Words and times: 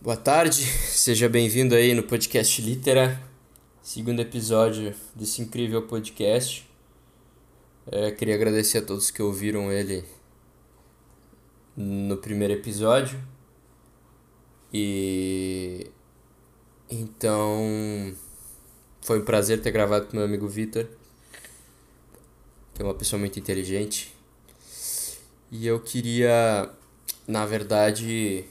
Boa 0.00 0.16
tarde, 0.16 0.62
seja 0.94 1.28
bem-vindo 1.28 1.74
aí 1.74 1.92
no 1.92 2.04
podcast 2.04 2.62
Litera, 2.62 3.20
segundo 3.82 4.22
episódio 4.22 4.94
desse 5.12 5.42
incrível 5.42 5.88
podcast. 5.88 6.70
É, 7.90 8.12
queria 8.12 8.36
agradecer 8.36 8.78
a 8.78 8.82
todos 8.82 9.10
que 9.10 9.20
ouviram 9.20 9.72
ele 9.72 10.04
no 11.76 12.16
primeiro 12.16 12.54
episódio. 12.54 13.20
E 14.72 15.90
então 16.88 18.14
foi 19.00 19.18
um 19.18 19.24
prazer 19.24 19.60
ter 19.60 19.72
gravado 19.72 20.06
com 20.06 20.16
meu 20.16 20.24
amigo 20.24 20.46
Vitor, 20.46 20.86
que 22.72 22.82
é 22.82 22.84
uma 22.84 22.94
pessoa 22.94 23.18
muito 23.18 23.36
inteligente. 23.36 24.14
E 25.50 25.66
eu 25.66 25.80
queria, 25.80 26.70
na 27.26 27.44
verdade, 27.44 28.44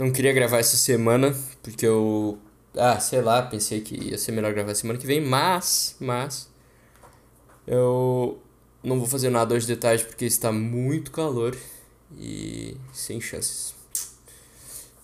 não 0.00 0.10
queria 0.10 0.32
gravar 0.32 0.58
essa 0.58 0.78
semana, 0.78 1.36
porque 1.62 1.86
eu. 1.86 2.38
Ah, 2.74 2.98
sei 2.98 3.20
lá, 3.20 3.42
pensei 3.42 3.82
que 3.82 3.94
ia 3.94 4.16
ser 4.16 4.32
melhor 4.32 4.54
gravar 4.54 4.74
semana 4.74 4.98
que 4.98 5.06
vem, 5.06 5.20
mas. 5.20 5.94
Mas. 6.00 6.48
Eu 7.66 8.38
não 8.82 8.98
vou 8.98 9.06
fazer 9.06 9.28
nada 9.28 9.54
hoje 9.54 9.66
de 9.66 9.76
tarde 9.76 10.04
porque 10.04 10.24
está 10.24 10.50
muito 10.50 11.10
calor 11.10 11.54
e 12.18 12.76
sem 12.94 13.20
chances. 13.20 13.74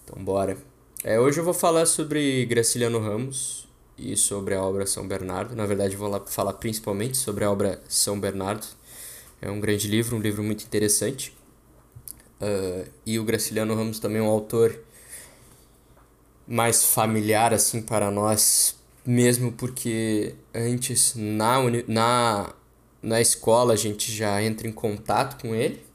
Então, 0.02 0.24
bora. 0.24 0.56
É, 1.04 1.20
hoje 1.20 1.40
eu 1.40 1.44
vou 1.44 1.54
falar 1.54 1.84
sobre 1.84 2.46
Graciliano 2.46 2.98
Ramos 2.98 3.68
e 3.98 4.16
sobre 4.16 4.54
a 4.54 4.62
obra 4.62 4.86
São 4.86 5.06
Bernardo. 5.06 5.54
Na 5.54 5.66
verdade, 5.66 5.94
vou 5.94 6.08
lá 6.08 6.20
falar 6.20 6.54
principalmente 6.54 7.18
sobre 7.18 7.44
a 7.44 7.50
obra 7.50 7.82
São 7.86 8.18
Bernardo. 8.18 8.66
É 9.42 9.50
um 9.50 9.60
grande 9.60 9.88
livro, 9.88 10.16
um 10.16 10.20
livro 10.20 10.42
muito 10.42 10.64
interessante. 10.64 11.35
Uh, 12.40 12.86
e 13.04 13.18
o 13.18 13.24
Graciliano 13.24 13.74
Ramos 13.74 13.98
também 13.98 14.18
é 14.18 14.22
um 14.22 14.28
autor 14.28 14.78
mais 16.46 16.84
familiar 16.84 17.52
assim 17.54 17.80
para 17.80 18.10
nós, 18.10 18.76
mesmo 19.04 19.52
porque 19.52 20.34
antes 20.54 21.14
na, 21.16 21.58
na, 21.88 22.54
na 23.02 23.20
escola 23.20 23.72
a 23.72 23.76
gente 23.76 24.12
já 24.12 24.42
entra 24.42 24.68
em 24.68 24.72
contato 24.72 25.40
com 25.40 25.54
ele. 25.54 25.85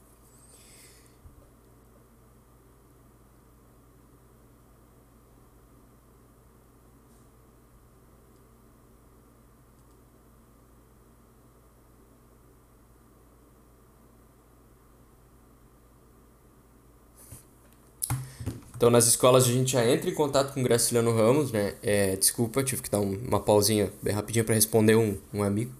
Então, 18.81 18.89
nas 18.89 19.05
escolas 19.05 19.43
a 19.43 19.51
gente 19.51 19.73
já 19.73 19.87
entra 19.87 20.09
em 20.09 20.13
contato 20.15 20.55
com 20.55 20.59
o 20.59 20.63
Graciliano 20.63 21.15
Ramos, 21.15 21.51
né? 21.51 21.75
É, 21.83 22.15
desculpa, 22.15 22.63
tive 22.63 22.81
que 22.81 22.89
dar 22.89 22.99
um, 22.99 23.13
uma 23.27 23.39
pausinha 23.39 23.93
bem 24.01 24.11
rapidinho 24.11 24.43
para 24.43 24.55
responder 24.55 24.95
um, 24.95 25.19
um 25.31 25.43
amigo. 25.43 25.71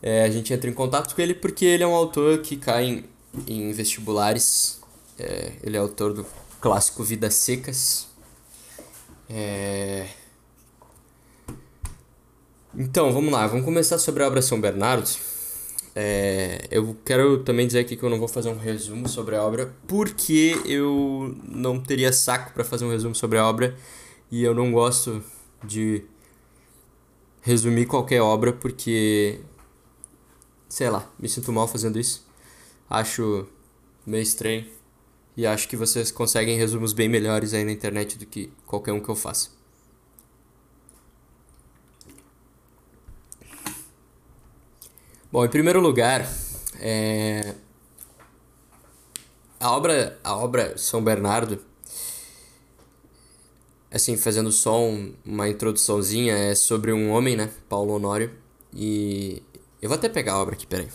É, 0.00 0.24
a 0.24 0.30
gente 0.30 0.50
entra 0.50 0.70
em 0.70 0.72
contato 0.72 1.14
com 1.14 1.20
ele 1.20 1.34
porque 1.34 1.66
ele 1.66 1.82
é 1.82 1.86
um 1.86 1.94
autor 1.94 2.38
que 2.38 2.56
cai 2.56 2.86
em, 2.86 3.04
em 3.46 3.72
vestibulares. 3.72 4.80
É, 5.18 5.52
ele 5.62 5.76
é 5.76 5.80
autor 5.80 6.14
do 6.14 6.24
clássico 6.62 7.04
Vidas 7.04 7.34
Secas. 7.34 8.06
É... 9.28 10.06
Então, 12.74 13.12
vamos 13.12 13.30
lá, 13.30 13.46
vamos 13.46 13.66
começar 13.66 13.98
sobre 13.98 14.22
a 14.22 14.28
obra 14.28 14.40
São 14.40 14.58
Bernardo. 14.58 15.10
É, 16.00 16.60
eu 16.70 16.96
quero 17.04 17.42
também 17.42 17.66
dizer 17.66 17.80
aqui 17.80 17.96
que 17.96 18.02
eu 18.04 18.08
não 18.08 18.20
vou 18.20 18.28
fazer 18.28 18.48
um 18.50 18.56
resumo 18.56 19.08
sobre 19.08 19.34
a 19.34 19.42
obra, 19.42 19.74
porque 19.88 20.56
eu 20.64 21.36
não 21.42 21.80
teria 21.80 22.12
saco 22.12 22.52
para 22.52 22.62
fazer 22.62 22.84
um 22.84 22.90
resumo 22.90 23.16
sobre 23.16 23.36
a 23.36 23.44
obra 23.44 23.76
e 24.30 24.44
eu 24.44 24.54
não 24.54 24.70
gosto 24.70 25.20
de 25.64 26.04
resumir 27.42 27.86
qualquer 27.86 28.20
obra 28.22 28.52
porque 28.52 29.40
sei 30.68 30.88
lá, 30.88 31.10
me 31.18 31.28
sinto 31.28 31.52
mal 31.52 31.66
fazendo 31.66 31.98
isso. 31.98 32.24
Acho 32.88 33.48
meio 34.06 34.22
estranho 34.22 34.66
e 35.36 35.44
acho 35.44 35.66
que 35.68 35.76
vocês 35.76 36.12
conseguem 36.12 36.56
resumos 36.56 36.92
bem 36.92 37.08
melhores 37.08 37.52
aí 37.52 37.64
na 37.64 37.72
internet 37.72 38.16
do 38.16 38.24
que 38.24 38.52
qualquer 38.64 38.92
um 38.92 39.00
que 39.00 39.08
eu 39.08 39.16
faça. 39.16 39.57
Bom, 45.30 45.44
em 45.44 45.48
primeiro 45.48 45.78
lugar, 45.78 46.26
é... 46.80 47.54
a 49.60 49.70
obra 49.76 50.18
a 50.24 50.34
obra 50.36 50.78
São 50.78 51.04
Bernardo, 51.04 51.60
assim 53.90 54.16
fazendo 54.16 54.50
só 54.50 54.80
um, 54.80 55.14
uma 55.26 55.46
introduçãozinha, 55.48 56.34
é 56.34 56.54
sobre 56.54 56.92
um 56.94 57.10
homem, 57.10 57.36
né, 57.36 57.50
Paulo 57.68 57.94
Honório, 57.94 58.32
e 58.72 59.42
eu 59.82 59.88
vou 59.90 59.98
até 59.98 60.08
pegar 60.08 60.32
a 60.34 60.38
obra 60.40 60.54
aqui, 60.54 60.66
peraí. 60.66 60.88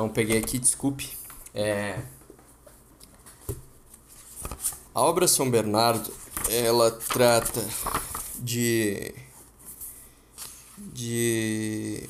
Então 0.00 0.08
peguei 0.08 0.38
aqui, 0.38 0.58
desculpe. 0.58 1.10
É... 1.54 2.00
A 4.94 5.02
obra 5.02 5.28
São 5.28 5.50
Bernardo, 5.50 6.10
ela 6.48 6.90
trata 6.90 7.62
de 8.38 9.14
de 10.78 12.08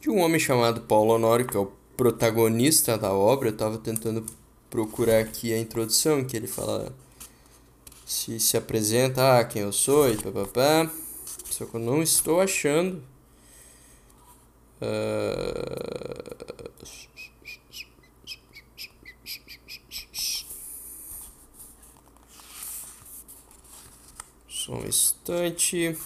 de 0.00 0.10
um 0.10 0.18
homem 0.18 0.40
chamado 0.40 0.80
Paulo 0.80 1.14
Honório, 1.14 1.46
que 1.46 1.56
é 1.56 1.60
o 1.60 1.70
protagonista 1.96 2.98
da 2.98 3.12
obra. 3.12 3.50
Eu 3.50 3.52
estava 3.52 3.78
tentando 3.78 4.26
procurar 4.68 5.20
aqui 5.20 5.54
a 5.54 5.60
introdução, 5.60 6.24
que 6.24 6.36
ele 6.36 6.48
fala 6.48 6.92
se 8.04 8.40
se 8.40 8.56
apresenta, 8.56 9.38
ah, 9.38 9.44
quem 9.44 9.62
eu 9.62 9.72
sou 9.72 10.10
e 10.10 10.16
papapá. 10.16 10.90
Só 11.48 11.66
que 11.66 11.76
eu 11.76 11.80
não 11.80 12.02
estou 12.02 12.40
achando. 12.40 13.00
Uh... 14.80 16.01
Só 24.64 24.74
um 24.74 24.86
instante. 24.86 25.96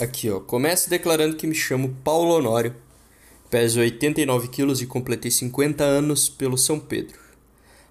Aqui, 0.00 0.28
ó. 0.28 0.40
Começo 0.40 0.90
declarando 0.90 1.36
que 1.36 1.46
me 1.46 1.54
chamo 1.54 1.96
Paulo 2.02 2.34
Honório. 2.34 2.74
Peso 3.48 3.78
89 3.78 4.48
quilos 4.48 4.82
e 4.82 4.86
completei 4.86 5.30
50 5.30 5.84
anos 5.84 6.28
pelo 6.28 6.58
São 6.58 6.80
Pedro. 6.80 7.20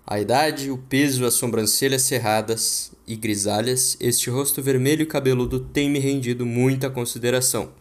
A 0.06 0.20
idade, 0.20 0.70
o 0.70 0.78
peso, 0.78 1.26
as 1.26 1.36
sobrancelhas 1.36 2.02
cerradas 2.02 2.92
e 3.08 3.16
grisalhas, 3.16 3.96
este 4.02 4.30
rosto 4.30 4.62
vermelho 4.62 5.04
e 5.04 5.06
cabeludo 5.06 5.62
tem 5.62 5.90
me 5.90 6.00
rendido 6.00 6.46
muita 6.46 6.90
consideração. 6.90 7.72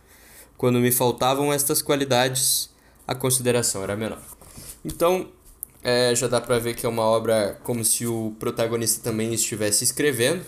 Quando 0.57 0.79
me 0.79 0.93
faltavam 0.93 1.53
estas 1.53 1.83
qualidades, 1.83 2.73
a 3.07 3.15
consideração 3.15 3.83
era 3.83 3.97
menor. 3.97 4.21
Então, 4.85 5.29
é, 5.83 6.15
já 6.15 6.27
dá 6.27 6.41
pra 6.41 6.59
ver 6.59 6.75
que 6.75 6.87
é 6.87 6.89
uma 6.89 7.03
obra 7.03 7.59
como 7.63 7.85
se 7.85 8.07
o 8.07 8.35
protagonista 8.39 9.03
também 9.03 9.33
estivesse 9.35 9.85
escrevendo, 9.85 10.45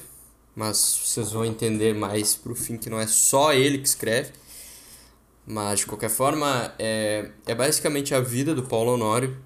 mas 0.54 1.00
vocês 1.04 1.32
vão 1.32 1.44
entender 1.44 1.94
mais 1.94 2.34
pro 2.34 2.54
fim 2.54 2.76
que 2.78 2.88
não 2.88 2.98
é 2.98 3.06
só 3.06 3.52
ele 3.52 3.78
que 3.78 3.88
escreve. 3.88 4.32
Mas, 5.46 5.80
de 5.80 5.86
qualquer 5.86 6.10
forma, 6.10 6.74
é, 6.78 7.30
é 7.46 7.54
basicamente 7.54 8.14
a 8.14 8.20
vida 8.20 8.54
do 8.54 8.64
Paulo 8.64 8.94
Honório 8.94 9.36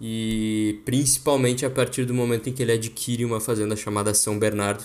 e 0.00 0.80
principalmente 0.84 1.66
a 1.66 1.70
partir 1.70 2.04
do 2.04 2.14
momento 2.14 2.48
em 2.48 2.52
que 2.52 2.62
ele 2.62 2.72
adquire 2.72 3.24
uma 3.24 3.40
fazenda 3.40 3.76
chamada 3.76 4.14
São 4.14 4.38
Bernardo, 4.38 4.84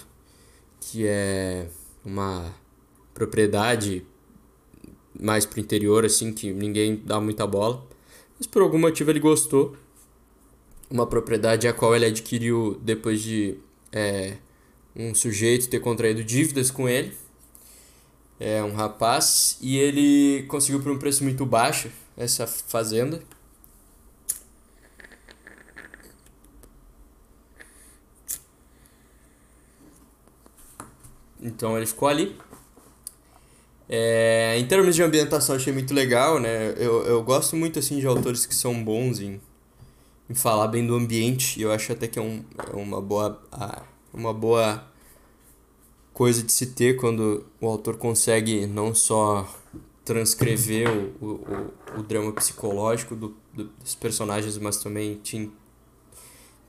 que 0.79 1.07
é 1.07 1.67
uma 2.03 2.53
propriedade 3.13 4.05
mais 5.19 5.45
pro 5.45 5.59
interior, 5.59 6.05
assim, 6.05 6.33
que 6.33 6.51
ninguém 6.51 7.01
dá 7.05 7.19
muita 7.19 7.45
bola. 7.47 7.85
Mas 8.37 8.47
por 8.47 8.61
algum 8.61 8.79
motivo 8.79 9.11
ele 9.11 9.19
gostou. 9.19 9.75
Uma 10.89 11.07
propriedade 11.07 11.67
a 11.67 11.73
qual 11.73 11.95
ele 11.95 12.05
adquiriu 12.05 12.79
depois 12.81 13.21
de 13.21 13.55
é, 13.91 14.37
um 14.95 15.15
sujeito 15.15 15.69
ter 15.69 15.79
contraído 15.79 16.23
dívidas 16.23 16.69
com 16.69 16.87
ele. 16.87 17.13
É 18.39 18.63
um 18.63 18.73
rapaz. 18.73 19.57
E 19.61 19.77
ele 19.77 20.43
conseguiu 20.47 20.81
por 20.81 20.91
um 20.91 20.99
preço 20.99 21.23
muito 21.23 21.45
baixo 21.45 21.89
essa 22.17 22.45
fazenda. 22.45 23.21
Então 31.41 31.75
ele 31.75 31.85
ficou 31.85 32.07
ali. 32.07 32.35
É, 33.89 34.55
em 34.57 34.65
termos 34.65 34.95
de 34.95 35.03
ambientação, 35.03 35.55
achei 35.55 35.73
muito 35.73 35.93
legal, 35.93 36.39
né? 36.39 36.73
Eu, 36.77 37.05
eu 37.05 37.23
gosto 37.23 37.55
muito, 37.55 37.79
assim, 37.79 37.99
de 37.99 38.07
autores 38.07 38.45
que 38.45 38.55
são 38.55 38.83
bons 38.83 39.19
em, 39.19 39.41
em 40.29 40.33
falar 40.33 40.67
bem 40.67 40.85
do 40.85 40.95
ambiente. 40.95 41.59
E 41.59 41.63
eu 41.63 41.71
acho 41.71 41.91
até 41.91 42.07
que 42.07 42.17
é, 42.19 42.21
um, 42.21 42.43
é 42.71 42.75
uma 42.75 43.01
boa... 43.01 43.41
Uma 44.13 44.31
boa 44.31 44.93
coisa 46.13 46.43
de 46.43 46.51
se 46.51 46.67
ter 46.67 46.95
quando 46.95 47.45
o 47.59 47.67
autor 47.67 47.97
consegue 47.97 48.67
não 48.67 48.93
só 48.93 49.51
transcrever 50.05 50.87
o, 51.19 51.25
o, 51.25 51.99
o, 51.99 52.03
drama 52.03 52.31
psicológico 52.33 53.15
do, 53.15 53.35
do, 53.53 53.65
dos 53.65 53.95
personagens, 53.95 54.57
mas 54.57 54.77
também 54.77 55.15
te, 55.15 55.49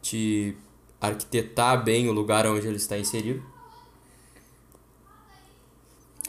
te 0.01 0.57
arquitetar 1.01 1.85
bem 1.85 2.09
o 2.09 2.13
lugar 2.13 2.47
onde 2.47 2.67
ele 2.67 2.77
está 2.77 2.97
inserido. 2.97 3.43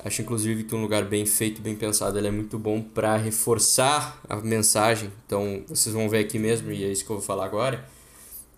Acho 0.04 0.22
inclusive 0.22 0.64
que 0.64 0.76
um 0.76 0.82
lugar 0.82 1.06
bem 1.06 1.26
feito, 1.26 1.62
bem 1.62 1.76
pensado, 1.76 2.18
ele 2.18 2.28
é 2.28 2.32
muito 2.32 2.60
bom 2.60 2.82
para 2.82 3.18
reforçar 3.18 4.22
a 4.30 4.36
mensagem. 4.36 5.12
Então, 5.26 5.64
vocês 5.68 5.96
vão 5.96 6.08
ver 6.10 6.20
aqui 6.20 6.38
mesmo, 6.38 6.72
e 6.72 6.84
é 6.84 6.92
isso 6.92 7.04
que 7.04 7.10
eu 7.10 7.16
vou 7.16 7.26
falar 7.26 7.46
agora, 7.46 7.88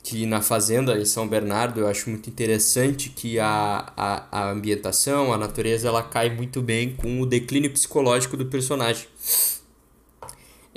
que 0.04 0.26
na 0.26 0.42
fazenda 0.42 0.98
em 0.98 1.06
São 1.06 1.28
Bernardo 1.28 1.82
eu 1.82 1.88
acho 1.88 2.10
muito 2.10 2.30
interessante 2.30 3.10
que 3.10 3.40
a, 3.40 3.92
a, 3.96 4.40
a 4.40 4.52
ambientação, 4.52 5.34
a 5.34 5.38
natureza, 5.38 5.88
ela 5.88 6.02
cai 6.02 6.30
muito 6.34 6.62
bem 6.62 6.96
com 6.96 7.22
o 7.22 7.26
declínio 7.26 7.72
psicológico 7.72 8.36
do 8.38 8.46
personagem. 8.46 9.06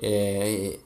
É, 0.03 0.79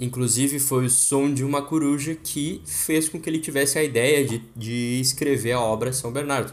inclusive 0.00 0.58
foi 0.58 0.86
o 0.86 0.90
som 0.90 1.32
de 1.32 1.44
uma 1.44 1.62
coruja 1.62 2.14
que 2.14 2.60
fez 2.66 3.08
com 3.08 3.20
que 3.20 3.30
ele 3.30 3.38
tivesse 3.38 3.78
a 3.78 3.84
ideia 3.84 4.24
de, 4.24 4.42
de 4.56 5.00
escrever 5.00 5.52
a 5.52 5.60
obra 5.60 5.92
São 5.92 6.10
Bernardo. 6.12 6.52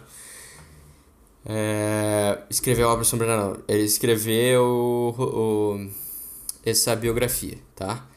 É, 1.51 2.43
escreveu 2.47 2.87
a 2.87 2.93
obra 2.93 3.03
sobre 3.03 3.25
não, 3.25 3.57
ele 3.67 3.81
escreveu 3.81 4.61
o, 4.61 5.15
o, 5.17 5.89
essa 6.63 6.95
biografia, 6.95 7.57
tá? 7.75 8.07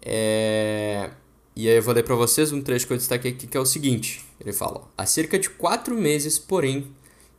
É, 0.00 1.10
e 1.56 1.68
aí 1.68 1.74
eu 1.74 1.82
vou 1.82 1.92
ler 1.92 2.04
para 2.04 2.14
vocês 2.14 2.52
um 2.52 2.62
trecho 2.62 2.86
que 2.86 2.92
eu 2.92 2.96
destaquei 2.96 3.32
aqui 3.32 3.48
que 3.48 3.56
é 3.56 3.60
o 3.60 3.66
seguinte, 3.66 4.24
ele 4.40 4.52
fala, 4.52 4.88
há 4.96 5.04
cerca 5.04 5.36
de 5.40 5.50
quatro 5.50 5.96
meses, 5.96 6.38
porém, 6.38 6.86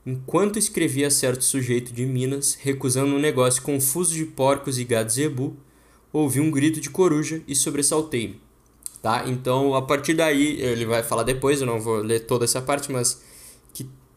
enquanto 0.06 0.59
escrevia 0.59 1.09
certo 1.09 1.41
sujeito 1.41 1.94
de 1.94 2.06
Minas, 2.06 2.56
recusando 2.59 3.15
um 3.15 3.19
negócio 3.19 3.62
confuso 3.62 4.13
de 4.13 4.25
porcos 4.25 4.77
e 4.77 4.83
gados 4.83 5.13
zebu, 5.13 5.56
ouvi 6.12 6.41
um 6.41 6.51
grito 6.51 6.81
de 6.81 6.89
coruja 6.89 7.41
e 7.47 7.56
sobressaltei-me, 7.56 8.41
tá? 9.01 9.24
Então, 9.25 9.74
a 9.74 9.81
partir 9.81 10.15
daí, 10.15 10.59
ele 10.62 10.86
vai 10.86 11.01
falar 11.01 11.24
depois, 11.24 11.62
eu 11.62 11.65
não 11.65 11.80
vou 11.80 12.00
ler 12.00 12.25
toda 12.25 12.44
essa 12.44 12.62
parte, 12.62 12.91
mas 12.91 13.21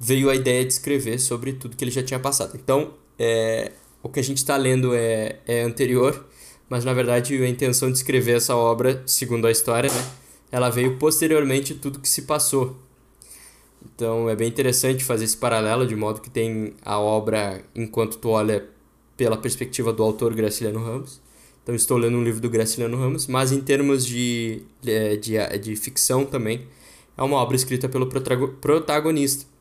veio 0.03 0.29
a 0.29 0.35
ideia 0.35 0.65
de 0.65 0.73
escrever 0.73 1.21
sobre 1.21 1.53
tudo 1.53 1.77
que 1.77 1.85
ele 1.85 1.91
já 1.93 2.03
tinha 2.03 2.19
passado. 2.19 2.59
Então, 2.61 2.95
é, 3.17 3.71
o 4.03 4.09
que 4.09 4.19
a 4.19 4.23
gente 4.23 4.39
está 4.39 4.57
lendo 4.57 4.93
é, 4.97 5.39
é 5.47 5.63
anterior, 5.63 6.27
mas 6.69 6.85
na 6.85 6.93
verdade 6.93 7.41
a 7.41 7.49
intenção 7.49 7.89
de 7.89 7.99
escrever 7.99 8.37
essa 8.37 8.57
obra, 8.57 9.01
segundo 9.07 9.47
a 9.47 9.51
história, 9.51 9.89
né, 9.89 10.11
ela 10.51 10.71
veio 10.71 10.99
posteriormente 10.99 11.75
tudo 11.75 12.01
que 12.01 12.09
se 12.09 12.23
passou. 12.23 12.77
Então 13.95 14.29
é 14.29 14.35
bem 14.35 14.49
interessante 14.49 15.05
fazer 15.05 15.25
esse 15.25 15.37
paralelo, 15.37 15.87
de 15.87 15.95
modo 15.95 16.21
que 16.21 16.31
tem 16.31 16.75
a 16.85 16.99
obra 16.99 17.63
enquanto 17.73 18.19
tu 18.19 18.29
olha 18.31 18.67
pela 19.17 19.37
perspectiva 19.37 19.93
do 19.93 20.03
autor 20.03 20.35
Graciliano 20.35 20.85
Ramos. 20.85 21.21
Então 21.63 21.77
estou 21.77 21.97
lendo 21.97 22.17
um 22.17 22.25
livro 22.25 22.41
do 22.41 22.51
Graciliano 22.51 22.97
Ramos, 22.97 23.29
mas 23.29 23.53
em 23.53 23.61
termos 23.61 24.05
de, 24.05 24.63
de, 24.81 25.17
de, 25.19 25.59
de 25.59 25.77
ficção 25.77 26.25
também, 26.25 26.67
é 27.17 27.23
uma 27.23 27.37
obra 27.37 27.55
escrita 27.55 27.89
pelo 27.89 28.09
protagonista 28.09 29.52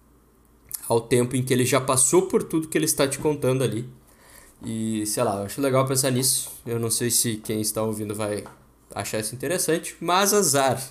ao 0.91 0.99
tempo 0.99 1.38
em 1.38 1.41
que 1.41 1.53
ele 1.53 1.65
já 1.65 1.79
passou 1.79 2.23
por 2.23 2.43
tudo 2.43 2.67
que 2.67 2.77
ele 2.77 2.83
está 2.83 3.07
te 3.07 3.17
contando 3.17 3.63
ali. 3.63 3.88
E 4.61 5.05
sei 5.05 5.23
lá, 5.23 5.38
eu 5.38 5.43
acho 5.45 5.61
legal 5.61 5.85
pensar 5.88 6.11
nisso. 6.11 6.49
Eu 6.65 6.77
não 6.79 6.91
sei 6.91 7.09
se 7.09 7.38
quem 7.38 7.61
está 7.61 7.81
ouvindo 7.81 8.13
vai 8.13 8.43
achar 8.93 9.19
isso 9.19 9.33
interessante, 9.33 9.95
mas 10.01 10.33
azar. 10.33 10.83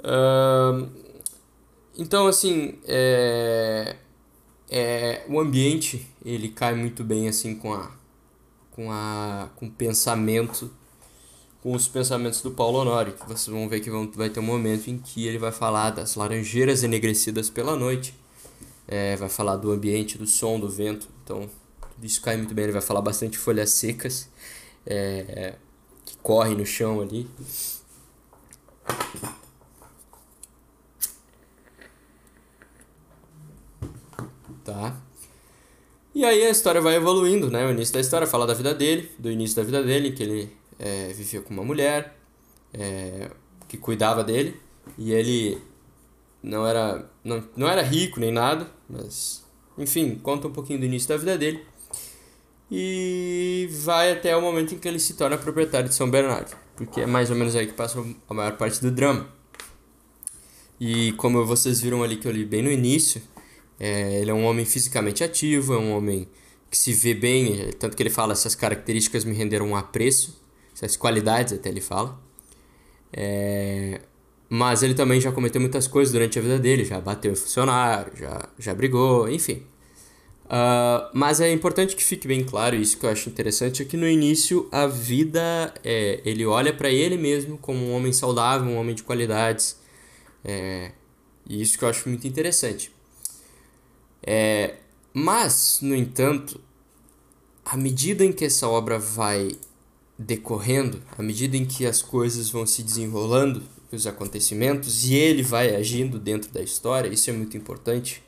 Uh, 0.00 0.88
então, 1.96 2.26
assim, 2.26 2.74
é, 2.84 3.94
é, 4.68 5.24
o 5.28 5.38
ambiente 5.38 6.04
ele 6.24 6.48
cai 6.48 6.74
muito 6.74 7.04
bem 7.04 7.28
assim 7.28 7.54
com 7.54 7.72
a 7.72 7.92
com 8.72 8.90
a 8.90 9.48
com 9.54 9.66
o 9.66 9.70
pensamento 9.70 10.68
com 11.62 11.72
os 11.72 11.86
pensamentos 11.86 12.42
do 12.42 12.50
Paulo 12.50 12.80
Honório, 12.80 13.12
que 13.12 13.26
vocês 13.28 13.46
vão 13.46 13.68
ver 13.68 13.78
que 13.78 13.90
vão, 13.90 14.10
vai 14.12 14.28
ter 14.28 14.40
um 14.40 14.42
momento 14.42 14.88
em 14.88 14.98
que 14.98 15.24
ele 15.26 15.38
vai 15.38 15.52
falar 15.52 15.90
das 15.90 16.16
laranjeiras 16.16 16.82
enegrecidas 16.82 17.48
pela 17.48 17.76
noite, 17.76 18.12
é, 18.88 19.16
vai 19.16 19.28
falar 19.28 19.56
do 19.56 19.70
ambiente, 19.72 20.18
do 20.18 20.26
som, 20.26 20.58
do 20.58 20.68
vento. 20.68 21.08
Então, 21.24 21.48
tudo 21.94 22.06
isso 22.06 22.20
cai 22.22 22.36
muito 22.36 22.54
bem. 22.54 22.64
Ele 22.64 22.72
vai 22.72 22.82
falar 22.82 23.00
bastante 23.00 23.38
folhas 23.38 23.70
secas 23.70 24.28
é, 24.86 25.54
que 26.04 26.16
correm 26.18 26.56
no 26.56 26.64
chão 26.64 27.00
ali. 27.00 27.28
Tá? 34.64 34.96
E 36.14 36.24
aí 36.24 36.44
a 36.44 36.50
história 36.50 36.80
vai 36.80 36.96
evoluindo, 36.96 37.50
né? 37.50 37.66
O 37.66 37.70
início 37.70 37.94
da 37.94 38.00
história 38.00 38.26
fala 38.26 38.46
da 38.46 38.54
vida 38.54 38.74
dele, 38.74 39.10
do 39.18 39.30
início 39.30 39.54
da 39.56 39.62
vida 39.62 39.82
dele, 39.82 40.12
que 40.12 40.22
ele 40.22 40.56
é, 40.78 41.12
vivia 41.12 41.42
com 41.42 41.52
uma 41.52 41.62
mulher 41.62 42.16
é, 42.72 43.30
que 43.68 43.76
cuidava 43.76 44.24
dele. 44.24 44.58
E 44.96 45.12
ele 45.12 45.60
não 46.42 46.66
era, 46.66 47.10
não, 47.24 47.42
não 47.56 47.68
era 47.68 47.82
rico 47.82 48.20
nem 48.20 48.30
nada, 48.30 48.70
mas 48.88 49.44
enfim, 49.76 50.18
conta 50.22 50.48
um 50.48 50.52
pouquinho 50.52 50.78
do 50.78 50.84
início 50.84 51.08
da 51.08 51.16
vida 51.16 51.36
dele. 51.36 51.62
E 52.70 53.68
vai 53.84 54.12
até 54.12 54.36
o 54.36 54.40
momento 54.40 54.74
em 54.74 54.78
que 54.78 54.88
ele 54.88 54.98
se 54.98 55.14
torna 55.14 55.38
proprietário 55.38 55.88
de 55.88 55.94
São 55.94 56.10
Bernardo, 56.10 56.56
porque 56.76 57.02
é 57.02 57.06
mais 57.06 57.30
ou 57.30 57.36
menos 57.36 57.54
aí 57.54 57.66
que 57.66 57.74
passa 57.74 58.04
a 58.28 58.34
maior 58.34 58.56
parte 58.56 58.80
do 58.80 58.90
drama. 58.90 59.28
E 60.80 61.12
como 61.12 61.44
vocês 61.46 61.80
viram 61.80 62.02
ali 62.02 62.16
que 62.16 62.26
eu 62.26 62.32
li 62.32 62.44
bem 62.44 62.62
no 62.62 62.70
início, 62.70 63.22
é, 63.78 64.20
ele 64.20 64.30
é 64.30 64.34
um 64.34 64.44
homem 64.44 64.64
fisicamente 64.64 65.22
ativo, 65.22 65.74
é 65.74 65.78
um 65.78 65.92
homem 65.92 66.28
que 66.70 66.76
se 66.76 66.92
vê 66.92 67.14
bem, 67.14 67.60
é, 67.60 67.72
tanto 67.72 67.96
que 67.96 68.02
ele 68.02 68.10
fala 68.10 68.32
essas 68.32 68.54
características 68.54 69.24
me 69.24 69.32
renderam 69.32 69.68
um 69.68 69.76
apreço, 69.76 70.42
essas 70.74 70.96
qualidades 70.96 71.52
até 71.52 71.68
ele 71.68 71.80
fala. 71.80 72.20
É, 73.12 74.00
mas 74.48 74.82
ele 74.82 74.94
também 74.94 75.20
já 75.20 75.32
cometeu 75.32 75.60
muitas 75.60 75.86
coisas 75.86 76.12
durante 76.12 76.38
a 76.38 76.42
vida 76.42 76.58
dele, 76.58 76.84
já 76.84 77.00
bateu 77.00 77.34
funcionário, 77.34 78.12
já, 78.16 78.48
já 78.58 78.74
brigou, 78.74 79.28
enfim. 79.28 79.62
Uh, 80.44 81.10
mas 81.12 81.40
é 81.40 81.50
importante 81.52 81.96
que 81.96 82.04
fique 82.04 82.28
bem 82.28 82.44
claro, 82.44 82.76
isso 82.76 82.96
que 82.96 83.04
eu 83.04 83.10
acho 83.10 83.28
interessante, 83.28 83.82
é 83.82 83.84
que 83.84 83.96
no 83.96 84.08
início 84.08 84.68
a 84.70 84.86
vida, 84.86 85.74
é, 85.82 86.20
ele 86.24 86.46
olha 86.46 86.72
para 86.72 86.88
ele 86.88 87.16
mesmo 87.16 87.58
como 87.58 87.84
um 87.84 87.92
homem 87.92 88.12
saudável, 88.12 88.70
um 88.70 88.76
homem 88.76 88.94
de 88.94 89.02
qualidades. 89.02 89.76
É, 90.44 90.92
e 91.48 91.60
isso 91.60 91.76
que 91.76 91.84
eu 91.84 91.88
acho 91.88 92.08
muito 92.08 92.26
interessante. 92.28 92.92
É, 94.22 94.76
mas, 95.12 95.78
no 95.82 95.94
entanto, 95.94 96.60
à 97.64 97.76
medida 97.76 98.24
em 98.24 98.32
que 98.32 98.44
essa 98.44 98.68
obra 98.68 98.98
vai 98.98 99.56
decorrendo, 100.18 101.02
à 101.18 101.22
medida 101.22 101.56
em 101.56 101.64
que 101.64 101.84
as 101.84 102.00
coisas 102.02 102.48
vão 102.48 102.64
se 102.64 102.82
desenrolando, 102.82 103.62
os 103.96 104.06
acontecimentos 104.06 105.04
e 105.04 105.14
ele 105.14 105.42
vai 105.42 105.74
agindo 105.74 106.18
dentro 106.18 106.50
da 106.52 106.62
história, 106.62 107.08
isso 107.08 107.28
é 107.30 107.32
muito 107.32 107.56
importante. 107.56 108.22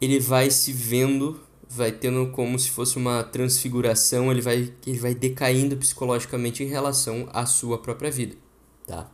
Ele 0.00 0.18
vai 0.18 0.50
se 0.50 0.72
vendo, 0.72 1.40
vai 1.68 1.92
tendo 1.92 2.30
como 2.30 2.58
se 2.58 2.70
fosse 2.70 2.96
uma 2.96 3.22
transfiguração, 3.22 4.30
ele 4.30 4.40
vai, 4.40 4.72
ele 4.86 4.98
vai 4.98 5.14
decaindo 5.14 5.76
psicologicamente 5.76 6.62
em 6.62 6.66
relação 6.66 7.28
à 7.32 7.46
sua 7.46 7.78
própria 7.78 8.10
vida, 8.10 8.36
tá? 8.86 9.10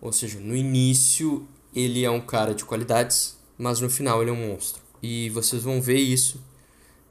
Ou 0.00 0.12
seja, 0.12 0.38
no 0.38 0.54
início 0.54 1.48
ele 1.74 2.04
é 2.04 2.10
um 2.10 2.20
cara 2.20 2.54
de 2.54 2.64
qualidades, 2.64 3.38
mas 3.56 3.80
no 3.80 3.88
final 3.88 4.20
ele 4.20 4.30
é 4.30 4.34
um 4.34 4.48
monstro. 4.48 4.82
E 5.02 5.30
vocês 5.30 5.62
vão 5.62 5.80
ver 5.80 5.98
isso 5.98 6.40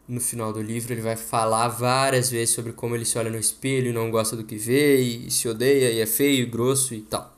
no 0.08 0.20
final 0.20 0.52
do 0.54 0.62
livro 0.62 0.94
ele 0.94 1.02
vai 1.02 1.16
falar 1.16 1.68
várias 1.70 2.30
vezes 2.30 2.54
sobre 2.54 2.74
como 2.74 2.96
ele 2.96 3.06
se 3.06 3.18
olha 3.18 3.30
no 3.32 3.38
espelho 3.38 3.90
e 3.90 3.94
não 3.94 4.12
gosta 4.12 4.36
do 4.36 4.44
que 4.44 4.58
vê 4.58 4.98
e 5.02 5.32
se 5.32 5.48
odeia 5.48 5.92
e 5.92 6.00
é 6.00 6.06
feio, 6.06 6.50
grosso 6.50 6.94
e 6.94 7.02
tal. 7.02 7.34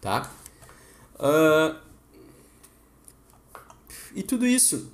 Tá? 0.00 0.30
Uh, 1.18 1.76
e 4.14 4.22
tudo 4.22 4.46
isso, 4.46 4.90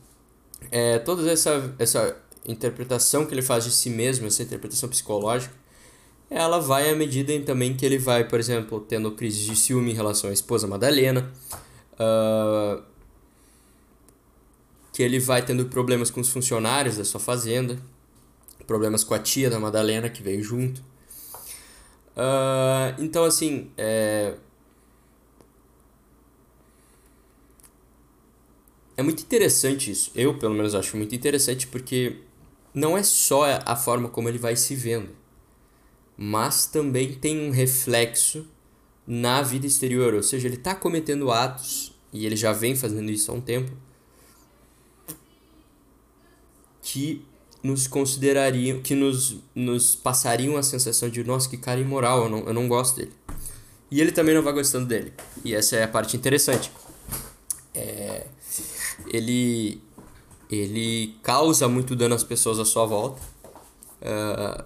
é, 0.71 0.99
toda 0.99 1.31
essa, 1.31 1.75
essa 1.79 2.24
interpretação 2.47 3.27
que 3.27 3.35
ele 3.35 3.43
faz 3.43 3.65
de 3.65 3.71
si 3.71 3.91
mesmo, 3.91 4.27
essa 4.27 4.43
interpretação 4.43 4.89
psicológica, 4.89 5.55
ela 6.31 6.59
vai 6.59 6.91
à 6.91 6.95
medida 6.95 7.33
em 7.33 7.43
também 7.43 7.75
que 7.77 7.85
ele 7.85 7.99
vai, 7.99 8.27
por 8.27 8.41
exemplo, 8.41 8.81
tendo 8.81 9.13
crise 9.13 9.45
de 9.45 9.57
ciúme 9.57 9.93
em 9.93 9.95
relação 9.95 10.31
à 10.31 10.33
esposa 10.33 10.67
Madalena, 10.67 11.31
uh, 11.95 12.83
que 14.93 15.03
ele 15.03 15.19
vai 15.19 15.45
tendo 15.45 15.67
problemas 15.67 16.11
com 16.11 16.21
os 16.21 16.31
funcionários 16.31 16.97
da 16.97 17.05
sua 17.05 17.21
fazenda, 17.21 17.79
problemas 18.67 19.05
com 19.05 19.15
a 19.15 19.19
tia 19.19 19.51
da 19.51 19.61
Madalena 19.61 20.09
que 20.09 20.23
veio 20.23 20.43
junto. 20.43 20.81
Uh, 22.17 22.95
então, 22.99 23.25
assim, 23.25 23.71
é, 23.77 24.35
é 28.97 29.03
muito 29.03 29.23
interessante 29.23 29.91
isso. 29.91 30.11
Eu, 30.15 30.39
pelo 30.39 30.55
menos, 30.55 30.75
acho 30.75 30.97
muito 30.97 31.15
interessante 31.15 31.67
porque 31.67 32.19
não 32.75 32.99
é 32.99 33.03
só 33.03 33.45
a 33.65 33.77
forma 33.77 34.09
como 34.09 34.29
ele 34.29 34.39
vai 34.39 34.57
se 34.57 34.75
vendo, 34.75 35.11
mas 36.17 36.67
também 36.67 37.15
tem 37.15 37.41
um 37.41 37.51
reflexo 37.51 38.47
na 39.07 39.41
vida 39.43 39.67
exterior. 39.67 40.13
Ou 40.15 40.23
seja, 40.23 40.49
ele 40.49 40.57
está 40.57 40.75
cometendo 40.75 41.31
atos, 41.31 41.95
e 42.13 42.27
ele 42.27 42.37
já 42.37 42.53
vem 42.53 42.75
fazendo 42.75 43.11
isso 43.11 43.31
há 43.31 43.35
um 43.35 43.41
tempo, 43.41 43.73
que 46.83 47.25
nos 47.63 47.87
considerariam, 47.87 48.81
que 48.83 48.95
nos, 48.95 49.39
nos 49.55 49.95
passariam 49.97 50.57
a 50.57 50.63
sensação 50.63 51.09
de, 51.09 51.25
nossa, 51.25 51.49
que 51.49 51.57
cara 51.57 51.81
imoral, 51.81 52.25
eu 52.25 52.29
não, 52.29 52.39
eu 52.41 52.53
não 52.53 52.69
gosto 52.69 52.97
dele. 52.97 53.13
E 53.91 54.01
ele 54.01 54.13
também 54.13 54.35
não 54.35 54.43
vai 54.43 54.53
gostando 54.53 54.87
dele. 54.87 55.13
E 55.45 55.55
essa 55.55 55.77
é 55.77 55.85
a 55.85 55.89
parte 55.89 56.17
interessante. 56.17 56.71
É, 57.73 58.27
ele, 59.09 59.81
ele 60.55 61.15
causa 61.23 61.69
muito 61.69 61.95
dano 61.97 62.15
às 62.15 62.25
pessoas 62.25 62.59
à 62.59 62.65
sua 62.65 62.87
volta. 62.87 63.21
Uh, 64.01 64.65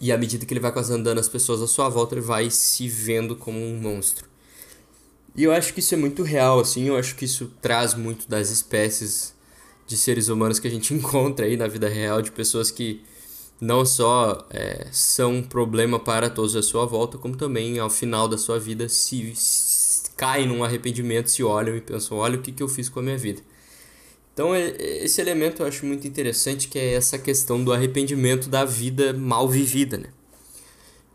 e 0.00 0.12
à 0.12 0.18
medida 0.18 0.46
que 0.46 0.52
ele 0.52 0.60
vai 0.60 0.72
causando 0.72 1.04
dano 1.04 1.20
às 1.20 1.28
pessoas 1.28 1.60
à 1.60 1.66
sua 1.66 1.88
volta, 1.88 2.14
ele 2.14 2.20
vai 2.20 2.50
se 2.50 2.88
vendo 2.88 3.34
como 3.34 3.58
um 3.58 3.80
monstro. 3.80 4.28
E 5.34 5.44
eu 5.44 5.52
acho 5.52 5.72
que 5.72 5.80
isso 5.80 5.94
é 5.94 5.96
muito 5.96 6.22
real, 6.22 6.60
assim. 6.60 6.84
Eu 6.84 6.96
acho 6.96 7.14
que 7.16 7.24
isso 7.24 7.52
traz 7.60 7.94
muito 7.94 8.28
das 8.28 8.50
espécies 8.50 9.34
de 9.86 9.96
seres 9.96 10.28
humanos 10.28 10.58
que 10.58 10.68
a 10.68 10.70
gente 10.70 10.92
encontra 10.94 11.46
aí 11.46 11.56
na 11.56 11.66
vida 11.66 11.88
real, 11.88 12.22
de 12.22 12.30
pessoas 12.30 12.70
que 12.70 13.02
não 13.60 13.84
só 13.84 14.46
é, 14.50 14.86
são 14.92 15.36
um 15.36 15.42
problema 15.42 15.98
para 15.98 16.30
todos 16.30 16.54
à 16.54 16.62
sua 16.62 16.86
volta, 16.86 17.18
como 17.18 17.36
também 17.36 17.78
ao 17.78 17.90
final 17.90 18.28
da 18.28 18.38
sua 18.38 18.58
vida 18.58 18.88
se, 18.88 19.34
se 19.34 20.10
caem 20.16 20.46
num 20.46 20.62
arrependimento, 20.62 21.28
se 21.28 21.42
olham 21.42 21.76
e 21.76 21.80
pensam: 21.80 22.18
olha 22.18 22.38
o 22.38 22.42
que, 22.42 22.52
que 22.52 22.62
eu 22.62 22.68
fiz 22.68 22.88
com 22.88 23.00
a 23.00 23.02
minha 23.02 23.18
vida. 23.18 23.42
Então, 24.38 24.54
esse 24.54 25.20
elemento 25.20 25.64
eu 25.64 25.66
acho 25.66 25.84
muito 25.84 26.06
interessante, 26.06 26.68
que 26.68 26.78
é 26.78 26.94
essa 26.94 27.18
questão 27.18 27.64
do 27.64 27.72
arrependimento 27.72 28.48
da 28.48 28.64
vida 28.64 29.12
mal 29.12 29.48
vivida, 29.48 29.98
né? 29.98 30.10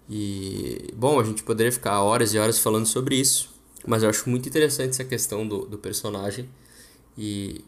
E, 0.10 0.90
bom, 0.94 1.18
a 1.18 1.24
gente 1.24 1.42
poderia 1.42 1.72
ficar 1.72 2.02
horas 2.02 2.34
e 2.34 2.38
horas 2.38 2.60
falando 2.60 2.86
sobre 2.86 3.16
isso, 3.16 3.50
mas 3.88 4.04
eu 4.04 4.10
acho 4.10 4.30
muito 4.30 4.50
interessante 4.50 4.90
essa 4.90 5.06
questão 5.06 5.48
do, 5.48 5.66
do 5.66 5.78
personagem 5.78 6.50
e, 7.18 7.64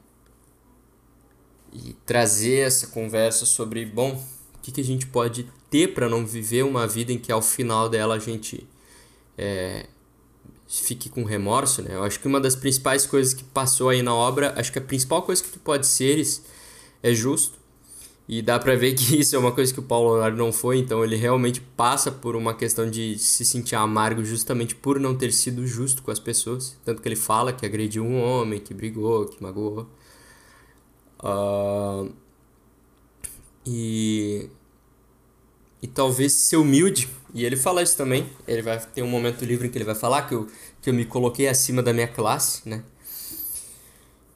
e 1.72 1.96
trazer 2.06 2.68
essa 2.68 2.88
conversa 2.88 3.46
sobre, 3.46 3.86
bom, 3.86 4.22
o 4.56 4.60
que, 4.62 4.74
que 4.74 4.82
a 4.82 4.84
gente 4.84 5.08
pode 5.08 5.50
ter 5.70 5.94
para 5.94 6.10
não 6.10 6.26
viver 6.26 6.66
uma 6.66 6.86
vida 6.86 7.14
em 7.14 7.18
que 7.18 7.32
ao 7.32 7.42
final 7.42 7.88
dela 7.88 8.16
a 8.16 8.20
gente 8.20 8.68
é, 9.38 9.86
fique 10.84 11.10
com 11.10 11.24
remorso, 11.24 11.82
né? 11.82 11.96
Eu 11.96 12.04
acho 12.04 12.20
que 12.20 12.28
uma 12.28 12.40
das 12.40 12.56
principais 12.56 13.06
coisas 13.06 13.34
que 13.34 13.44
passou 13.44 13.90
aí 13.90 14.02
na 14.02 14.14
obra, 14.14 14.54
acho 14.58 14.72
que 14.72 14.80
a 14.80 14.82
principal 14.82 15.22
coisa 15.22 15.44
que 15.44 15.50
tu 15.50 15.60
pode 15.60 15.88
seres 15.88 16.44
é 17.02 17.14
justo. 17.14 17.58
E 18.28 18.42
dá 18.42 18.58
pra 18.58 18.76
ver 18.76 18.94
que 18.96 19.20
isso 19.20 19.36
é 19.36 19.40
uma 19.40 19.52
coisa 19.52 19.74
que 19.74 19.80
o 19.80 19.84
Paulo 19.84 20.14
Leonardo 20.14 20.38
não 20.38 20.52
foi, 20.52 20.80
então 20.80 21.04
ele 21.04 21.16
realmente 21.16 21.62
passa 21.62 22.12
por 22.12 22.36
uma 22.36 22.54
questão 22.54 22.90
de 22.90 23.18
se 23.20 23.46
sentir 23.46 23.76
amargo 23.76 24.24
justamente 24.26 24.76
por 24.76 25.00
não 25.00 25.16
ter 25.16 25.32
sido 25.32 25.66
justo 25.68 26.02
com 26.02 26.12
as 26.12 26.20
pessoas. 26.20 26.78
Tanto 26.84 27.02
que 27.02 27.08
ele 27.08 27.16
fala 27.16 27.54
que 27.54 27.66
agrediu 27.66 28.04
um 28.04 28.22
homem, 28.22 28.60
que 28.60 28.74
brigou, 28.74 29.26
que 29.28 29.42
magoou. 29.42 29.88
Uh, 31.24 32.12
e, 33.66 34.50
e 35.82 35.88
talvez 35.88 36.34
ser 36.34 36.58
humilde 36.58 37.10
e 37.36 37.44
ele 37.44 37.58
fala 37.58 37.84
isso 37.84 37.98
também. 37.98 38.30
Ele 38.48 38.62
vai 38.62 38.80
ter 38.80 39.04
um 39.04 39.08
momento 39.08 39.44
livre 39.44 39.68
em 39.68 39.70
que 39.70 39.78
ele 39.78 39.84
vai 39.84 39.94
falar 39.94 40.22
que 40.22 40.34
eu, 40.34 40.48
que 40.82 40.90
eu 40.90 40.94
me 40.94 41.04
coloquei 41.04 41.50
acima 41.50 41.84
da 41.84 41.92
minha 41.92 42.08
classe, 42.08 42.68
né? 42.68 42.82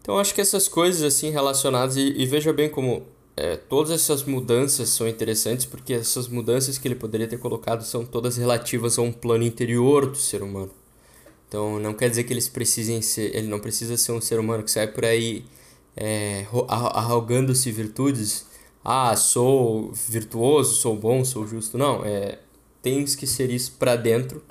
Então 0.02 0.20
acho 0.20 0.36
que 0.36 0.42
essas 0.42 0.68
coisas 0.68 1.02
assim 1.02 1.30
relacionadas 1.30 1.96
e, 1.96 2.02
e 2.02 2.26
veja 2.26 2.52
bem 2.52 2.70
como 2.70 3.04
é, 3.38 3.56
todas 3.56 3.92
essas 3.92 4.24
mudanças 4.24 4.90
são 4.90 5.08
interessantes 5.08 5.66
porque 5.66 5.94
essas 5.94 6.28
mudanças 6.28 6.78
que 6.78 6.90
ele 6.90 6.96
poderia 6.96 7.28
ter 7.28 7.38
colocado 7.38 7.86
são 7.86 8.06
todas 8.06 8.36
relativas 8.36 9.00
a 9.00 9.02
um 9.02 9.14
plano 9.14 9.46
interior 9.46 10.06
do 10.06 10.18
ser 10.18 10.44
humano. 10.44 10.72
Então 11.48 11.80
não 11.80 11.94
quer 11.94 12.10
dizer 12.10 12.26
que 12.26 12.34
eles 12.34 12.50
precisem 12.50 13.02
ser, 13.02 13.34
ele 13.34 13.48
não 13.48 13.60
precisa 13.60 13.96
ser 13.96 14.12
um 14.12 14.20
ser 14.20 14.40
humano 14.40 14.62
que 14.62 14.72
sai 14.72 14.88
por 14.88 15.06
aí 15.06 15.46
é, 15.96 16.46
arrogando-se 16.68 17.72
virtudes. 17.72 18.46
Ah, 18.84 19.16
sou 19.16 19.94
virtuoso, 19.94 20.76
sou 20.76 20.98
bom, 20.98 21.24
sou 21.24 21.48
justo. 21.48 21.78
Não, 21.78 22.04
é 22.04 22.40
tens 22.82 23.16
que 23.16 23.28
ser 23.28 23.50
isso 23.50 23.74
para 23.80 23.96
dentro 23.96 24.44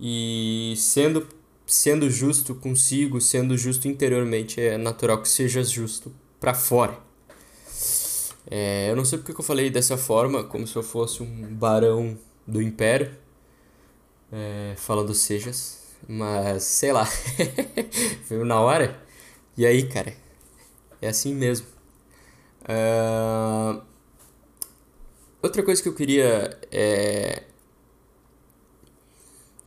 e 0.00 0.74
sendo 0.76 1.26
sendo 1.66 2.10
justo 2.10 2.54
consigo, 2.54 3.20
sendo 3.20 3.56
justo 3.56 3.86
interiormente, 3.86 4.58
é 4.58 4.78
natural 4.78 5.20
que 5.20 5.28
sejas 5.28 5.70
justo 5.70 6.10
para 6.40 6.54
fora. 6.54 6.98
É, 8.50 8.90
eu 8.90 8.96
não 8.96 9.04
sei 9.04 9.18
porque 9.18 9.34
que 9.34 9.40
eu 9.40 9.44
falei 9.44 9.68
dessa 9.68 9.98
forma, 9.98 10.42
como 10.44 10.66
se 10.66 10.74
eu 10.74 10.82
fosse 10.82 11.22
um 11.22 11.54
barão 11.54 12.18
do 12.46 12.62
império, 12.62 13.10
é, 14.32 14.74
falando 14.78 15.12
sejas, 15.12 15.82
mas 16.08 16.62
sei 16.64 16.92
lá, 16.92 17.06
veio 18.28 18.46
na 18.46 18.58
hora. 18.60 18.98
E 19.56 19.66
aí, 19.66 19.86
cara, 19.86 20.14
é 21.02 21.08
assim 21.08 21.34
mesmo. 21.34 21.66
Uh, 22.62 23.82
Outra 25.40 25.62
coisa 25.62 25.80
que 25.80 25.88
eu 25.88 25.94
queria 25.94 26.58
é, 26.72 27.44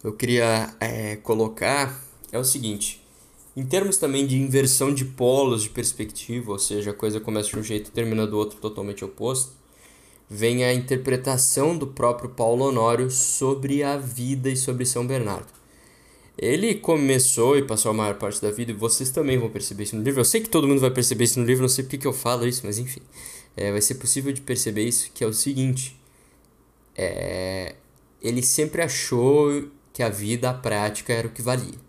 eu 0.04 0.12
queria 0.12 0.75
é, 0.82 1.16
colocar 1.18 2.04
é 2.30 2.38
o 2.38 2.44
seguinte: 2.44 3.01
em 3.56 3.66
termos 3.66 3.96
também 3.96 4.28
de 4.28 4.38
inversão 4.38 4.94
de 4.94 5.06
polos 5.06 5.63
de 5.63 5.70
perspectiva, 5.70 6.51
ou 6.51 6.60
seja, 6.60 6.92
a 6.92 6.94
coisa 6.94 7.22
começa 7.22 7.50
de 7.50 7.60
um 7.60 7.63
jeito 7.63 7.88
e 7.88 7.92
termina 7.92 8.28
do 8.28 8.38
outro 8.38 8.60
totalmente 8.60 9.06
oposto, 9.06 9.54
vem 10.30 10.66
a 10.66 10.74
interpretação 10.74 11.78
do 11.78 11.88
próprio 11.88 12.32
Paulo 12.32 12.66
Honório 12.66 13.10
sobre 13.10 13.82
a 13.82 13.96
vida 13.96 14.50
e 14.50 14.58
sobre 14.58 14.86
São 14.86 15.08
Bernardo. 15.08 15.62
Ele 16.38 16.75
começou 16.75 17.58
e 17.58 17.63
passou 17.63 17.92
a 17.92 17.94
maior 17.94 18.16
parte 18.16 18.42
da 18.42 18.51
vida, 18.51 18.72
e 18.72 18.75
vocês 18.75 19.10
também 19.10 19.38
vão 19.38 19.50
perceber 19.50 19.84
isso 19.84 19.96
no 19.96 20.04
livro. 20.04 20.20
Eu 20.20 20.25
sei 20.25 20.42
que 20.42 20.50
todo 20.50 20.68
mundo 20.68 20.82
vai 20.82 20.92
perceber 20.92 21.24
isso 21.24 21.40
no 21.40 21.46
livro, 21.46 21.62
não 21.62 21.70
sei 21.70 21.86
porque 21.86 21.98
que 21.98 22.08
eu 22.08 22.13
falo 22.13 22.46
isso, 22.46 22.62
mas 22.66 22.78
enfim 22.78 23.01
é, 23.55 23.72
vai 23.72 23.81
ser 23.81 23.96
possível 23.96 24.31
de 24.31 24.41
perceber 24.41 24.84
isso, 24.84 25.12
que 25.13 25.24
é 25.24 25.27
o 25.27 25.34
seguinte, 25.34 26.00
é, 26.96 27.75
ele 28.22 28.41
sempre 28.43 28.81
achou 28.81 29.70
que 29.93 30.03
a 30.03 30.10
vida, 30.10 30.50
a 30.50 30.53
prática, 30.53 31.13
era 31.13 31.27
o 31.27 31.31
que 31.31 31.41
valia. 31.41 31.79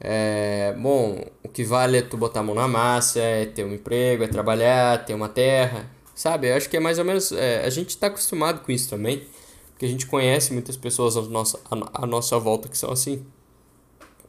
É, 0.00 0.74
bom, 0.78 1.22
o 1.42 1.48
que 1.48 1.62
vale 1.62 1.98
é 1.98 2.02
tu 2.02 2.16
botar 2.16 2.40
a 2.40 2.42
mão 2.42 2.54
na 2.54 2.66
massa, 2.66 3.20
é 3.20 3.46
ter 3.46 3.64
um 3.64 3.74
emprego, 3.74 4.24
é 4.24 4.28
trabalhar, 4.28 5.04
ter 5.04 5.14
uma 5.14 5.28
terra, 5.28 5.90
sabe? 6.14 6.48
Eu 6.50 6.56
acho 6.56 6.68
que 6.70 6.76
é 6.76 6.80
mais 6.80 6.98
ou 6.98 7.04
menos, 7.04 7.32
é, 7.32 7.64
a 7.64 7.70
gente 7.70 7.90
está 7.90 8.06
acostumado 8.06 8.60
com 8.64 8.72
isso 8.72 8.88
também, 8.88 9.26
porque 9.70 9.84
a 9.84 9.88
gente 9.88 10.06
conhece 10.06 10.52
muitas 10.52 10.76
pessoas 10.76 11.16
à 11.16 11.22
nossa, 11.22 11.60
à, 11.70 12.06
nossa 12.06 12.38
volta 12.38 12.68
que 12.68 12.78
são 12.78 12.90
assim. 12.90 13.24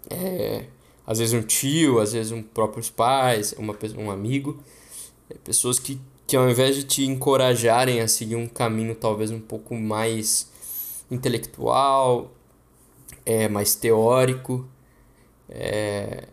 É, 0.09 0.65
às 1.07 1.19
vezes 1.19 1.33
um 1.33 1.41
tio, 1.41 2.00
às 2.00 2.13
vezes 2.13 2.31
um 2.31 2.43
próprios 2.43 2.89
pais, 2.89 3.53
uma, 3.57 3.77
um 3.97 4.11
amigo, 4.11 4.61
é, 5.29 5.35
pessoas 5.35 5.79
que 5.79 6.00
que 6.31 6.38
ao 6.38 6.50
invés 6.50 6.77
de 6.77 6.85
te 6.85 7.03
encorajarem 7.03 8.00
a 8.00 8.07
seguir 8.07 8.38
um 8.38 8.47
caminho 8.47 8.95
talvez 8.95 9.31
um 9.31 9.39
pouco 9.41 9.75
mais 9.75 10.50
intelectual, 11.11 12.31
é, 13.25 13.50
mais 13.50 13.75
teórico, 13.75 14.65
é, 15.50 16.29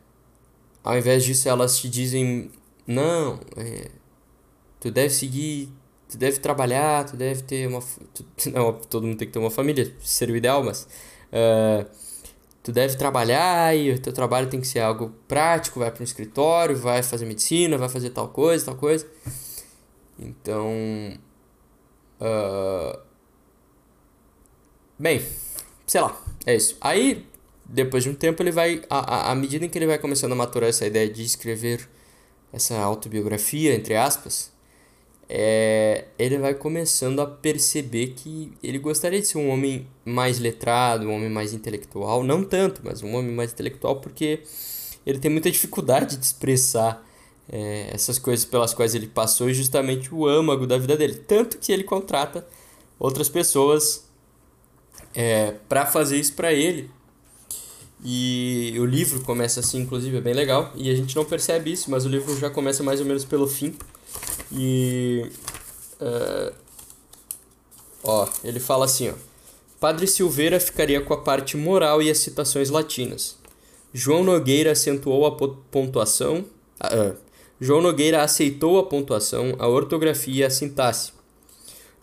ao 0.85 0.97
invés 0.97 1.25
disso 1.25 1.49
elas 1.49 1.81
te 1.81 1.89
dizem 1.89 2.49
não, 2.87 3.41
é, 3.57 3.91
tu 4.79 4.89
deve 4.93 5.11
seguir 5.11 5.69
tu 6.09 6.17
deve 6.17 6.39
trabalhar, 6.39 7.05
tu 7.05 7.17
deve 7.17 7.43
ter 7.43 7.67
uma. 7.67 7.81
Tu, 8.15 8.25
não, 8.55 8.75
todo 8.75 9.05
mundo 9.05 9.19
tem 9.19 9.27
que 9.27 9.33
ter 9.33 9.41
uma 9.41 9.51
família, 9.51 9.93
seria 9.99 10.33
o 10.33 10.39
ideal, 10.39 10.63
mas. 10.63 10.87
Uh, 11.33 11.85
tu 12.63 12.71
deve 12.71 12.97
trabalhar 12.97 13.77
e 13.77 13.91
o 13.91 13.99
teu 13.99 14.13
trabalho 14.13 14.49
tem 14.49 14.61
que 14.61 14.67
ser 14.69 14.79
algo 14.79 15.13
prático, 15.27 15.81
vai 15.81 15.91
para 15.91 16.03
um 16.03 16.05
escritório, 16.05 16.77
vai 16.77 17.03
fazer 17.03 17.27
medicina, 17.27 17.77
vai 17.77 17.89
fazer 17.89 18.11
tal 18.11 18.29
coisa, 18.29 18.67
tal 18.67 18.77
coisa. 18.77 19.05
Então. 20.19 21.19
Uh, 22.21 22.99
bem, 24.99 25.23
sei 25.87 26.01
lá, 26.01 26.21
é 26.45 26.57
isso. 26.57 26.77
Aí, 26.81 27.27
depois 27.65 28.03
de 28.05 28.11
um 28.11 28.15
tempo, 28.15 28.43
ele 28.43 28.51
vai. 28.51 28.83
À, 28.91 29.35
medida 29.35 29.65
em 29.65 29.69
que 29.69 29.79
ele 29.79 29.87
vai 29.87 29.99
começando 29.99 30.33
a 30.33 30.37
maturar 30.37 30.69
essa 30.69 30.87
ideia 30.87 31.09
de 31.09 31.23
escrever 31.23 31.89
essa 32.53 32.79
autobiografia, 32.79 33.75
entre 33.75 33.95
aspas, 33.95 34.51
é, 35.29 36.07
ele 36.19 36.39
vai 36.39 36.55
começando 36.55 37.21
a 37.21 37.27
perceber 37.27 38.09
que 38.09 38.53
ele 38.63 38.79
gostaria 38.79 39.21
de 39.21 39.27
ser 39.27 39.39
um 39.39 39.51
homem 39.51 39.87
mais 40.05 40.39
letrado, 40.39 41.07
um 41.07 41.15
homem 41.15 41.29
mais 41.29 41.53
intelectual. 41.53 42.25
Não 42.25 42.43
tanto, 42.43 42.81
mas 42.83 43.03
um 43.03 43.15
homem 43.15 43.33
mais 43.33 43.53
intelectual 43.53 44.01
porque 44.01 44.41
ele 45.05 45.19
tem 45.19 45.31
muita 45.31 45.51
dificuldade 45.51 46.17
de 46.17 46.25
expressar 46.25 47.07
é, 47.51 47.91
essas 47.93 48.19
coisas 48.19 48.45
pelas 48.45 48.75
quais 48.75 48.95
ele 48.95 49.07
passou 49.07 49.49
e 49.49 49.55
justamente 49.55 50.15
o 50.15 50.27
âmago 50.27 50.67
da 50.67 50.79
vida 50.79 50.97
dele. 50.97 51.15
Tanto 51.15 51.59
que 51.59 51.73
ele 51.73 51.85
contrata 51.85 52.47
outras 52.99 53.29
pessoas 53.29 54.05
é, 55.15 55.55
para 55.69 55.87
fazer 55.87 56.19
isso 56.19 56.35
para 56.35 56.53
ele. 56.53 56.91
E 58.05 58.77
o 58.79 58.85
livro 58.85 59.21
começa 59.23 59.61
assim, 59.61 59.81
inclusive, 59.81 60.17
é 60.17 60.21
bem 60.21 60.35
legal. 60.35 60.73
E 60.77 60.91
a 60.91 60.95
gente 60.95 61.17
não 61.17 61.25
percebe 61.25 61.73
isso, 61.73 61.91
mas 61.91 62.05
o 62.05 62.09
livro 62.09 62.37
já 62.39 62.49
começa 62.49 62.83
mais 62.83 63.01
ou 63.01 63.07
menos 63.07 63.25
pelo 63.25 63.49
fim. 63.49 63.75
E. 64.53 65.31
Uh, 66.01 66.55
ó, 68.05 68.29
ele 68.45 68.61
fala 68.61 68.85
assim, 68.85 69.11
ó. 69.11 69.15
Padre 69.81 70.07
Silveira 70.07 70.59
ficaria 70.61 71.01
com 71.01 71.15
a 71.15 71.19
parte 71.19 71.57
moral 71.57 72.03
e 72.03 72.11
as 72.11 72.19
citações 72.19 72.69
latinas. 72.69 73.37
João 73.93 74.23
Nogueira 74.23 74.73
acentuou 74.73 75.27
a 75.27 75.33
pontuação. 75.33 76.45
Uh, 76.81 77.17
João 77.61 77.83
Nogueira 77.83 78.23
aceitou 78.23 78.79
a 78.79 78.85
pontuação, 78.85 79.55
a 79.59 79.67
ortografia 79.67 80.43
e 80.43 80.45
a 80.45 80.51
sintaxe. 80.51 81.13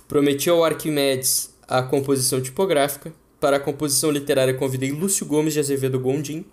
Prometeu 0.08 0.56
ao 0.56 0.66
Arquimedes 0.66 1.54
a 1.68 1.82
composição 1.82 2.42
tipográfica. 2.42 3.14
Para 3.40 3.58
a 3.58 3.60
composição 3.60 4.12
literária 4.12 4.54
convidei 4.54 4.92
Lúcio 4.92 5.26
Gomes 5.26 5.54
de 5.54 5.60
Azevedo 5.60 6.00
Gondim, 6.00 6.46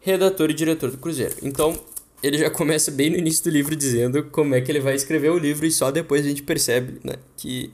redator 0.00 0.50
e 0.50 0.54
diretor 0.54 0.90
do 0.90 0.98
Cruzeiro. 0.98 1.36
Então, 1.42 1.78
ele 2.22 2.38
já 2.38 2.50
começa 2.50 2.90
bem 2.90 3.10
no 3.10 3.16
início 3.16 3.44
do 3.44 3.50
livro 3.50 3.76
dizendo 3.76 4.24
como 4.24 4.54
é 4.54 4.60
que 4.60 4.70
ele 4.70 4.80
vai 4.80 4.94
escrever 4.94 5.30
o 5.30 5.38
livro 5.38 5.66
e 5.66 5.70
só 5.70 5.90
depois 5.90 6.24
a 6.24 6.28
gente 6.28 6.42
percebe, 6.42 7.00
né, 7.04 7.14
que 7.36 7.72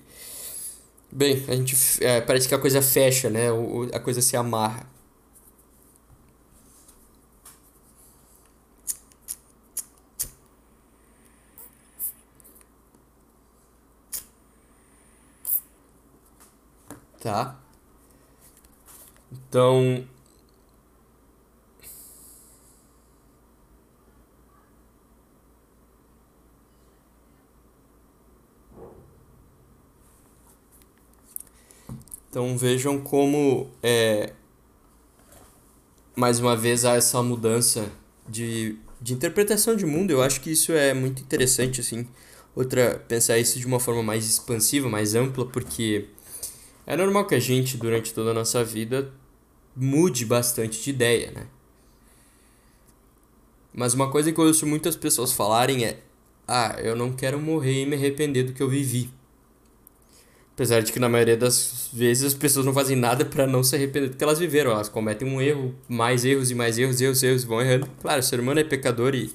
bem, 1.11 1.43
a 1.49 1.55
gente 1.55 1.77
é, 2.01 2.21
parece 2.21 2.49
que 2.49 2.55
a 2.55 2.59
coisa 2.59 2.83
fecha, 2.83 3.31
né, 3.31 3.49
a 3.93 4.01
coisa 4.01 4.21
se 4.21 4.37
amarra. 4.37 4.94
Tá? 17.25 17.59
Então, 19.33 20.05
Então 32.29 32.59
vejam 32.59 33.01
como 33.01 33.71
é, 33.83 34.35
mais 36.17 36.41
uma 36.41 36.55
vez 36.57 36.85
há 36.85 36.95
essa 36.95 37.23
mudança 37.23 37.91
de, 38.29 38.77
de 39.01 39.15
interpretação 39.15 39.75
de 39.77 39.87
mundo. 39.87 40.11
Eu 40.11 40.21
acho 40.23 40.41
que 40.43 40.51
isso 40.51 40.73
é 40.73 40.93
muito 40.93 41.23
interessante 41.23 41.81
assim. 41.81 42.07
Outra 42.55 43.03
pensar 43.09 43.39
isso 43.39 43.59
de 43.59 43.67
uma 43.67 43.81
forma 43.81 44.03
mais 44.03 44.27
expansiva, 44.27 44.89
mais 44.91 45.15
ampla, 45.15 45.47
porque 45.47 46.09
é 46.87 46.97
normal 46.97 47.27
que 47.27 47.35
a 47.35 47.41
gente 47.41 47.77
durante 47.77 48.13
toda 48.13 48.31
a 48.31 48.35
nossa 48.35 48.63
vida 48.65 49.13
mude 49.75 50.25
bastante 50.25 50.83
de 50.83 50.91
ideia, 50.91 51.31
né? 51.31 51.47
Mas 53.73 53.95
uma 53.95 54.11
coisa 54.11 54.31
que 54.33 54.39
eu 54.39 54.45
ouço 54.45 54.67
muitas 54.67 54.97
pessoas 54.97 55.33
falarem 55.33 55.85
é: 55.85 56.01
"Ah, 56.47 56.77
eu 56.81 56.95
não 56.95 57.13
quero 57.13 57.41
morrer 57.41 57.83
e 57.83 57.87
me 57.87 57.97
arrepender 57.97 58.45
do 58.45 58.53
que 58.53 58.63
eu 58.63 58.69
vivi". 58.69 59.11
Apesar 60.55 60.81
de 60.83 60.93
que 60.93 61.01
na 61.01 61.09
maioria 61.09 61.37
das 61.37 61.89
vezes 61.93 62.25
as 62.25 62.35
pessoas 62.35 62.65
não 62.65 62.73
fazem 62.73 62.97
nada 62.97 63.25
para 63.25 63.45
não 63.45 63.65
se 63.65 63.75
arrepender 63.75 64.11
do 64.11 64.17
que 64.17 64.23
elas 64.23 64.39
viveram. 64.39 64.71
Elas 64.71 64.89
cometem 64.89 65.27
um 65.27 65.43
erro, 65.43 65.75
mais 65.89 66.25
erros 66.25 66.49
e 66.53 66.55
mais 66.55 66.79
erros, 66.79 67.01
erros, 67.01 67.23
erros, 67.25 67.43
vão 67.43 67.61
errando. 67.61 67.89
Claro, 68.01 68.21
o 68.21 68.23
ser 68.23 68.39
humano 68.39 68.61
é 68.61 68.65
pecador 68.65 69.17
e 69.17 69.35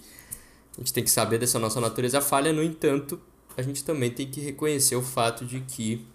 a 0.78 0.80
gente 0.80 0.94
tem 0.94 1.04
que 1.04 1.12
saber 1.12 1.38
dessa 1.38 1.60
nossa 1.60 1.82
natureza 1.82 2.22
falha. 2.22 2.54
No 2.54 2.64
entanto, 2.64 3.20
a 3.58 3.62
gente 3.62 3.84
também 3.84 4.10
tem 4.10 4.28
que 4.28 4.40
reconhecer 4.40 4.96
o 4.96 5.02
fato 5.02 5.46
de 5.46 5.60
que 5.60 6.06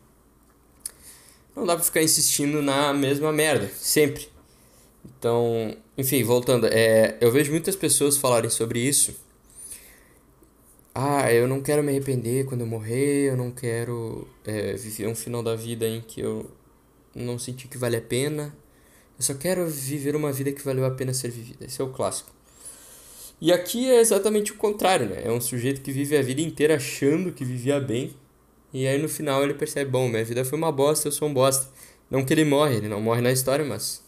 não 1.55 1.67
dá 1.67 1.75
pra 1.77 1.85
ficar 1.85 2.03
insistindo 2.03 2.63
na 2.63 2.93
mesma 2.93 3.33
merda, 3.33 3.71
sempre. 3.79 4.29
Então, 5.05 5.77
enfim, 5.97 6.23
voltando, 6.23 6.67
é, 6.67 7.17
eu 7.21 7.31
vejo 7.31 7.51
muitas 7.51 7.77
pessoas 7.77 8.17
falarem 8.17 8.51
sobre 8.51 8.81
isso 8.81 9.15
ah, 10.95 11.33
eu 11.33 11.49
não 11.49 11.61
quero 11.61 11.83
me 11.83 11.91
arrepender 11.91 12.47
quando 12.47 12.61
eu 12.61 12.67
morrer, 12.69 13.31
eu 13.31 13.37
não 13.37 13.51
quero 13.51 14.29
é, 14.45 14.75
viver 14.75 15.09
um 15.09 15.15
final 15.15 15.43
da 15.43 15.57
vida 15.57 15.89
em 15.89 16.01
que 16.01 16.21
eu 16.21 16.49
não 17.15 17.37
senti 17.37 17.67
que 17.67 17.77
vale 17.77 17.97
a 17.97 18.01
pena. 18.01 18.57
Eu 19.19 19.25
só 19.25 19.35
quero 19.35 19.67
viver 19.67 20.15
uma 20.15 20.33
vida 20.33 20.53
que 20.53 20.63
valeu 20.63 20.85
a 20.85 20.91
pena 20.93 21.13
ser 21.13 21.31
vivida. 21.31 21.65
Esse 21.65 21.81
é 21.81 21.85
o 21.85 21.91
clássico. 21.93 22.31
E 23.41 23.53
aqui 23.53 23.91
é 23.91 24.01
exatamente 24.01 24.53
o 24.53 24.57
contrário, 24.57 25.09
né? 25.09 25.23
É 25.25 25.33
um 25.33 25.41
sujeito 25.41 25.81
que 25.81 25.91
vive 25.91 26.17
a 26.17 26.23
vida 26.23 26.41
inteira 26.41 26.77
achando 26.77 27.33
que 27.33 27.45
vivia 27.45 27.81
bem. 27.81 28.15
E 28.75 28.89
aí 28.89 29.01
no 29.01 29.09
final 29.09 29.45
ele 29.45 29.55
percebe, 29.55 29.89
bom, 29.89 30.09
minha 30.09 30.25
vida 30.25 30.45
foi 30.45 30.59
uma 30.59 30.73
bosta, 30.73 31.07
eu 31.07 31.13
sou 31.13 31.29
um 31.29 31.33
bosta. 31.33 31.73
Não 32.11 32.25
que 32.25 32.35
ele 32.35 32.45
morre, 32.45 32.77
ele 32.79 32.89
não 32.89 33.01
morre 33.01 33.21
na 33.21 33.31
história, 33.31 33.65
mas 33.65 34.03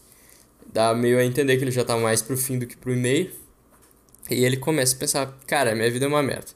dá 0.71 0.93
meio 0.93 1.17
a 1.17 1.23
entender 1.23 1.55
que 1.55 1.63
ele 1.63 1.71
já 1.71 1.85
tá 1.85 1.95
mais 1.97 2.21
pro 2.21 2.37
fim 2.37 2.59
do 2.59 2.67
que 2.67 2.75
pro 2.75 2.93
meio. 2.93 3.31
E 4.29 4.43
ele 4.43 4.57
começa 4.57 4.93
a 4.95 4.99
pensar, 4.99 5.39
cara, 5.47 5.73
minha 5.73 5.89
vida 5.89 6.05
é 6.05 6.07
uma 6.09 6.21
merda. 6.21 6.51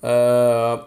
Uh, 0.00 0.86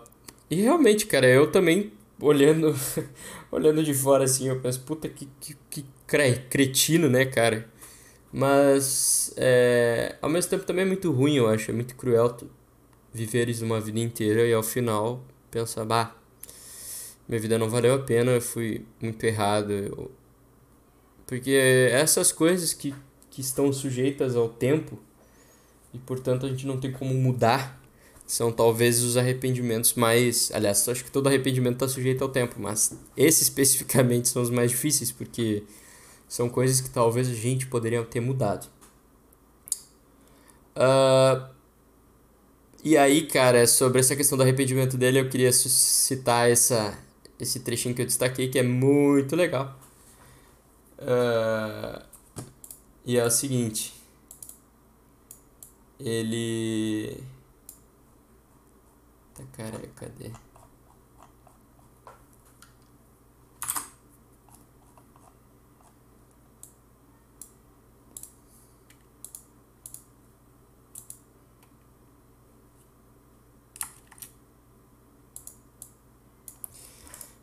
e 0.49 0.55
realmente, 0.61 1.05
cara, 1.05 1.27
eu 1.27 1.51
também, 1.51 1.91
olhando 2.19 2.73
olhando 3.51 3.83
de 3.83 3.93
fora 3.93 4.23
assim, 4.23 4.47
eu 4.47 4.61
penso, 4.61 4.79
puta 4.81 5.09
que, 5.09 5.27
que, 5.39 5.57
que 5.69 5.85
cretino, 6.49 7.09
né, 7.09 7.25
cara? 7.25 7.67
Mas, 8.31 9.33
é, 9.35 10.15
ao 10.21 10.29
mesmo 10.29 10.49
tempo 10.49 10.63
também 10.63 10.85
é 10.85 10.87
muito 10.87 11.11
ruim, 11.11 11.35
eu 11.35 11.47
acho, 11.49 11.71
é 11.71 11.73
muito 11.73 11.95
cruel 11.95 12.37
viveres 13.13 13.61
uma 13.61 13.81
vida 13.81 13.99
inteira 13.99 14.47
e 14.47 14.53
ao 14.53 14.63
final 14.63 15.21
pensar, 15.49 15.83
bah, 15.83 16.15
minha 17.31 17.39
vida 17.39 17.57
não 17.57 17.69
valeu 17.69 17.93
a 17.93 17.99
pena, 17.99 18.31
eu 18.31 18.41
fui 18.41 18.85
muito 19.01 19.23
errado. 19.23 19.71
Eu... 19.71 20.11
Porque 21.25 21.51
essas 21.89 22.29
coisas 22.29 22.73
que, 22.73 22.93
que 23.29 23.39
estão 23.39 23.71
sujeitas 23.71 24.35
ao 24.35 24.49
tempo 24.49 24.99
e 25.93 25.97
portanto 25.97 26.45
a 26.45 26.49
gente 26.49 26.67
não 26.67 26.77
tem 26.77 26.91
como 26.91 27.13
mudar 27.13 27.81
são 28.27 28.51
talvez 28.51 29.01
os 29.01 29.15
arrependimentos 29.15 29.93
mais. 29.93 30.51
Aliás, 30.53 30.87
acho 30.89 31.05
que 31.05 31.11
todo 31.11 31.27
arrependimento 31.27 31.75
está 31.75 31.87
sujeito 31.87 32.21
ao 32.21 32.29
tempo, 32.29 32.55
mas 32.59 32.97
esses 33.15 33.43
especificamente 33.43 34.27
são 34.27 34.41
os 34.41 34.49
mais 34.49 34.71
difíceis, 34.71 35.11
porque 35.11 35.63
são 36.27 36.49
coisas 36.49 36.81
que 36.81 36.89
talvez 36.89 37.29
a 37.29 37.33
gente 37.33 37.67
poderia 37.67 38.03
ter 38.03 38.19
mudado. 38.19 38.67
Uh, 40.75 41.49
e 42.83 42.97
aí, 42.97 43.25
cara, 43.27 43.67
sobre 43.67 43.99
essa 43.99 44.15
questão 44.15 44.37
do 44.37 44.43
arrependimento 44.43 44.97
dele, 44.97 45.19
eu 45.19 45.29
queria 45.29 45.51
citar 45.51 46.49
essa, 46.49 46.97
esse 47.41 47.59
trechinho 47.61 47.95
que 47.95 48.01
eu 48.01 48.05
destaquei, 48.05 48.49
que 48.49 48.59
é 48.59 48.63
muito 48.63 49.35
legal. 49.35 49.77
Uh, 50.99 52.05
e 53.05 53.17
é 53.17 53.25
o 53.25 53.31
seguinte. 53.31 53.93
Ele 55.99 57.23
cara, 59.57 59.79
cadê? 59.95 60.31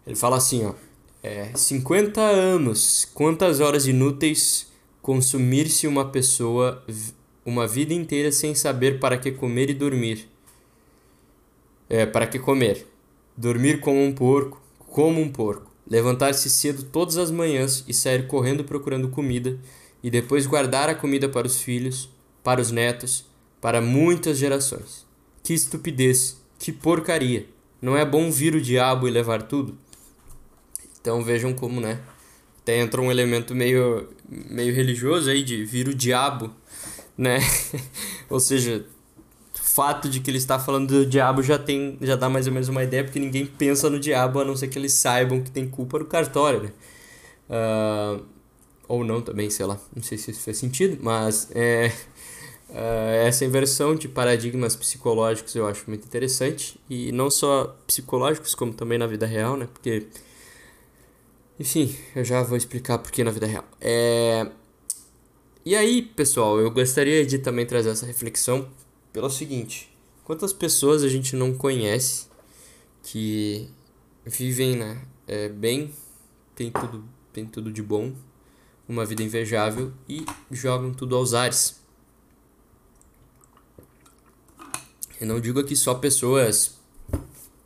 Ele 0.08 0.16
fala 0.16 0.38
assim, 0.38 0.64
ó. 0.66 0.74
É, 1.22 1.52
50 1.54 2.20
anos. 2.20 3.06
Quantas 3.14 3.60
horas 3.60 3.86
inúteis 3.86 4.66
consumir-se 5.00 5.86
uma 5.86 6.10
pessoa 6.10 6.84
uma 7.46 7.66
vida 7.66 7.94
inteira 7.94 8.32
sem 8.32 8.56
saber 8.56 8.98
para 8.98 9.16
que 9.16 9.30
comer 9.30 9.70
e 9.70 9.74
dormir? 9.74 10.28
é, 11.88 12.04
para 12.04 12.26
que 12.26 12.38
comer. 12.38 12.86
dormir 13.36 13.80
como 13.80 14.02
um 14.02 14.12
porco, 14.12 14.60
como 14.78 15.20
um 15.20 15.30
porco, 15.30 15.70
levantar-se 15.88 16.50
cedo 16.50 16.82
todas 16.82 17.16
as 17.16 17.30
manhãs 17.30 17.84
e 17.86 17.94
sair 17.94 18.26
correndo 18.26 18.64
procurando 18.64 19.08
comida, 19.08 19.56
e 20.02 20.10
depois 20.10 20.46
guardar 20.46 20.88
a 20.88 20.94
comida 20.94 21.28
para 21.28 21.46
os 21.46 21.60
filhos, 21.60 22.10
para 22.42 22.60
os 22.60 22.70
netos, 22.70 23.24
para 23.60 23.80
muitas 23.80 24.38
gerações. 24.38 25.06
Que 25.42 25.54
estupidez, 25.54 26.40
que 26.58 26.72
porcaria! 26.72 27.46
Não 27.80 27.96
é 27.96 28.04
bom 28.04 28.30
vir 28.30 28.54
o 28.56 28.60
diabo 28.60 29.06
e 29.06 29.10
levar 29.10 29.42
tudo? 29.42 29.78
Então 31.00 31.22
vejam 31.22 31.52
como, 31.54 31.80
né? 31.80 32.00
Até 32.62 32.78
entra 32.78 33.00
um 33.00 33.10
elemento 33.10 33.54
meio, 33.54 34.08
meio 34.28 34.74
religioso 34.74 35.30
aí 35.30 35.42
de 35.42 35.64
vir 35.64 35.88
o 35.88 35.94
diabo, 35.94 36.50
né? 37.16 37.38
Ou 38.28 38.40
seja, 38.40 38.84
o 39.54 39.58
fato 39.58 40.08
de 40.08 40.20
que 40.20 40.30
ele 40.30 40.38
está 40.38 40.58
falando 40.58 40.88
do 40.88 41.06
diabo 41.06 41.42
já 41.42 41.58
tem 41.58 41.96
já 42.00 42.16
dá 42.16 42.28
mais 42.28 42.46
ou 42.46 42.52
menos 42.52 42.68
uma 42.68 42.82
ideia, 42.84 43.04
porque 43.04 43.18
ninguém 43.18 43.46
pensa 43.46 43.88
no 43.88 43.98
diabo 43.98 44.40
a 44.40 44.44
não 44.44 44.56
ser 44.56 44.68
que 44.68 44.78
eles 44.78 44.92
saibam 44.92 45.42
que 45.42 45.50
tem 45.50 45.68
culpa 45.68 45.98
no 45.98 46.04
cartório, 46.04 46.64
né? 46.64 46.72
Uh, 47.48 48.24
ou 48.86 49.04
não 49.04 49.20
também, 49.20 49.50
sei 49.50 49.66
lá, 49.66 49.78
não 49.94 50.02
sei 50.02 50.18
se 50.18 50.30
isso 50.30 50.40
faz 50.42 50.56
sentido, 50.58 50.98
mas 51.02 51.50
é, 51.54 51.92
Uh, 52.68 53.24
essa 53.24 53.46
inversão 53.46 53.94
de 53.94 54.08
paradigmas 54.08 54.76
psicológicos 54.76 55.54
eu 55.54 55.66
acho 55.66 55.84
muito 55.88 56.04
interessante 56.04 56.78
e 56.88 57.10
não 57.12 57.30
só 57.30 57.74
psicológicos 57.86 58.54
como 58.54 58.74
também 58.74 58.98
na 58.98 59.06
vida 59.06 59.24
real, 59.24 59.56
né? 59.56 59.66
Porque 59.72 60.06
enfim, 61.58 61.96
eu 62.14 62.24
já 62.24 62.42
vou 62.42 62.56
explicar 62.56 62.98
por 62.98 63.10
que 63.10 63.24
na 63.24 63.30
vida 63.30 63.46
real. 63.46 63.64
É... 63.80 64.48
E 65.64 65.74
aí, 65.74 66.02
pessoal, 66.02 66.60
eu 66.60 66.70
gostaria 66.70 67.26
de 67.26 67.38
também 67.38 67.66
trazer 67.66 67.90
essa 67.90 68.06
reflexão 68.06 68.70
pelo 69.12 69.28
seguinte: 69.28 69.94
quantas 70.24 70.52
pessoas 70.52 71.02
a 71.02 71.08
gente 71.08 71.34
não 71.34 71.52
conhece 71.52 72.28
que 73.02 73.68
vivem 74.24 74.76
né, 74.76 75.02
é, 75.26 75.48
bem, 75.48 75.92
tem 76.54 76.70
tudo, 76.70 77.04
tem 77.32 77.44
tudo 77.44 77.72
de 77.72 77.82
bom, 77.82 78.14
uma 78.88 79.04
vida 79.04 79.22
invejável 79.22 79.92
e 80.08 80.24
jogam 80.50 80.94
tudo 80.94 81.16
aos 81.16 81.34
ares? 81.34 81.82
Eu 85.20 85.26
não 85.26 85.40
digo 85.40 85.58
aqui 85.58 85.74
só 85.74 85.94
pessoas 85.94 86.77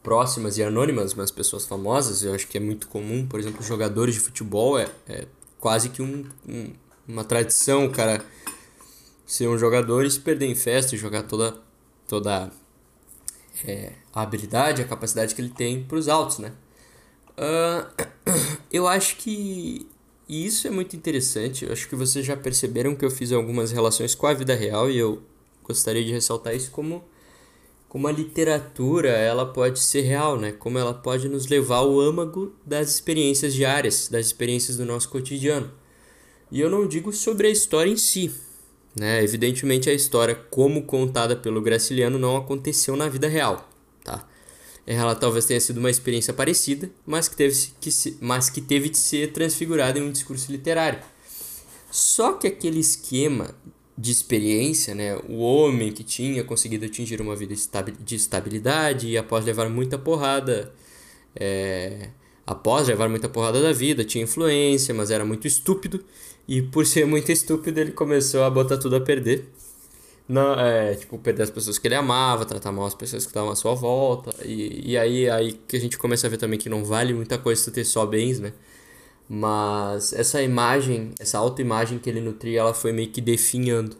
próximas 0.02 0.58
e 0.58 0.62
anônimas, 0.62 1.14
mas 1.14 1.30
pessoas 1.30 1.64
famosas. 1.64 2.22
Eu 2.22 2.34
acho 2.34 2.46
que 2.48 2.56
é 2.58 2.60
muito 2.60 2.88
comum, 2.88 3.26
por 3.26 3.38
exemplo, 3.38 3.62
jogadores 3.62 4.14
de 4.14 4.20
futebol 4.20 4.78
é, 4.78 4.88
é 5.08 5.26
quase 5.60 5.88
que 5.88 6.02
um, 6.02 6.24
um, 6.48 6.72
uma 7.06 7.24
tradição 7.24 7.88
cara 7.90 8.24
ser 9.24 9.48
um 9.48 9.56
jogador 9.56 10.04
e 10.04 10.10
se 10.10 10.20
perder 10.20 10.46
em 10.46 10.54
festa 10.54 10.94
e 10.94 10.98
jogar 10.98 11.22
toda, 11.22 11.56
toda 12.06 12.50
é, 13.64 13.92
a 14.12 14.22
habilidade, 14.22 14.82
a 14.82 14.84
capacidade 14.84 15.34
que 15.34 15.40
ele 15.40 15.50
tem 15.50 15.82
para 15.82 15.96
os 15.96 16.08
altos, 16.08 16.38
né? 16.38 16.52
Uh, 17.32 18.06
eu 18.70 18.86
acho 18.86 19.16
que 19.16 19.86
isso 20.28 20.66
é 20.66 20.70
muito 20.70 20.96
interessante. 20.96 21.64
Eu 21.64 21.72
acho 21.72 21.88
que 21.88 21.96
vocês 21.96 22.24
já 22.24 22.36
perceberam 22.36 22.94
que 22.94 23.04
eu 23.04 23.10
fiz 23.10 23.32
algumas 23.32 23.70
relações 23.72 24.14
com 24.14 24.26
a 24.26 24.34
vida 24.34 24.54
real 24.54 24.90
e 24.90 24.98
eu 24.98 25.22
gostaria 25.62 26.04
de 26.04 26.12
ressaltar 26.12 26.54
isso 26.54 26.70
como 26.70 27.04
como 27.92 28.08
a 28.08 28.12
literatura 28.12 29.10
ela 29.10 29.44
pode 29.44 29.78
ser 29.78 30.00
real, 30.00 30.40
né? 30.40 30.50
Como 30.50 30.78
ela 30.78 30.94
pode 30.94 31.28
nos 31.28 31.46
levar 31.48 31.76
ao 31.76 32.00
âmago 32.00 32.56
das 32.64 32.88
experiências 32.88 33.52
diárias, 33.52 34.08
das 34.08 34.24
experiências 34.24 34.78
do 34.78 34.86
nosso 34.86 35.10
cotidiano. 35.10 35.70
E 36.50 36.58
eu 36.58 36.70
não 36.70 36.88
digo 36.88 37.12
sobre 37.12 37.48
a 37.48 37.50
história 37.50 37.90
em 37.90 37.98
si, 37.98 38.32
né? 38.98 39.22
Evidentemente 39.22 39.90
a 39.90 39.92
história 39.92 40.34
como 40.34 40.84
contada 40.84 41.36
pelo 41.36 41.60
Graciliano 41.60 42.18
não 42.18 42.34
aconteceu 42.34 42.96
na 42.96 43.10
vida 43.10 43.28
real, 43.28 43.68
tá? 44.02 44.26
Ela 44.86 45.14
talvez 45.14 45.44
tenha 45.44 45.60
sido 45.60 45.76
uma 45.76 45.90
experiência 45.90 46.32
parecida, 46.32 46.90
mas 47.04 47.28
que 47.28 47.36
teve, 47.36 47.54
que 47.78 47.90
se, 47.90 48.16
mas 48.22 48.48
que 48.48 48.62
teve 48.62 48.88
de 48.88 48.96
ser 48.96 49.32
transfigurada 49.32 49.98
em 49.98 50.02
um 50.02 50.10
discurso 50.10 50.50
literário. 50.50 51.00
Só 51.90 52.32
que 52.32 52.46
aquele 52.46 52.80
esquema 52.80 53.54
de 54.02 54.10
experiência, 54.10 54.96
né? 54.96 55.16
O 55.28 55.38
homem 55.38 55.92
que 55.92 56.02
tinha 56.02 56.42
conseguido 56.42 56.84
atingir 56.84 57.20
uma 57.20 57.36
vida 57.36 57.54
de 58.00 58.16
estabilidade 58.16 59.06
e 59.06 59.16
após 59.16 59.44
levar 59.44 59.68
muita 59.68 59.96
porrada, 59.96 60.74
é, 61.36 62.08
após 62.44 62.88
levar 62.88 63.08
muita 63.08 63.28
porrada 63.28 63.62
da 63.62 63.72
vida, 63.72 64.04
tinha 64.04 64.24
influência, 64.24 64.92
mas 64.92 65.12
era 65.12 65.24
muito 65.24 65.46
estúpido 65.46 66.04
e 66.48 66.60
por 66.60 66.84
ser 66.84 67.06
muito 67.06 67.30
estúpido 67.30 67.78
ele 67.78 67.92
começou 67.92 68.42
a 68.42 68.50
botar 68.50 68.76
tudo 68.76 68.96
a 68.96 69.00
perder. 69.00 69.48
Não, 70.28 70.58
é, 70.58 70.96
tipo, 70.96 71.16
perder 71.18 71.44
as 71.44 71.50
pessoas 71.50 71.78
que 71.78 71.86
ele 71.86 71.94
amava, 71.94 72.44
tratar 72.44 72.72
mal 72.72 72.86
as 72.86 72.94
pessoas 72.94 73.24
que 73.24 73.30
estavam 73.30 73.50
à 73.50 73.56
sua 73.56 73.74
volta. 73.74 74.34
E, 74.44 74.92
e 74.92 74.98
aí, 74.98 75.30
aí 75.30 75.52
que 75.68 75.76
a 75.76 75.80
gente 75.80 75.96
começa 75.96 76.26
a 76.26 76.30
ver 76.30 76.38
também 76.38 76.58
que 76.58 76.68
não 76.68 76.84
vale 76.84 77.14
muita 77.14 77.38
coisa 77.38 77.70
ter 77.70 77.84
só 77.84 78.04
bens, 78.04 78.40
né? 78.40 78.52
Mas 79.28 80.12
essa 80.12 80.42
imagem, 80.42 81.12
essa 81.18 81.38
autoimagem 81.38 81.98
que 81.98 82.10
ele 82.10 82.20
nutria, 82.20 82.60
ela 82.60 82.74
foi 82.74 82.92
meio 82.92 83.10
que 83.10 83.20
definhando. 83.20 83.96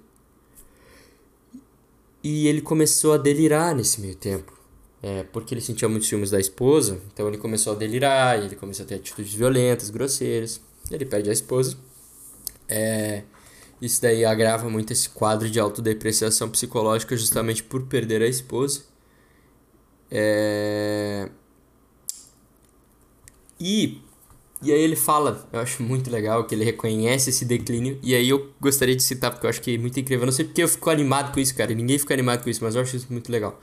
E 2.23 2.47
ele 2.47 2.61
começou 2.61 3.13
a 3.13 3.17
delirar 3.17 3.75
nesse 3.75 4.01
meio 4.01 4.15
tempo. 4.15 4.53
É, 5.03 5.25
porque 5.25 5.55
ele 5.55 5.61
sentia 5.61 5.89
muitos 5.89 6.09
ciúmes 6.09 6.31
da 6.31 6.39
esposa, 6.39 7.01
então 7.13 7.27
ele 7.27 7.37
começou 7.37 7.73
a 7.73 7.77
delirar, 7.77 8.39
ele 8.41 8.55
começou 8.55 8.85
a 8.85 8.89
ter 8.89 8.95
atitudes 8.97 9.35
violentas, 9.35 9.91
grosseiras. 9.91 10.61
Ele 10.91 11.05
perde 11.05 11.29
a 11.31 11.33
esposa. 11.33 11.77
É, 12.69 13.25
isso 13.83 14.01
daí 14.01 14.25
agrava 14.25 14.71
muito 14.71 14.93
esse 14.93 15.09
quadro 15.09 15.51
de 15.51 15.59
autodepreciação 15.59 16.49
psicológica 16.49 17.17
justamente 17.17 17.65
por 17.65 17.83
perder 17.87 18.23
a 18.23 18.29
esposa. 18.29 18.83
É... 20.09 21.29
E 23.59 24.01
e 24.63 24.71
aí 24.71 24.81
ele 24.81 24.95
fala, 24.95 25.49
eu 25.53 25.59
acho 25.59 25.83
muito 25.83 26.09
legal 26.09 26.45
que 26.45 26.55
ele 26.55 26.65
reconhece 26.65 27.31
esse 27.31 27.45
declínio. 27.45 27.99
E 28.01 28.15
aí 28.15 28.29
eu 28.29 28.53
gostaria 28.61 28.95
de 28.95 29.03
citar, 29.03 29.33
porque 29.33 29.45
eu 29.45 29.51
acho 29.51 29.61
que 29.61 29.75
é 29.75 29.79
muito 29.79 29.99
incrível. 29.99 30.23
Eu 30.23 30.27
não 30.27 30.33
sei 30.33 30.45
porque 30.45 30.63
eu 30.63 30.69
fico 30.69 30.89
animado 30.89 31.33
com 31.33 31.41
isso, 31.41 31.53
cara. 31.55 31.75
Ninguém 31.75 31.99
fica 31.99 32.15
animado 32.15 32.45
com 32.45 32.51
isso, 32.51 32.63
mas 32.63 32.77
eu 32.77 32.83
acho 32.83 32.95
isso 32.95 33.09
muito 33.11 33.31
legal. 33.33 33.61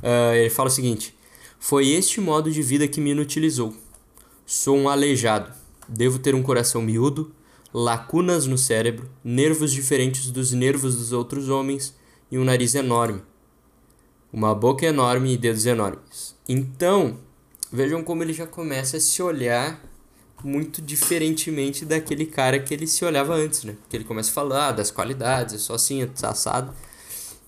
Uh, 0.00 0.34
ele 0.34 0.50
fala 0.50 0.68
o 0.68 0.72
seguinte: 0.72 1.16
Foi 1.58 1.88
este 1.88 2.20
modo 2.20 2.50
de 2.50 2.60
vida 2.60 2.86
que 2.86 3.00
me 3.00 3.12
inutilizou. 3.12 3.74
Sou 4.44 4.76
um 4.76 4.90
aleijado. 4.90 5.50
Devo 5.88 6.18
ter 6.18 6.34
um 6.34 6.42
coração 6.42 6.82
miúdo, 6.82 7.32
lacunas 7.72 8.46
no 8.46 8.58
cérebro, 8.58 9.08
nervos 9.24 9.72
diferentes 9.72 10.30
dos 10.30 10.52
nervos 10.52 10.96
dos 10.96 11.12
outros 11.12 11.48
homens 11.48 11.96
e 12.30 12.38
um 12.38 12.44
nariz 12.44 12.74
enorme. 12.74 13.22
Uma 14.30 14.54
boca 14.54 14.84
enorme 14.84 15.32
e 15.32 15.38
dedos 15.38 15.64
enormes. 15.64 16.36
Então, 16.46 17.18
vejam 17.72 18.04
como 18.04 18.22
ele 18.22 18.32
já 18.34 18.46
começa 18.46 18.98
a 18.98 19.00
se 19.00 19.22
olhar 19.22 19.91
muito 20.42 20.82
diferentemente 20.82 21.84
daquele 21.84 22.26
cara 22.26 22.58
que 22.58 22.74
ele 22.74 22.86
se 22.86 23.04
olhava 23.04 23.34
antes, 23.34 23.64
né? 23.64 23.76
Porque 23.80 23.96
ele 23.96 24.04
começa 24.04 24.30
a 24.30 24.34
falar 24.34 24.72
das 24.72 24.90
qualidades, 24.90 25.54
é 25.54 25.58
só 25.58 25.74
assim, 25.74 26.02
é 26.02 26.10
assado. 26.22 26.74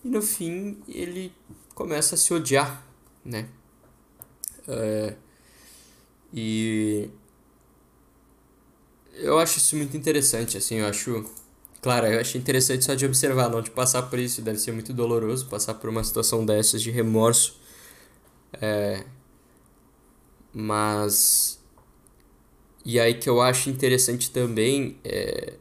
E 0.05 0.09
no 0.09 0.23
fim 0.23 0.79
ele 0.89 1.33
começa 1.75 2.15
a 2.15 2.19
se 2.19 2.33
odiar, 2.33 2.85
né? 3.25 3.49
É, 4.67 5.15
e 6.33 7.11
eu 9.15 9.39
acho 9.39 9.59
isso 9.59 9.77
muito 9.77 9.97
interessante, 9.97 10.57
assim, 10.57 10.77
eu 10.77 10.87
acho... 10.87 11.25
Claro, 11.81 12.07
eu 12.07 12.19
acho 12.19 12.39
interessante 12.39 12.85
só 12.85 12.95
de 12.95 13.05
observar, 13.05 13.51
não 13.51 13.61
de 13.61 13.71
passar 13.71 14.03
por 14.03 14.19
isso, 14.19 14.41
deve 14.41 14.59
ser 14.59 14.73
muito 14.73 14.93
doloroso 14.93 15.47
passar 15.47 15.75
por 15.75 15.91
uma 15.91 16.03
situação 16.03 16.45
dessas 16.45 16.81
de 16.83 16.91
remorso. 16.91 17.61
É, 18.61 19.05
mas 20.53 21.61
e 22.85 23.01
aí 23.01 23.15
que 23.15 23.29
eu 23.29 23.41
acho 23.41 23.71
interessante 23.71 24.31
também 24.31 24.99
é 25.05 25.55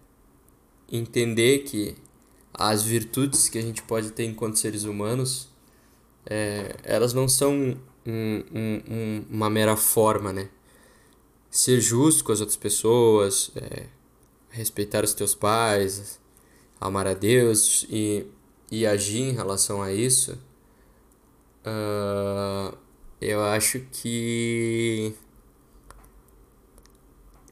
entender 0.92 1.60
que 1.60 1.96
as 2.54 2.84
virtudes 2.84 3.50
que 3.50 3.58
a 3.58 3.62
gente 3.62 3.82
pode 3.82 4.12
ter 4.12 4.26
enquanto 4.26 4.58
seres 4.58 4.84
humanos, 4.84 5.50
é, 6.26 6.76
elas 6.84 7.14
não 7.14 7.28
são 7.28 7.54
um, 7.54 8.44
um, 8.54 8.82
um, 8.88 9.26
uma 9.30 9.50
mera 9.50 9.76
forma, 9.76 10.32
né? 10.32 10.50
Ser 11.50 11.82
justo 11.82 12.24
com 12.24 12.32
as 12.32 12.40
outras 12.40 12.58
pessoas, 12.58 13.52
é, 13.56 13.86
respeitar 14.50 15.04
os 15.04 15.14
teus 15.14 15.34
pais, 15.34 16.20
amar 16.80 17.08
a 17.08 17.14
Deus 17.14 17.86
e, 17.90 18.26
e 18.70 18.86
agir 18.86 19.22
em 19.22 19.32
relação 19.32 19.82
a 19.82 19.92
isso, 19.92 20.38
uh, 21.66 22.78
eu 23.22 23.44
acho 23.44 23.80
que 23.92 25.14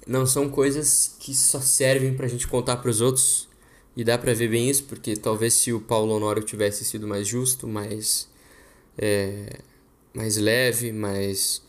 não 0.07 0.25
são 0.25 0.49
coisas 0.49 1.15
que 1.19 1.33
só 1.33 1.59
servem 1.59 2.13
pra 2.13 2.27
gente 2.27 2.47
contar 2.47 2.77
pros 2.77 3.01
outros. 3.01 3.49
E 3.95 4.03
dá 4.03 4.17
pra 4.17 4.33
ver 4.33 4.49
bem 4.49 4.69
isso, 4.69 4.85
porque 4.85 5.15
talvez 5.17 5.53
se 5.53 5.73
o 5.73 5.81
Paulo 5.81 6.13
Honório 6.13 6.43
tivesse 6.43 6.85
sido 6.85 7.07
mais 7.07 7.27
justo, 7.27 7.67
mais, 7.67 8.29
é, 8.97 9.59
mais 10.13 10.37
leve, 10.37 10.93
mais, 10.93 11.61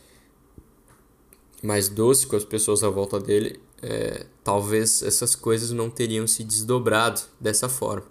mais 1.61 1.89
doce 1.89 2.25
com 2.25 2.37
as 2.37 2.45
pessoas 2.45 2.81
à 2.81 2.89
volta 2.89 3.19
dele, 3.19 3.59
é, 3.81 4.25
talvez 4.41 5.03
essas 5.03 5.35
coisas 5.35 5.71
não 5.71 5.89
teriam 5.89 6.25
se 6.25 6.45
desdobrado 6.45 7.21
dessa 7.39 7.67
forma. 7.67 8.07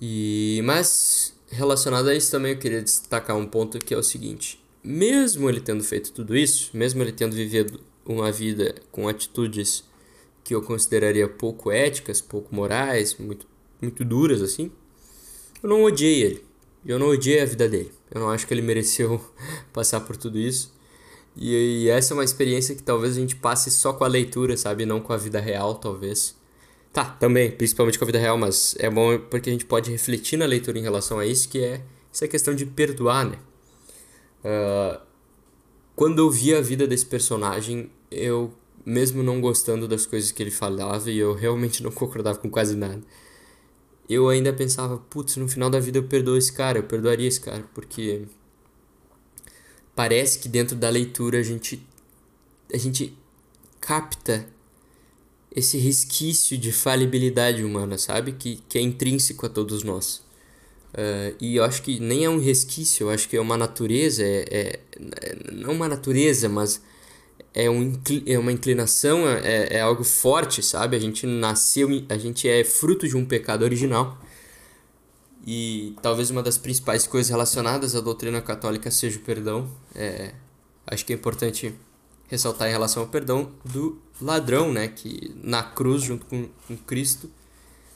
E, 0.00 0.60
mas 0.64 1.34
relacionado 1.48 2.08
a 2.08 2.14
isso 2.14 2.30
também 2.30 2.52
eu 2.52 2.58
queria 2.58 2.82
destacar 2.82 3.36
um 3.36 3.46
ponto 3.46 3.78
que 3.78 3.92
é 3.92 3.98
o 3.98 4.02
seguinte: 4.02 4.62
mesmo 4.82 5.48
ele 5.48 5.60
tendo 5.60 5.84
feito 5.84 6.12
tudo 6.12 6.36
isso, 6.36 6.70
mesmo 6.74 7.02
ele 7.02 7.12
tendo 7.12 7.34
vivido 7.34 7.80
uma 8.06 8.30
vida 8.30 8.74
com 8.90 9.08
atitudes 9.08 9.84
que 10.44 10.54
eu 10.54 10.62
consideraria 10.62 11.28
pouco 11.28 11.70
éticas, 11.70 12.20
pouco 12.20 12.54
morais, 12.54 13.16
muito, 13.18 13.46
muito 13.82 14.04
duras 14.04 14.40
assim, 14.40 14.70
eu 15.62 15.68
não 15.68 15.82
odiei 15.84 16.22
ele. 16.22 16.44
Eu 16.84 16.98
não 16.98 17.08
odiei 17.08 17.40
a 17.40 17.44
vida 17.44 17.68
dele. 17.68 17.90
Eu 18.14 18.20
não 18.20 18.30
acho 18.30 18.46
que 18.46 18.54
ele 18.54 18.62
mereceu 18.62 19.20
passar 19.72 20.00
por 20.00 20.16
tudo 20.16 20.38
isso. 20.38 20.72
E, 21.36 21.84
e, 21.84 21.88
essa 21.90 22.14
é 22.14 22.16
uma 22.16 22.24
experiência 22.24 22.74
que 22.74 22.82
talvez 22.82 23.16
a 23.16 23.20
gente 23.20 23.36
passe 23.36 23.70
só 23.70 23.92
com 23.92 24.04
a 24.04 24.08
leitura, 24.08 24.56
sabe? 24.56 24.86
Não 24.86 25.00
com 25.00 25.12
a 25.12 25.16
vida 25.16 25.40
real, 25.40 25.74
talvez. 25.74 26.36
Tá, 26.92 27.04
também, 27.04 27.50
principalmente 27.50 27.98
com 27.98 28.04
a 28.04 28.06
vida 28.06 28.18
real, 28.18 28.38
mas 28.38 28.74
é 28.78 28.88
bom 28.88 29.18
porque 29.18 29.50
a 29.50 29.52
gente 29.52 29.66
pode 29.66 29.90
refletir 29.90 30.38
na 30.38 30.46
leitura 30.46 30.78
em 30.78 30.82
relação 30.82 31.18
a 31.18 31.26
isso, 31.26 31.48
que 31.48 31.58
é 31.58 31.82
essa 32.10 32.26
questão 32.26 32.54
de 32.54 32.64
perdoar, 32.64 33.26
né? 33.26 33.38
Uh, 34.42 35.00
quando 35.94 36.20
eu 36.20 36.30
vi 36.30 36.54
a 36.54 36.60
vida 36.62 36.86
desse 36.86 37.04
personagem, 37.04 37.90
eu, 38.16 38.52
mesmo 38.84 39.22
não 39.22 39.40
gostando 39.40 39.86
das 39.88 40.06
coisas 40.06 40.32
que 40.32 40.42
ele 40.42 40.50
falava, 40.50 41.10
e 41.10 41.18
eu 41.18 41.34
realmente 41.34 41.82
não 41.82 41.90
concordava 41.90 42.38
com 42.38 42.50
quase 42.50 42.76
nada, 42.76 43.02
eu 44.08 44.28
ainda 44.28 44.52
pensava, 44.52 44.98
putz, 44.98 45.36
no 45.36 45.48
final 45.48 45.68
da 45.68 45.80
vida 45.80 45.98
eu 45.98 46.04
perdoo 46.04 46.36
esse 46.36 46.52
cara, 46.52 46.78
eu 46.78 46.84
perdoaria 46.84 47.26
esse 47.26 47.40
cara, 47.40 47.64
porque 47.74 48.22
parece 49.94 50.38
que 50.38 50.48
dentro 50.48 50.76
da 50.76 50.88
leitura 50.88 51.38
a 51.38 51.42
gente 51.42 51.84
a 52.72 52.76
gente 52.76 53.16
capta 53.80 54.46
esse 55.54 55.78
resquício 55.78 56.58
de 56.58 56.70
falibilidade 56.70 57.64
humana, 57.64 57.96
sabe? 57.96 58.32
Que, 58.32 58.60
que 58.68 58.76
é 58.76 58.80
intrínseco 58.80 59.46
a 59.46 59.48
todos 59.48 59.82
nós. 59.82 60.16
Uh, 60.92 61.34
e 61.40 61.56
eu 61.56 61.64
acho 61.64 61.82
que 61.82 61.98
nem 61.98 62.24
é 62.24 62.30
um 62.30 62.38
resquício, 62.38 63.04
eu 63.04 63.10
acho 63.10 63.28
que 63.28 63.36
é 63.36 63.40
uma 63.40 63.56
natureza, 63.56 64.22
é, 64.22 64.44
é, 64.50 64.80
é 65.22 65.52
não 65.52 65.72
uma 65.72 65.88
natureza, 65.88 66.48
mas 66.48 66.82
é, 67.56 67.70
um, 67.70 67.98
é 68.26 68.38
uma 68.38 68.52
inclinação, 68.52 69.26
é, 69.26 69.78
é 69.78 69.80
algo 69.80 70.04
forte, 70.04 70.62
sabe? 70.62 70.94
A 70.94 71.00
gente 71.00 71.26
nasceu, 71.26 71.88
a 72.10 72.18
gente 72.18 72.46
é 72.46 72.62
fruto 72.62 73.08
de 73.08 73.16
um 73.16 73.24
pecado 73.24 73.62
original. 73.62 74.18
E 75.46 75.96
talvez 76.02 76.30
uma 76.30 76.42
das 76.42 76.58
principais 76.58 77.06
coisas 77.06 77.30
relacionadas 77.30 77.96
à 77.96 78.00
doutrina 78.02 78.42
católica 78.42 78.90
seja 78.90 79.18
o 79.18 79.22
perdão. 79.22 79.70
É, 79.94 80.34
acho 80.86 81.06
que 81.06 81.14
é 81.14 81.16
importante 81.16 81.74
ressaltar 82.28 82.68
em 82.68 82.72
relação 82.72 83.04
ao 83.04 83.08
perdão 83.08 83.50
do 83.64 84.02
ladrão, 84.20 84.70
né? 84.70 84.88
Que 84.88 85.34
na 85.42 85.62
cruz, 85.62 86.02
junto 86.02 86.26
com, 86.26 86.50
com 86.68 86.76
Cristo, 86.76 87.30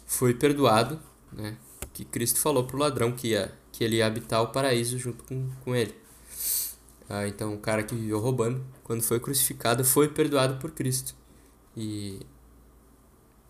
foi 0.07 0.33
perdoado, 0.33 0.99
né? 1.31 1.55
Que 1.93 2.07
Cristo 2.07 2.39
falou 2.39 2.65
para 2.65 2.77
o 2.77 2.79
ladrão 2.79 3.13
que, 3.13 3.29
ia, 3.29 3.53
que 3.73 3.85
ele 3.85 3.97
ia 3.97 4.07
habitar 4.07 4.43
o 4.43 4.47
paraíso 4.47 4.99
junto 4.99 5.23
com, 5.25 5.51
com 5.63 5.77
ele. 5.77 5.95
Ah, 7.11 7.27
então, 7.27 7.55
o 7.55 7.59
cara 7.59 7.83
que 7.83 7.93
viveu 7.93 8.21
roubando, 8.21 8.65
quando 8.85 9.03
foi 9.03 9.19
crucificado, 9.19 9.85
foi 9.85 10.09
perdoado 10.09 10.59
por 10.59 10.71
Cristo. 10.71 11.13
E 11.77 12.21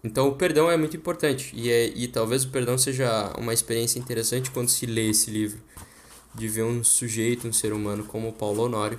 então 0.03 0.29
o 0.29 0.35
perdão 0.35 0.71
é 0.71 0.77
muito 0.79 0.97
importante 0.97 1.53
e, 1.55 1.71
é, 1.71 1.89
e 1.89 2.09
talvez 2.09 2.45
o 2.45 2.49
perdão 2.49 2.79
seja 2.79 3.35
uma 3.39 3.53
experiência 3.53 3.99
interessante 3.99 4.51
quando 4.51 4.71
se 4.71 4.87
lê 4.87 5.11
esse 5.11 5.31
livro, 5.31 5.61
de 6.35 6.49
ver 6.49 6.63
um 6.63 6.83
sujeito, 6.83 7.47
um 7.47 7.53
ser 7.53 7.73
humano 7.73 8.05
como 8.05 8.33
Paulo 8.33 8.63
Honório, 8.63 8.99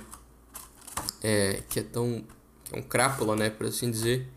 é, 1.22 1.60
que 1.68 1.80
é 1.80 1.82
tão 1.82 2.24
que 2.64 2.74
é 2.74 2.78
um 2.78 2.82
crápula, 2.82 3.34
né, 3.34 3.50
por 3.50 3.66
assim 3.66 3.90
dizer, 3.90 4.28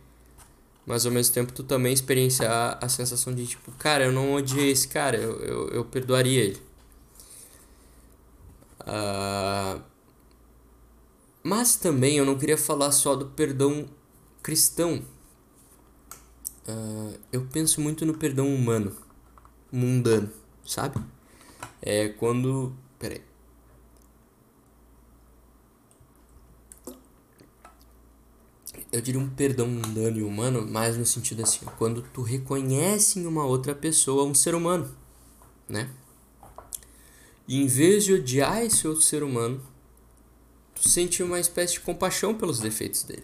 mas 0.85 1.05
ao 1.05 1.11
mesmo 1.11 1.33
tempo 1.33 1.53
tu 1.53 1.63
também 1.63 1.93
experienciar 1.93 2.79
a 2.81 2.89
sensação 2.89 3.33
de 3.33 3.45
tipo, 3.45 3.71
cara, 3.73 4.05
eu 4.05 4.11
não 4.11 4.33
odiei 4.33 4.71
esse 4.71 4.87
cara, 4.87 5.17
eu, 5.17 5.39
eu, 5.41 5.69
eu 5.69 5.85
perdoaria 5.85 6.41
ele. 6.41 6.61
Uh, 8.81 9.81
mas 11.45 11.75
também 11.75 12.17
eu 12.17 12.25
não 12.25 12.39
queria 12.39 12.57
falar 12.57 12.91
só 12.91 13.15
do 13.15 13.27
perdão 13.27 13.85
cristão. 14.41 15.05
Uh, 16.67 17.19
eu 17.31 17.45
penso 17.45 17.79
muito 17.79 18.03
no 18.03 18.17
perdão 18.17 18.51
humano, 18.51 18.95
mundano, 19.71 20.31
sabe? 20.65 20.99
É 21.83 22.09
quando. 22.09 22.75
Peraí. 22.97 23.21
Eu 28.91 28.99
diria 28.99 29.21
um 29.21 29.29
perdão 29.29 29.67
mundano 29.67 30.17
e 30.17 30.23
humano, 30.23 30.65
mais 30.65 30.97
no 30.97 31.05
sentido 31.05 31.43
assim, 31.43 31.63
quando 31.77 32.01
tu 32.01 32.23
reconhece 32.23 33.19
em 33.19 33.27
uma 33.27 33.45
outra 33.45 33.75
pessoa 33.75 34.23
um 34.23 34.33
ser 34.33 34.55
humano, 34.55 34.89
né? 35.69 35.91
E 37.47 37.61
em 37.61 37.67
vez 37.67 38.03
de 38.03 38.13
odiar 38.13 38.63
esse 38.63 38.87
outro 38.87 39.03
ser 39.03 39.21
humano, 39.21 39.61
tu 40.75 40.87
sente 40.87 41.23
uma 41.23 41.39
espécie 41.39 41.73
de 41.73 41.79
compaixão 41.79 42.35
pelos 42.35 42.59
defeitos 42.59 43.03
dele. 43.03 43.23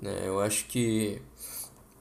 Né? 0.00 0.22
Eu 0.24 0.40
acho 0.40 0.66
que 0.66 1.20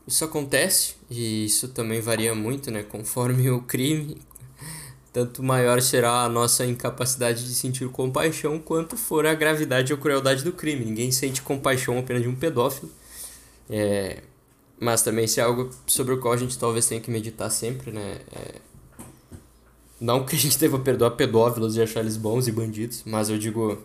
isso 0.08 0.23
acontece 0.23 0.95
e 1.10 1.45
isso 1.45 1.69
também 1.69 2.02
varia 2.02 2.36
muito, 2.36 2.69
né? 2.69 2.84
Conforme 2.84 3.49
o 3.52 3.62
crime, 3.62 4.21
tanto 5.12 5.43
maior 5.43 5.82
será 5.82 6.23
a 6.23 6.30
nossa 6.30 6.65
incapacidade 6.65 7.45
de 7.45 7.54
sentir 7.54 7.88
compaixão 7.89 8.60
quanto 8.60 8.97
for 8.97 9.26
a 9.26 9.34
gravidade 9.34 9.93
ou 9.93 9.99
crueldade 9.99 10.43
do 10.43 10.52
crime. 10.52 10.86
Ninguém 10.86 11.12
sente 11.12 11.41
compaixão 11.41 11.97
apenas 11.99 12.23
de 12.23 12.30
um 12.30 12.36
pedófilo. 12.36 12.91
É, 13.69 14.21
mas 14.80 15.02
também 15.02 15.26
isso 15.26 15.39
é 15.39 15.43
algo 15.43 15.69
sobre 15.88 16.13
o 16.13 16.19
qual 16.19 16.34
a 16.34 16.38
gente 16.38 16.58
talvez 16.58 16.86
tenha 16.88 16.99
que 16.99 17.10
meditar 17.10 17.49
sempre, 17.49 17.91
né? 17.91 18.19
É, 18.36 18.56
não 20.02 20.26
que 20.26 20.36
a 20.36 20.39
gente 20.39 20.60
deva 20.60 20.78
perdoar 20.80 21.12
pedófilos 21.12 21.78
e 21.78 21.82
achar 21.82 22.02
eles 22.02 22.17
bons 22.17 22.47
e 22.47 22.52
bandidos, 22.52 23.04
mas 23.06 23.30
eu 23.30 23.38
digo 23.38 23.82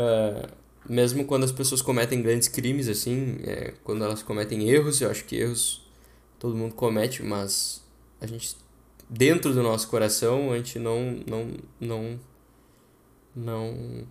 Uh, 0.00 0.48
mesmo 0.88 1.24
quando 1.24 1.44
as 1.44 1.52
pessoas 1.52 1.82
cometem 1.82 2.22
grandes 2.22 2.48
crimes, 2.48 2.88
assim, 2.88 3.38
é, 3.44 3.74
quando 3.84 4.02
elas 4.02 4.22
cometem 4.22 4.68
erros, 4.68 5.00
eu 5.00 5.10
acho 5.10 5.24
que 5.24 5.36
erros 5.36 5.86
todo 6.38 6.56
mundo 6.56 6.74
comete, 6.74 7.22
mas 7.22 7.84
a 8.20 8.26
gente, 8.26 8.56
dentro 9.08 9.52
do 9.52 9.62
nosso 9.62 9.88
coração, 9.88 10.52
a 10.52 10.56
gente 10.56 10.78
não, 10.78 11.20
não, 11.26 11.52
não, 11.78 12.20
não, 13.36 14.06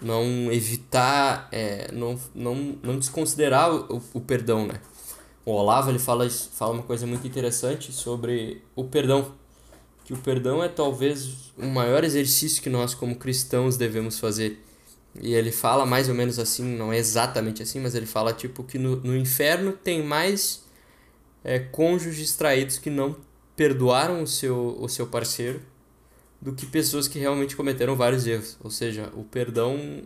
não 0.00 0.52
evitar, 0.52 1.48
é, 1.50 1.90
não, 1.90 2.18
não, 2.34 2.54
não 2.82 2.98
desconsiderar 2.98 3.74
o, 3.74 4.02
o 4.12 4.20
perdão, 4.20 4.66
né? 4.66 4.80
O 5.44 5.52
Olavo, 5.52 5.90
ele 5.90 5.98
fala, 5.98 6.28
fala 6.30 6.74
uma 6.74 6.82
coisa 6.82 7.06
muito 7.06 7.26
interessante 7.26 7.92
sobre 7.92 8.62
o 8.76 8.84
perdão 8.84 9.34
que 10.04 10.12
o 10.12 10.16
perdão 10.16 10.62
é 10.62 10.68
talvez 10.68 11.52
o 11.56 11.66
maior 11.66 12.04
exercício 12.04 12.62
que 12.62 12.70
nós 12.70 12.94
como 12.94 13.16
cristãos 13.16 13.76
devemos 13.76 14.18
fazer. 14.18 14.62
E 15.20 15.34
ele 15.34 15.52
fala 15.52 15.84
mais 15.84 16.08
ou 16.08 16.14
menos 16.14 16.38
assim, 16.38 16.64
não 16.64 16.92
é 16.92 16.98
exatamente 16.98 17.62
assim, 17.62 17.80
mas 17.80 17.94
ele 17.94 18.06
fala 18.06 18.32
tipo 18.32 18.64
que 18.64 18.78
no, 18.78 18.96
no 18.96 19.16
inferno 19.16 19.72
tem 19.72 20.02
mais 20.02 20.64
é, 21.44 21.58
cônjuges 21.58 22.34
traídos 22.34 22.78
que 22.78 22.88
não 22.88 23.16
perdoaram 23.56 24.22
o 24.22 24.26
seu, 24.26 24.76
o 24.80 24.88
seu 24.88 25.06
parceiro 25.06 25.60
do 26.40 26.52
que 26.52 26.66
pessoas 26.66 27.06
que 27.06 27.18
realmente 27.18 27.54
cometeram 27.54 27.94
vários 27.94 28.26
erros. 28.26 28.56
Ou 28.64 28.70
seja, 28.70 29.12
o 29.14 29.22
perdão, 29.22 30.02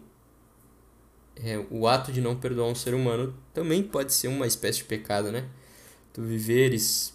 é, 1.37 1.65
o 1.71 1.87
ato 1.87 2.13
de 2.13 2.21
não 2.21 2.37
perdoar 2.37 2.69
um 2.69 2.75
ser 2.75 2.93
humano 2.93 3.35
também 3.55 3.83
pode 3.83 4.13
ser 4.13 4.29
uma 4.29 4.47
espécie 4.47 4.79
de 4.79 4.85
pecado, 4.85 5.31
né? 5.31 5.47
Tu 6.13 6.21
viveres 6.23 7.15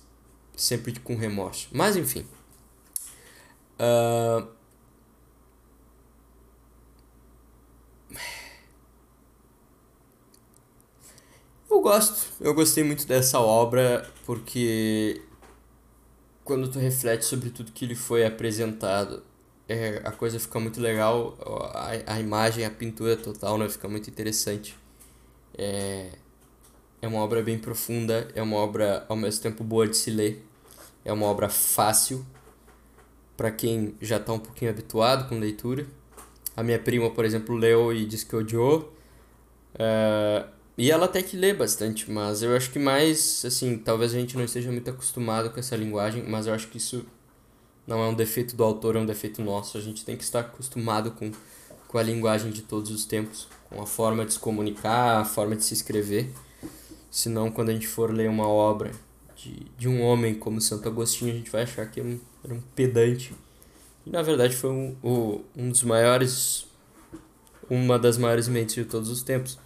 sempre 0.56 1.00
com 1.00 1.16
remorso. 1.16 1.68
Mas 1.72 1.96
enfim. 1.96 2.26
Uh... 3.82 4.48
Eu 11.70 11.82
gosto, 11.82 12.28
eu 12.40 12.54
gostei 12.54 12.84
muito 12.84 13.08
dessa 13.08 13.40
obra 13.40 14.08
porque 14.26 15.22
quando 16.44 16.70
tu 16.70 16.78
reflete 16.78 17.26
sobre 17.26 17.50
tudo 17.50 17.72
que 17.72 17.86
lhe 17.86 17.96
foi 17.96 18.26
apresentado, 18.26 19.24
é, 19.68 20.02
a 20.04 20.12
coisa 20.12 20.40
fica 20.40 20.60
muito 20.60 20.80
legal, 20.82 21.38
a, 21.74 22.14
a 22.16 22.20
imagem, 22.20 22.66
a 22.66 22.70
pintura 22.70 23.16
total 23.18 23.58
né, 23.58 23.70
fica 23.70 23.88
muito 23.88 24.10
interessante. 24.10 24.78
É, 25.58 26.12
é 27.02 27.08
uma 27.08 27.20
obra 27.20 27.42
bem 27.42 27.58
profunda, 27.58 28.30
é 28.36 28.42
uma 28.42 28.58
obra 28.58 29.06
ao 29.10 29.16
mesmo 29.16 29.42
tempo 29.42 29.64
boa 29.64 29.88
de 29.88 29.98
se 29.98 30.12
ler, 30.12 30.46
é 31.06 31.12
uma 31.14 31.26
obra 31.26 31.50
fácil 31.50 32.26
para 33.36 33.52
quem 33.52 33.96
já 34.02 34.18
está 34.18 34.34
um 34.34 34.40
pouquinho 34.40 34.72
habituado 34.72 35.28
com 35.28 35.40
leitura. 35.40 35.86
A 36.56 36.64
minha 36.64 36.80
prima, 36.80 37.10
por 37.10 37.26
exemplo, 37.26 37.56
leu 37.56 37.94
e 37.94 38.06
disse 38.06 38.26
que 38.26 38.36
odiou. 38.36 38.94
Uh, 39.76 40.48
e 40.78 40.92
ela 40.92 41.06
até 41.06 41.22
que 41.22 41.38
lê 41.38 41.54
bastante, 41.54 42.10
mas 42.10 42.42
eu 42.42 42.56
acho 42.56 42.72
que 42.72 42.80
mais, 42.80 43.44
assim, 43.46 43.78
talvez 43.78 44.14
a 44.14 44.20
gente 44.20 44.36
não 44.36 44.44
esteja 44.44 44.72
muito 44.72 44.90
acostumado 44.90 45.50
com 45.50 45.60
essa 45.60 45.76
linguagem, 45.76 46.24
mas 46.28 46.48
eu 46.48 46.54
acho 46.54 46.68
que 46.68 46.78
isso 46.78 47.06
não 47.86 48.02
é 48.02 48.08
um 48.08 48.14
defeito 48.14 48.56
do 48.56 48.64
autor, 48.64 48.96
é 48.96 49.00
um 49.00 49.06
defeito 49.06 49.42
nosso. 49.42 49.78
A 49.78 49.82
gente 49.82 50.06
tem 50.06 50.16
que 50.16 50.24
estar 50.24 50.40
acostumado 50.40 51.12
com, 51.12 51.32
com 51.88 51.98
a 51.98 52.04
linguagem 52.04 52.52
de 52.52 52.62
todos 52.62 52.90
os 52.92 53.06
tempos, 53.06 53.48
com 53.70 53.82
a 53.82 53.86
forma 53.86 54.26
de 54.26 54.34
se 54.34 54.40
comunicar, 54.40 55.20
a 55.22 55.26
forma 55.26 55.56
de 55.56 55.64
se 55.64 55.74
escrever. 55.74 56.32
Senão, 57.10 57.52
quando 57.52 57.70
a 57.70 57.74
gente 57.74 57.88
for 57.88 58.12
ler 58.12 58.30
uma 58.30 58.48
obra 58.48 58.92
de, 59.42 59.68
de 59.78 59.88
um 59.88 60.02
homem 60.02 60.36
como 60.36 60.62
Santo 60.62 60.88
Agostinho, 60.88 61.34
a 61.34 61.38
gente 61.38 61.50
vai 61.50 61.64
achar 61.64 61.90
que 61.90 62.00
é 62.00 62.04
um, 62.04 62.20
era 62.44 62.54
um 62.54 62.62
pedante 62.76 63.34
E 64.06 64.10
na 64.10 64.22
verdade 64.22 64.56
foi 64.56 64.70
um, 64.70 64.96
um, 65.04 65.44
um 65.56 65.70
dos 65.70 65.84
maiores, 65.84 66.68
uma 67.70 67.98
das 67.98 68.18
maiores 68.18 68.48
mentes 68.48 68.76
de 68.76 68.86
todos 68.86 69.10
os 69.10 69.24
tempos. 69.24 69.58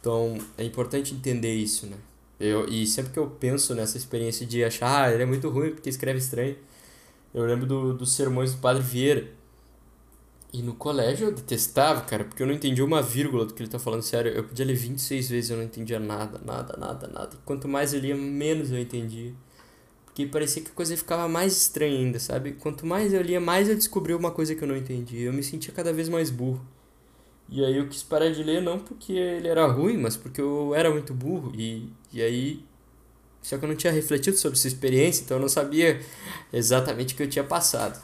Então 0.00 0.38
é 0.56 0.64
importante 0.64 1.14
entender 1.14 1.54
isso, 1.54 1.86
né? 1.86 1.96
Eu, 2.40 2.68
e 2.68 2.86
sempre 2.86 3.12
que 3.12 3.18
eu 3.18 3.28
penso 3.28 3.74
nessa 3.74 3.96
experiência 3.96 4.46
de 4.46 4.62
achar, 4.64 5.06
ah, 5.06 5.12
ele 5.12 5.24
é 5.24 5.26
muito 5.26 5.48
ruim 5.48 5.72
porque 5.72 5.88
escreve 5.88 6.20
estranho, 6.20 6.56
eu 7.34 7.44
lembro 7.44 7.66
do, 7.66 7.94
dos 7.94 8.12
sermões 8.14 8.54
do 8.54 8.60
Padre 8.60 8.82
Vieira. 8.82 9.28
E 10.52 10.62
no 10.62 10.74
colégio 10.74 11.28
eu 11.28 11.32
detestava, 11.32 12.00
cara, 12.02 12.24
porque 12.24 12.42
eu 12.42 12.46
não 12.46 12.54
entendia 12.54 12.84
uma 12.84 13.02
vírgula 13.02 13.44
do 13.44 13.52
que 13.52 13.62
ele 13.62 13.70
tá 13.70 13.78
falando 13.78 14.02
sério. 14.02 14.32
Eu 14.32 14.44
podia 14.44 14.64
ler 14.64 14.74
26 14.74 15.28
vezes 15.28 15.50
eu 15.50 15.56
não 15.58 15.64
entendia 15.64 15.98
nada, 16.00 16.40
nada, 16.44 16.76
nada, 16.78 17.06
nada. 17.06 17.30
E 17.34 17.38
quanto 17.44 17.68
mais 17.68 17.92
eu 17.92 18.00
lia, 18.00 18.16
menos 18.16 18.70
eu 18.70 18.78
entendia. 18.78 19.34
Porque 20.06 20.26
parecia 20.26 20.62
que 20.62 20.70
a 20.70 20.74
coisa 20.74 20.96
ficava 20.96 21.28
mais 21.28 21.54
estranha 21.56 21.98
ainda, 21.98 22.18
sabe? 22.18 22.52
Quanto 22.52 22.86
mais 22.86 23.12
eu 23.12 23.20
lia, 23.20 23.40
mais 23.40 23.68
eu 23.68 23.74
descobri 23.74 24.14
uma 24.14 24.30
coisa 24.30 24.54
que 24.54 24.64
eu 24.64 24.68
não 24.68 24.76
entendia. 24.76 25.26
Eu 25.26 25.32
me 25.32 25.42
sentia 25.42 25.72
cada 25.72 25.92
vez 25.92 26.08
mais 26.08 26.30
burro. 26.30 26.64
E 27.50 27.64
aí 27.64 27.76
eu 27.76 27.88
quis 27.88 28.02
parar 28.02 28.30
de 28.30 28.42
ler 28.42 28.60
não 28.62 28.78
porque 28.78 29.12
ele 29.12 29.48
era 29.48 29.66
ruim, 29.66 29.96
mas 29.98 30.16
porque 30.16 30.40
eu 30.40 30.74
era 30.74 30.90
muito 30.90 31.14
burro. 31.14 31.52
E, 31.54 31.88
e 32.12 32.22
aí. 32.22 32.64
Só 33.42 33.56
que 33.58 33.64
eu 33.64 33.68
não 33.68 33.76
tinha 33.76 33.92
refletido 33.92 34.36
sobre 34.36 34.58
essa 34.58 34.66
experiência, 34.66 35.22
então 35.22 35.36
eu 35.36 35.40
não 35.40 35.48
sabia 35.48 36.00
exatamente 36.52 37.14
o 37.14 37.16
que 37.16 37.22
eu 37.22 37.28
tinha 37.28 37.44
passado. 37.44 37.98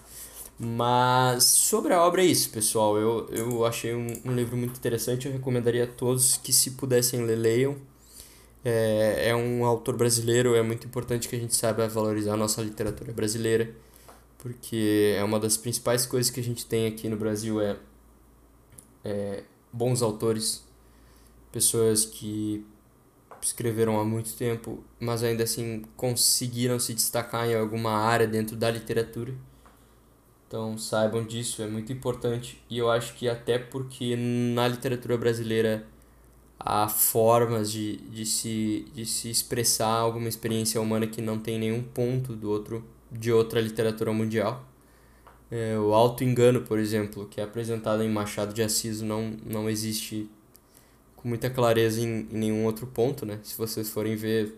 Mas 0.59 1.45
sobre 1.45 1.93
a 1.93 2.03
obra 2.03 2.23
é 2.23 2.27
isso, 2.27 2.51
pessoal. 2.51 2.97
Eu, 2.97 3.29
eu 3.31 3.65
achei 3.65 3.95
um, 3.95 4.07
um 4.25 4.33
livro 4.35 4.57
muito 4.57 4.77
interessante. 4.77 5.27
Eu 5.27 5.33
recomendaria 5.33 5.85
a 5.85 5.87
todos 5.87 6.37
que, 6.37 6.53
se 6.53 6.73
pudessem 6.73 7.25
ler, 7.25 7.37
leiam. 7.37 7.77
É, 8.65 9.29
é 9.29 9.37
um 9.37 9.65
autor 9.65 9.97
brasileiro, 9.97 10.55
é 10.55 10.63
muito 10.63 10.87
importante 10.87 11.29
que 11.29 11.37
a 11.37 11.39
gente 11.39 11.55
saiba 11.55 11.87
valorizar 11.87 12.33
a 12.33 12.37
nossa 12.37 12.63
literatura 12.63 13.13
brasileira, 13.13 13.75
porque 14.39 15.15
é 15.19 15.23
uma 15.23 15.39
das 15.39 15.57
principais 15.59 16.07
coisas 16.07 16.31
que 16.31 16.41
a 16.41 16.43
gente 16.43 16.65
tem 16.65 16.87
aqui 16.87 17.09
no 17.11 17.17
Brasil 17.17 17.61
é, 17.61 17.77
é 19.05 19.45
bons 19.71 20.01
autores, 20.01 20.65
pessoas 21.53 22.07
que 22.07 22.65
escreveram 23.43 24.01
há 24.01 24.05
muito 24.05 24.33
tempo, 24.35 24.83
mas 24.99 25.23
ainda 25.23 25.45
assim 25.45 25.83
conseguiram 25.95 26.79
se 26.79 26.95
destacar 26.95 27.47
em 27.47 27.55
alguma 27.55 27.91
área 27.91 28.27
dentro 28.27 28.57
da 28.57 28.71
literatura. 28.71 29.35
Então 30.55 30.79
saibam 30.79 31.25
disso, 31.25 31.63
é 31.63 31.67
muito 31.67 31.93
importante. 31.93 32.63
E 32.71 32.79
eu 32.79 32.89
acho 32.89 33.15
que 33.15 33.29
até 33.29 33.59
porque 33.59 34.15
na 34.15 34.69
literatura 34.69 35.19
brasileira 35.19 35.85
há 36.61 36.89
formas 36.89 37.73
de, 37.73 37.97
de, 37.97 38.25
se, 38.25 38.87
de 38.95 39.05
se 39.05 39.29
expressar 39.29 39.89
alguma 39.89 40.29
experiência 40.29 40.81
humana 40.81 41.09
que 41.09 41.21
não 41.21 41.41
tem 41.41 41.59
nenhum 41.59 41.83
ponto 41.83 42.37
do 42.37 42.49
outro 42.49 42.85
de 43.11 43.33
outra 43.33 43.61
literatura 43.61 44.13
mundial. 44.13 44.65
É, 45.51 45.77
o 45.77 45.93
auto-engano, 45.93 46.61
por 46.63 46.79
exemplo, 46.79 47.27
que 47.27 47.41
é 47.41 47.45
apresentado 47.45 48.05
em 48.05 48.09
Machado 48.09 48.55
de 48.55 48.63
Assis, 48.63 49.01
não, 49.01 49.37
não 49.45 49.69
existe 49.69 50.31
com 51.17 51.27
muita 51.29 51.51
clareza 51.51 52.01
em, 52.01 52.29
em 52.31 52.39
nenhum 52.39 52.65
outro 52.65 52.87
ponto, 52.87 53.27
né? 53.27 53.41
Se 53.43 53.59
vocês 53.59 53.91
forem 53.91 54.15
ver... 54.15 54.55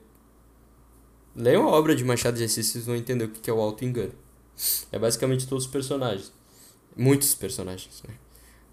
Leiam 1.34 1.66
a 1.66 1.72
obra 1.72 1.96
de 1.96 2.04
Machado 2.04 2.36
de 2.36 2.44
Assis, 2.44 2.66
vocês 2.66 2.84
vão 2.84 2.96
entender 2.96 3.24
o 3.24 3.30
que 3.30 3.48
é 3.48 3.52
o 3.52 3.60
auto-engano. 3.60 4.25
É 4.90 4.98
basicamente 4.98 5.46
todos 5.46 5.64
os 5.66 5.70
personagens. 5.70 6.32
Muitos 6.96 7.34
personagens, 7.34 8.02
né? 8.06 8.14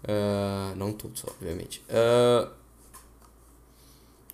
Uh, 0.04 0.76
não 0.76 0.92
todos, 0.92 1.24
obviamente. 1.24 1.82
Uh, 1.88 2.50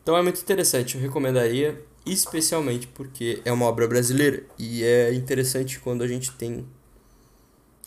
então 0.02 0.16
é 0.16 0.22
muito 0.22 0.40
interessante, 0.40 0.96
eu 0.96 1.00
recomendaria, 1.00 1.84
especialmente 2.04 2.86
porque 2.88 3.40
é 3.44 3.52
uma 3.52 3.66
obra 3.66 3.86
brasileira. 3.86 4.44
E 4.58 4.82
é 4.82 5.12
interessante 5.14 5.78
quando 5.78 6.02
a 6.02 6.08
gente 6.08 6.32
tem 6.32 6.66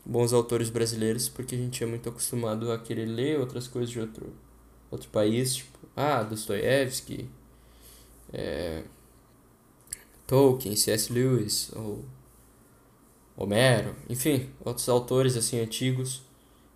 bons 0.05 0.33
autores 0.33 0.69
brasileiros, 0.69 1.29
porque 1.29 1.55
a 1.55 1.57
gente 1.57 1.83
é 1.83 1.87
muito 1.87 2.09
acostumado 2.09 2.71
a 2.71 2.77
querer 2.77 3.05
ler 3.05 3.39
outras 3.39 3.67
coisas 3.67 3.89
de 3.89 3.99
outro, 3.99 4.33
outro 4.91 5.09
país, 5.09 5.55
tipo, 5.55 5.79
ah, 5.95 6.23
Dostoiévski, 6.23 7.29
é, 8.31 8.83
Tolkien, 10.27 10.75
C.S. 10.75 11.11
Lewis, 11.11 11.71
ou 11.75 12.03
Homero, 13.35 13.95
enfim, 14.09 14.49
outros 14.63 14.87
autores 14.89 15.35
assim 15.35 15.59
antigos. 15.59 16.21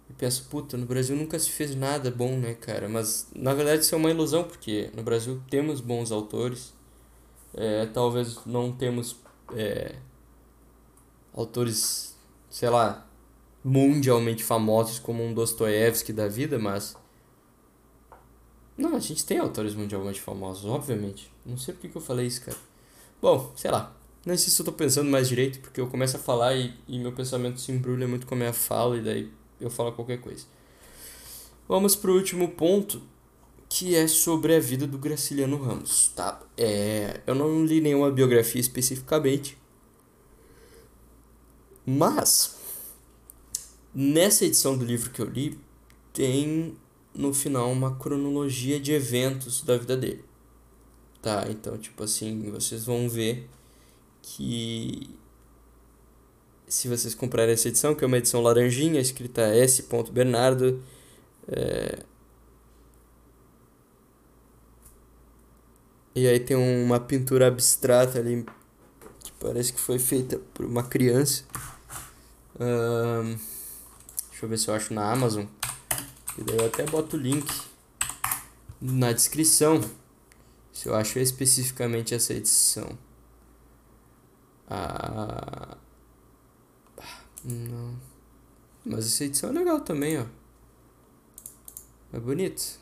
E 0.09 0.13
penso, 0.13 0.47
puta, 0.49 0.77
no 0.77 0.85
Brasil 0.85 1.15
nunca 1.15 1.37
se 1.37 1.49
fez 1.49 1.75
nada 1.75 2.09
bom, 2.09 2.37
né, 2.37 2.53
cara? 2.53 2.87
Mas 2.89 3.27
na 3.35 3.53
verdade 3.53 3.83
isso 3.83 3.93
é 3.93 3.97
uma 3.97 4.09
ilusão, 4.09 4.43
porque 4.43 4.89
no 4.95 5.03
Brasil 5.03 5.41
temos 5.49 5.81
bons 5.81 6.11
autores. 6.11 6.73
É, 7.53 7.85
talvez 7.87 8.39
não 8.45 8.71
temos 8.71 9.17
é, 9.53 9.95
autores, 11.33 12.15
sei 12.49 12.69
lá, 12.69 13.07
mundialmente 13.63 14.43
famosos 14.43 14.99
como 14.99 15.23
um 15.23 15.33
Dostoiévski 15.33 16.13
da 16.13 16.27
vida, 16.27 16.57
mas. 16.57 16.95
Não, 18.77 18.95
a 18.95 18.99
gente 18.99 19.25
tem 19.25 19.39
autores 19.39 19.73
mundialmente 19.75 20.21
famosos, 20.21 20.65
obviamente. 20.65 21.31
Não 21.45 21.57
sei 21.57 21.73
por 21.73 21.89
que 21.89 21.95
eu 21.97 22.01
falei 22.01 22.27
isso, 22.27 22.45
cara. 22.45 22.57
Bom, 23.21 23.51
sei 23.55 23.71
lá. 23.71 23.96
Não 24.27 24.37
sei 24.37 24.51
se 24.51 24.61
eu 24.61 24.65
tô 24.65 24.73
pensando 24.73 25.09
mais 25.09 25.29
direito, 25.29 25.61
porque 25.61 25.79
eu 25.79 25.87
começo 25.87 26.17
a 26.17 26.19
falar 26.19 26.53
e, 26.53 26.73
e 26.85 26.99
meu 26.99 27.13
pensamento 27.13 27.61
se 27.61 27.71
embrulha 27.71 28.05
muito 28.05 28.27
com 28.27 28.35
a 28.35 28.37
minha 28.37 28.51
fala 28.51 28.97
e 28.97 29.01
daí 29.01 29.31
eu 29.57 29.69
falo 29.69 29.93
qualquer 29.93 30.19
coisa. 30.19 30.45
Vamos 31.65 31.95
pro 31.95 32.13
último 32.13 32.49
ponto, 32.49 33.01
que 33.69 33.95
é 33.95 34.05
sobre 34.05 34.53
a 34.53 34.59
vida 34.59 34.85
do 34.85 34.97
Graciliano 34.97 35.55
Ramos, 35.55 36.11
tá? 36.13 36.41
É, 36.57 37.21
eu 37.25 37.33
não 37.33 37.63
li 37.63 37.79
nenhuma 37.79 38.11
biografia 38.11 38.59
especificamente, 38.59 39.57
mas 41.85 42.57
nessa 43.95 44.43
edição 44.43 44.77
do 44.77 44.83
livro 44.83 45.09
que 45.09 45.21
eu 45.21 45.25
li 45.25 45.57
tem 46.11 46.75
no 47.15 47.33
final 47.33 47.71
uma 47.71 47.95
cronologia 47.95 48.77
de 48.77 48.91
eventos 48.91 49.61
da 49.61 49.77
vida 49.77 49.95
dele. 49.95 50.25
Tá? 51.21 51.45
Então, 51.49 51.77
tipo 51.77 52.03
assim, 52.03 52.51
vocês 52.51 52.83
vão 52.83 53.07
ver 53.07 53.49
que 54.35 55.17
se 56.67 56.89
vocês 56.89 57.15
comprarem 57.15 57.53
essa 57.53 57.69
edição, 57.69 57.95
que 57.95 58.03
é 58.03 58.07
uma 58.07 58.17
edição 58.17 58.41
laranjinha, 58.41 58.99
escrita 58.99 59.41
S. 59.41 59.87
Bernardo, 60.11 60.83
é... 61.47 61.99
e 66.13 66.27
aí 66.27 66.39
tem 66.39 66.57
uma 66.57 66.99
pintura 66.99 67.47
abstrata 67.47 68.19
ali 68.19 68.45
que 69.23 69.31
parece 69.39 69.71
que 69.71 69.79
foi 69.79 69.97
feita 69.97 70.37
por 70.53 70.65
uma 70.65 70.83
criança. 70.83 71.45
Um... 72.59 73.37
Deixa 74.29 74.45
eu 74.45 74.49
ver 74.49 74.57
se 74.57 74.67
eu 74.67 74.73
acho 74.73 74.93
na 74.93 75.09
Amazon. 75.09 75.45
E 76.37 76.43
daí 76.43 76.57
eu 76.57 76.65
até 76.65 76.83
boto 76.85 77.15
o 77.15 77.19
link 77.19 77.47
na 78.81 79.11
descrição 79.11 79.81
se 80.71 80.87
eu 80.87 80.95
acho 80.95 81.17
especificamente 81.17 82.13
essa 82.13 82.33
edição. 82.33 83.06
Ah, 84.69 85.77
não. 87.43 87.95
Mas 88.85 89.05
essa 89.07 89.23
edição 89.25 89.49
é 89.49 89.53
legal 89.53 89.81
também, 89.81 90.19
ó. 90.19 90.25
É 92.13 92.19
bonito. 92.19 92.79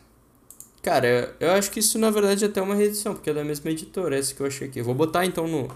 Cara, 0.82 1.36
eu 1.40 1.52
acho 1.52 1.72
que 1.72 1.80
isso 1.80 1.98
na 1.98 2.12
verdade 2.12 2.44
é 2.44 2.48
até 2.48 2.62
uma 2.62 2.76
reedição, 2.76 3.14
porque 3.16 3.30
é 3.30 3.34
da 3.34 3.44
mesma 3.44 3.72
editora, 3.72 4.18
essa 4.18 4.34
que 4.34 4.42
eu 4.42 4.46
achei 4.46 4.68
aqui. 4.68 4.80
Eu 4.80 4.86
vou 4.86 4.94
botar 4.94 5.26
então 5.26 5.48
no, 5.48 5.68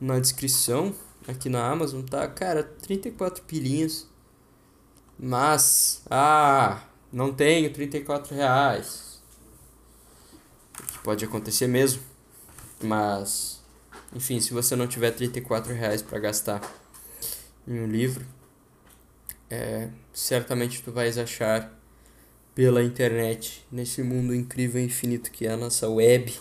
na 0.00 0.18
descrição, 0.18 0.94
aqui 1.26 1.48
na 1.48 1.64
Amazon, 1.70 2.02
tá? 2.02 2.26
Cara, 2.28 2.64
34 2.64 3.44
pilinhas. 3.44 4.08
Mas, 5.18 6.02
ah, 6.10 6.82
não 7.12 7.32
tenho 7.32 7.72
34 7.72 8.34
reais. 8.34 9.22
O 10.80 10.82
que 10.82 10.98
pode 11.00 11.24
acontecer 11.24 11.68
mesmo. 11.68 12.02
Mas 12.82 13.59
enfim, 14.14 14.40
se 14.40 14.52
você 14.52 14.74
não 14.74 14.86
tiver 14.86 15.12
34 15.12 15.72
reais 15.72 16.02
para 16.02 16.18
gastar 16.18 16.60
em 17.66 17.80
um 17.80 17.86
livro, 17.86 18.26
é, 19.48 19.88
certamente 20.12 20.82
tu 20.82 20.92
vais 20.92 21.18
achar 21.18 21.76
pela 22.54 22.82
internet, 22.82 23.66
nesse 23.70 24.02
mundo 24.02 24.34
incrível 24.34 24.80
e 24.80 24.84
infinito 24.84 25.30
que 25.30 25.46
é 25.46 25.52
a 25.52 25.56
nossa 25.56 25.88
web. 25.88 26.32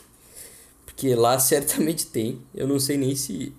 Porque 0.86 1.13
lá 1.15 1.38
certamente 1.39 2.07
tem. 2.07 2.41
Eu 2.53 2.67
não 2.67 2.80
sei 2.80 2.97
nem 2.97 3.15
se. 3.15 3.55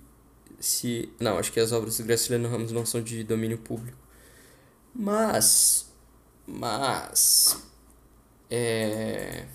se 0.59 1.09
não, 1.19 1.37
acho 1.37 1.51
que 1.51 1.59
as 1.59 1.71
obras 1.71 1.97
do 1.97 2.03
Graciliano 2.03 2.49
Ramos 2.49 2.71
não 2.71 2.85
são 2.85 3.01
de 3.01 3.23
domínio 3.23 3.57
público. 3.57 3.97
Mas. 4.93 5.89
Mas. 6.45 7.57
É. 8.49 9.45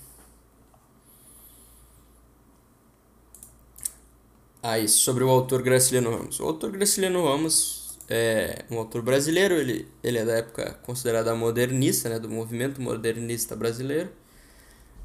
Isso, 4.79 5.01
sobre 5.01 5.23
o 5.23 5.29
autor 5.29 5.63
Graciliano 5.63 6.11
Ramos. 6.11 6.41
O 6.41 6.45
autor 6.45 6.71
Graciliano 6.73 7.25
Ramos 7.25 7.97
é 8.09 8.65
um 8.71 8.79
autor 8.79 9.03
brasileiro, 9.03 9.55
ele, 9.55 9.89
ele 10.03 10.19
é 10.19 10.25
da 10.25 10.35
época 10.35 10.79
considerada 10.83 11.35
modernista, 11.35 12.09
né, 12.09 12.19
do 12.19 12.29
movimento 12.29 12.81
modernista 12.81 13.57
brasileiro. 13.57 14.11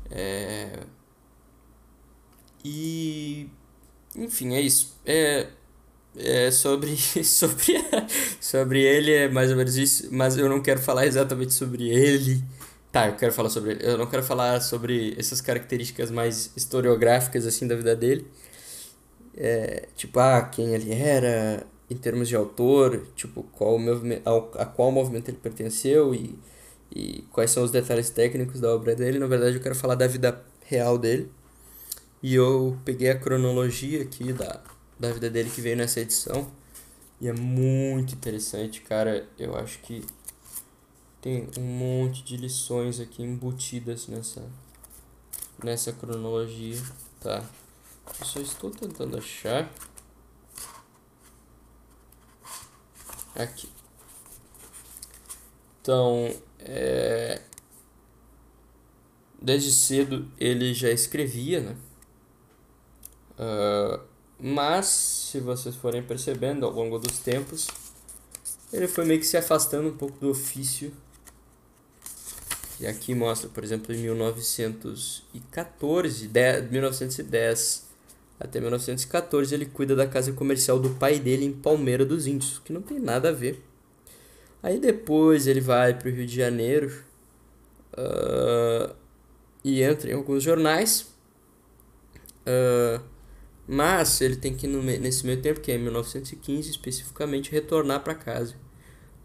É... 0.09 0.79
E, 2.63 3.49
enfim, 4.15 4.53
é 4.55 4.61
isso. 4.61 4.95
É... 5.05 5.47
é 6.17 6.51
sobre 6.51 6.95
sobre 7.23 7.73
sobre 8.39 8.81
ele 8.81 9.11
é 9.13 9.29
mais 9.29 9.51
ou 9.51 9.57
menos 9.57 9.77
isso, 9.77 10.07
mas 10.11 10.37
eu 10.37 10.49
não 10.49 10.61
quero 10.61 10.81
falar 10.81 11.05
exatamente 11.05 11.53
sobre 11.53 11.89
ele. 11.89 12.43
Tá, 12.91 13.07
eu 13.07 13.15
quero 13.15 13.33
falar 13.33 13.49
sobre 13.49 13.71
ele. 13.71 13.85
Eu 13.85 13.97
não 13.97 14.07
quero 14.07 14.23
falar 14.23 14.61
sobre 14.61 15.15
essas 15.17 15.41
características 15.41 16.11
mais 16.11 16.51
historiográficas 16.55 17.45
assim 17.45 17.67
da 17.67 17.75
vida 17.75 17.95
dele. 17.95 18.27
É, 19.35 19.87
tipo, 19.95 20.19
ah, 20.19 20.41
quem 20.41 20.73
ele 20.73 20.91
era 20.93 21.65
em 21.89 21.95
termos 21.95 22.27
de 22.27 22.35
autor, 22.35 23.05
tipo, 23.15 23.43
qual 23.43 23.77
movimento, 23.77 24.27
a, 24.57 24.65
qual 24.65 24.91
movimento 24.91 25.29
ele 25.29 25.37
pertenceu 25.37 26.13
e, 26.15 26.37
e 26.93 27.23
quais 27.31 27.51
são 27.51 27.63
os 27.63 27.71
detalhes 27.71 28.09
técnicos 28.09 28.59
da 28.59 28.73
obra 28.73 28.95
dele. 28.95 29.19
Na 29.19 29.27
verdade, 29.27 29.57
eu 29.57 29.61
quero 29.61 29.75
falar 29.75 29.95
da 29.95 30.07
vida 30.07 30.41
real 30.65 30.97
dele. 30.97 31.31
E 32.23 32.35
eu 32.35 32.77
peguei 32.85 33.09
a 33.09 33.19
cronologia 33.19 34.03
aqui 34.03 34.31
da, 34.33 34.61
da 34.99 35.11
vida 35.11 35.29
dele 35.29 35.49
que 35.49 35.61
veio 35.61 35.75
nessa 35.77 35.99
edição. 35.99 36.49
E 37.19 37.27
é 37.27 37.33
muito 37.33 38.13
interessante, 38.13 38.81
cara. 38.81 39.27
Eu 39.37 39.55
acho 39.55 39.79
que 39.79 40.05
tem 41.21 41.47
um 41.57 41.61
monte 41.61 42.23
de 42.23 42.37
lições 42.37 42.99
aqui 42.99 43.23
embutidas 43.23 44.07
nessa 44.07 44.41
nessa 45.63 45.91
cronologia, 45.93 46.81
tá? 47.19 47.43
Eu 48.19 48.25
só 48.25 48.39
estou 48.39 48.71
tentando 48.71 49.17
achar 49.17 49.71
aqui. 53.35 53.69
Então, 55.81 56.33
é... 56.59 57.41
desde 59.41 59.71
cedo 59.71 60.31
ele 60.39 60.73
já 60.73 60.91
escrevia, 60.91 61.61
né? 61.61 61.75
Uh, 63.39 63.99
mas, 64.39 64.85
se 64.85 65.39
vocês 65.39 65.75
forem 65.75 66.03
percebendo 66.03 66.65
ao 66.65 66.71
longo 66.71 66.99
dos 66.99 67.19
tempos, 67.19 67.67
ele 68.71 68.87
foi 68.87 69.05
meio 69.05 69.19
que 69.19 69.25
se 69.25 69.37
afastando 69.37 69.89
um 69.89 69.97
pouco 69.97 70.19
do 70.19 70.29
ofício 70.29 70.93
e 72.81 72.87
aqui 72.87 73.13
mostra, 73.13 73.47
por 73.47 73.63
exemplo, 73.63 73.93
em 73.93 73.99
1914, 73.99 76.27
10, 76.27 76.71
1910 76.71 77.90
até 78.41 78.59
1914, 78.59 79.53
ele 79.53 79.65
cuida 79.67 79.95
da 79.95 80.07
casa 80.07 80.33
comercial 80.33 80.79
do 80.79 80.89
pai 80.91 81.19
dele 81.19 81.45
em 81.45 81.53
Palmeira 81.53 82.03
dos 82.03 82.25
Índios, 82.25 82.59
que 82.65 82.73
não 82.73 82.81
tem 82.81 82.99
nada 82.99 83.29
a 83.29 83.31
ver. 83.31 83.61
Aí 84.63 84.79
depois 84.79 85.45
ele 85.45 85.61
vai 85.61 85.97
para 85.97 86.07
o 86.07 86.11
Rio 86.11 86.25
de 86.25 86.35
Janeiro 86.35 86.91
uh, 87.93 88.95
e 89.63 89.83
entra 89.83 90.09
em 90.09 90.13
alguns 90.13 90.41
jornais. 90.41 91.13
Uh, 92.41 93.01
mas 93.67 94.19
ele 94.21 94.35
tem 94.35 94.55
que, 94.55 94.67
nesse 94.67 95.25
meio 95.25 95.39
tempo, 95.39 95.61
que 95.61 95.71
é 95.71 95.75
em 95.75 95.79
1915 95.79 96.69
especificamente, 96.69 97.51
retornar 97.51 98.03
para 98.03 98.15
casa. 98.15 98.55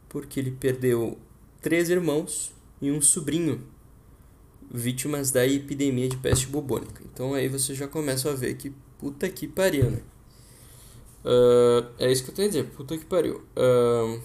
Porque 0.08 0.38
ele 0.38 0.50
perdeu 0.50 1.18
três 1.60 1.88
irmãos 1.88 2.52
e 2.80 2.90
um 2.90 3.00
sobrinho 3.00 3.66
vítimas 4.70 5.30
da 5.30 5.46
epidemia 5.46 6.08
de 6.08 6.16
peste 6.16 6.46
bubônica. 6.46 7.02
Então 7.12 7.34
aí 7.34 7.48
você 7.48 7.74
já 7.74 7.88
começa 7.88 8.30
a 8.30 8.34
ver 8.34 8.54
que 8.56 8.72
puta 8.98 9.28
que 9.28 9.46
pariu, 9.46 9.90
né? 9.90 10.00
Uh, 11.24 11.90
é 11.98 12.10
isso 12.10 12.24
que 12.24 12.30
eu 12.30 12.34
tenho 12.34 12.48
a 12.48 12.50
dizer, 12.50 12.64
puta 12.70 12.96
que 12.96 13.04
pariu. 13.04 13.42
Uh, 13.56 14.20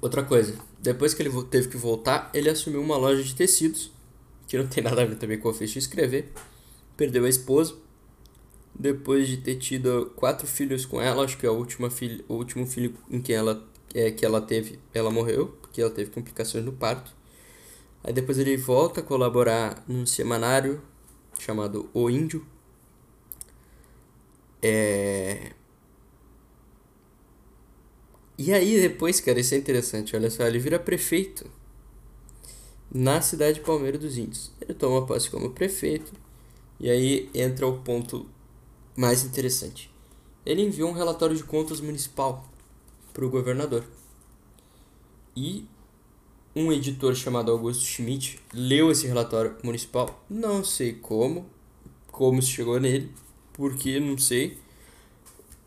outra 0.00 0.22
coisa, 0.22 0.56
depois 0.80 1.12
que 1.14 1.22
ele 1.22 1.30
teve 1.44 1.68
que 1.68 1.76
voltar, 1.76 2.30
ele 2.32 2.48
assumiu 2.48 2.80
uma 2.80 2.96
loja 2.96 3.22
de 3.22 3.34
tecidos, 3.34 3.90
que 4.46 4.56
não 4.56 4.66
tem 4.66 4.82
nada 4.84 5.02
a 5.02 5.04
ver 5.04 5.16
também 5.16 5.38
com 5.38 5.48
o 5.48 5.50
ofício 5.50 5.74
de 5.74 5.80
escrever. 5.80 6.32
Perdeu 6.96 7.24
a 7.24 7.28
esposa 7.28 7.74
depois 8.74 9.28
de 9.28 9.38
ter 9.38 9.56
tido 9.56 10.12
quatro 10.16 10.46
filhos 10.46 10.84
com 10.84 11.00
ela, 11.00 11.24
acho 11.24 11.38
que 11.38 11.46
a 11.46 11.52
última 11.52 11.90
filha, 11.90 12.24
o 12.28 12.34
último 12.34 12.66
filho 12.66 12.94
em 13.10 13.20
que 13.20 13.32
ela 13.32 13.66
é 13.92 14.10
que 14.10 14.24
ela 14.24 14.40
teve, 14.40 14.78
ela 14.92 15.10
morreu, 15.10 15.48
porque 15.60 15.80
ela 15.80 15.90
teve 15.90 16.10
complicações 16.10 16.64
no 16.64 16.72
parto. 16.72 17.14
Aí 18.02 18.12
depois 18.12 18.38
ele 18.38 18.56
volta 18.56 19.00
a 19.00 19.02
colaborar 19.02 19.82
num 19.88 20.06
semanário 20.06 20.82
chamado 21.38 21.88
O 21.92 22.10
Índio. 22.10 22.46
É... 24.62 25.52
E 28.36 28.52
aí 28.52 28.80
depois, 28.80 29.20
cara, 29.20 29.40
isso 29.40 29.54
é 29.54 29.58
interessante, 29.58 30.16
olha 30.16 30.30
só, 30.30 30.44
ele 30.44 30.58
vira 30.58 30.78
prefeito 30.78 31.48
na 32.92 33.20
cidade 33.20 33.58
de 33.58 33.64
Palmeira 33.64 33.96
dos 33.96 34.18
Índios. 34.18 34.52
Ele 34.60 34.74
toma 34.74 35.06
posse 35.06 35.30
como 35.30 35.50
prefeito, 35.50 36.12
e 36.80 36.90
aí 36.90 37.30
entra 37.32 37.66
o 37.66 37.80
ponto 37.80 38.28
mais 38.96 39.24
interessante. 39.24 39.90
Ele 40.44 40.62
enviou 40.62 40.90
um 40.90 40.94
relatório 40.94 41.36
de 41.36 41.44
contas 41.44 41.80
municipal 41.80 42.44
para 43.14 43.24
o 43.24 43.30
governador. 43.30 43.82
E 45.34 45.66
um 46.54 46.70
editor 46.70 47.14
chamado 47.14 47.50
Augusto 47.50 47.82
Schmidt 47.82 48.38
leu 48.52 48.90
esse 48.90 49.06
relatório 49.06 49.56
municipal. 49.62 50.22
Não 50.28 50.62
sei 50.62 50.92
como, 50.92 51.46
como 52.08 52.42
se 52.42 52.48
chegou 52.48 52.78
nele, 52.78 53.10
porque 53.54 53.98
não 53.98 54.18
sei. 54.18 54.58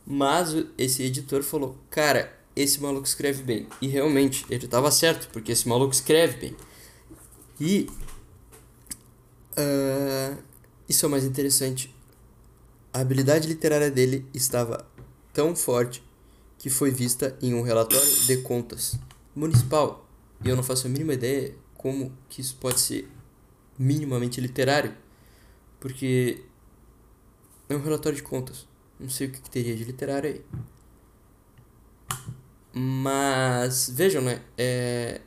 Mas 0.05 0.55
esse 0.77 1.01
editor 1.01 1.41
falou: 1.41 1.75
Cara, 1.89 2.37
esse 2.55 2.79
maluco 2.79 3.07
escreve 3.07 3.41
bem. 3.41 3.67
E 3.81 3.87
realmente, 3.87 4.45
ele 4.47 4.65
estava 4.65 4.91
certo, 4.91 5.27
porque 5.31 5.51
esse 5.51 5.67
maluco 5.67 5.93
escreve 5.93 6.37
bem. 6.37 6.55
E. 7.59 7.89
Uh, 9.57 10.37
isso 10.87 11.03
é 11.03 11.07
o 11.07 11.11
mais 11.11 11.25
interessante 11.25 11.91
a 12.97 13.01
habilidade 13.01 13.47
literária 13.47 13.91
dele 13.91 14.25
estava 14.33 14.83
tão 15.31 15.55
forte 15.55 16.03
que 16.57 16.69
foi 16.69 16.91
vista 16.91 17.37
em 17.41 17.53
um 17.53 17.61
relatório 17.61 18.25
de 18.25 18.37
contas 18.37 18.99
municipal. 19.35 20.07
E 20.43 20.49
eu 20.49 20.55
não 20.55 20.63
faço 20.63 20.87
a 20.87 20.89
mínima 20.89 21.13
ideia 21.13 21.53
como 21.75 22.11
que 22.29 22.41
isso 22.41 22.55
pode 22.57 22.79
ser 22.79 23.09
minimamente 23.77 24.41
literário, 24.41 24.93
porque 25.79 26.43
é 27.69 27.75
um 27.75 27.81
relatório 27.81 28.15
de 28.15 28.23
contas. 28.23 28.67
Não 28.99 29.09
sei 29.09 29.27
o 29.27 29.31
que, 29.31 29.49
teria 29.49 29.75
de 29.75 29.83
literário 29.83 30.29
aí. 30.29 30.41
Mas 32.73 33.89
vejam, 33.89 34.21
né? 34.21 34.41
É... 34.57 35.21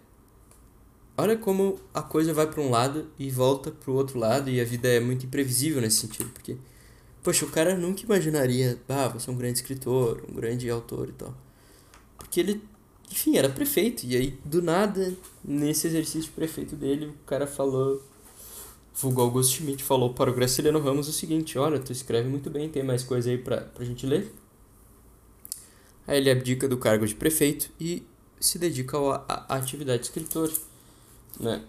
Olha 1.16 1.36
como 1.36 1.78
a 1.92 2.02
coisa 2.02 2.32
vai 2.32 2.46
para 2.46 2.60
um 2.60 2.70
lado 2.70 3.10
e 3.18 3.30
volta 3.30 3.70
para 3.70 3.90
o 3.90 3.94
outro 3.94 4.18
lado 4.18 4.48
e 4.48 4.60
a 4.60 4.64
vida 4.64 4.88
é 4.88 4.98
muito 4.98 5.26
imprevisível 5.26 5.80
nesse 5.80 5.98
sentido, 5.98 6.30
porque 6.30 6.56
Poxa, 7.22 7.44
o 7.44 7.50
cara 7.50 7.76
nunca 7.76 8.02
imaginaria, 8.02 8.80
ah, 8.88 9.08
você 9.08 9.28
é 9.28 9.32
um 9.32 9.36
grande 9.36 9.58
escritor, 9.58 10.24
um 10.28 10.34
grande 10.34 10.68
autor 10.70 11.08
e 11.08 11.12
tal. 11.12 11.34
Porque 12.16 12.40
ele, 12.40 12.62
enfim, 13.10 13.36
era 13.36 13.48
prefeito. 13.48 14.06
E 14.06 14.16
aí, 14.16 14.38
do 14.44 14.62
nada, 14.62 15.14
nesse 15.44 15.86
exercício 15.86 16.22
de 16.22 16.30
prefeito 16.30 16.76
dele, 16.76 17.06
o 17.06 17.26
cara 17.26 17.46
falou. 17.46 18.02
Vulgo 18.94 19.20
Augusto 19.22 19.54
Schmidt 19.54 19.82
falou 19.84 20.12
para 20.12 20.30
o 20.30 20.34
Graciliano 20.34 20.78
Ramos 20.80 21.08
o 21.08 21.12
seguinte: 21.12 21.58
Olha, 21.58 21.78
tu 21.78 21.92
escreve 21.92 22.28
muito 22.28 22.50
bem, 22.50 22.68
tem 22.68 22.82
mais 22.82 23.02
coisa 23.02 23.30
aí 23.30 23.38
pra, 23.38 23.62
pra 23.62 23.84
gente 23.84 24.06
ler? 24.06 24.32
Aí 26.06 26.18
ele 26.18 26.30
abdica 26.30 26.66
do 26.68 26.76
cargo 26.76 27.06
de 27.06 27.14
prefeito 27.14 27.70
e 27.78 28.02
se 28.40 28.58
dedica 28.58 28.98
à 28.98 29.56
atividade 29.56 30.00
de 30.00 30.06
escritor. 30.06 30.50
Né? 31.38 31.62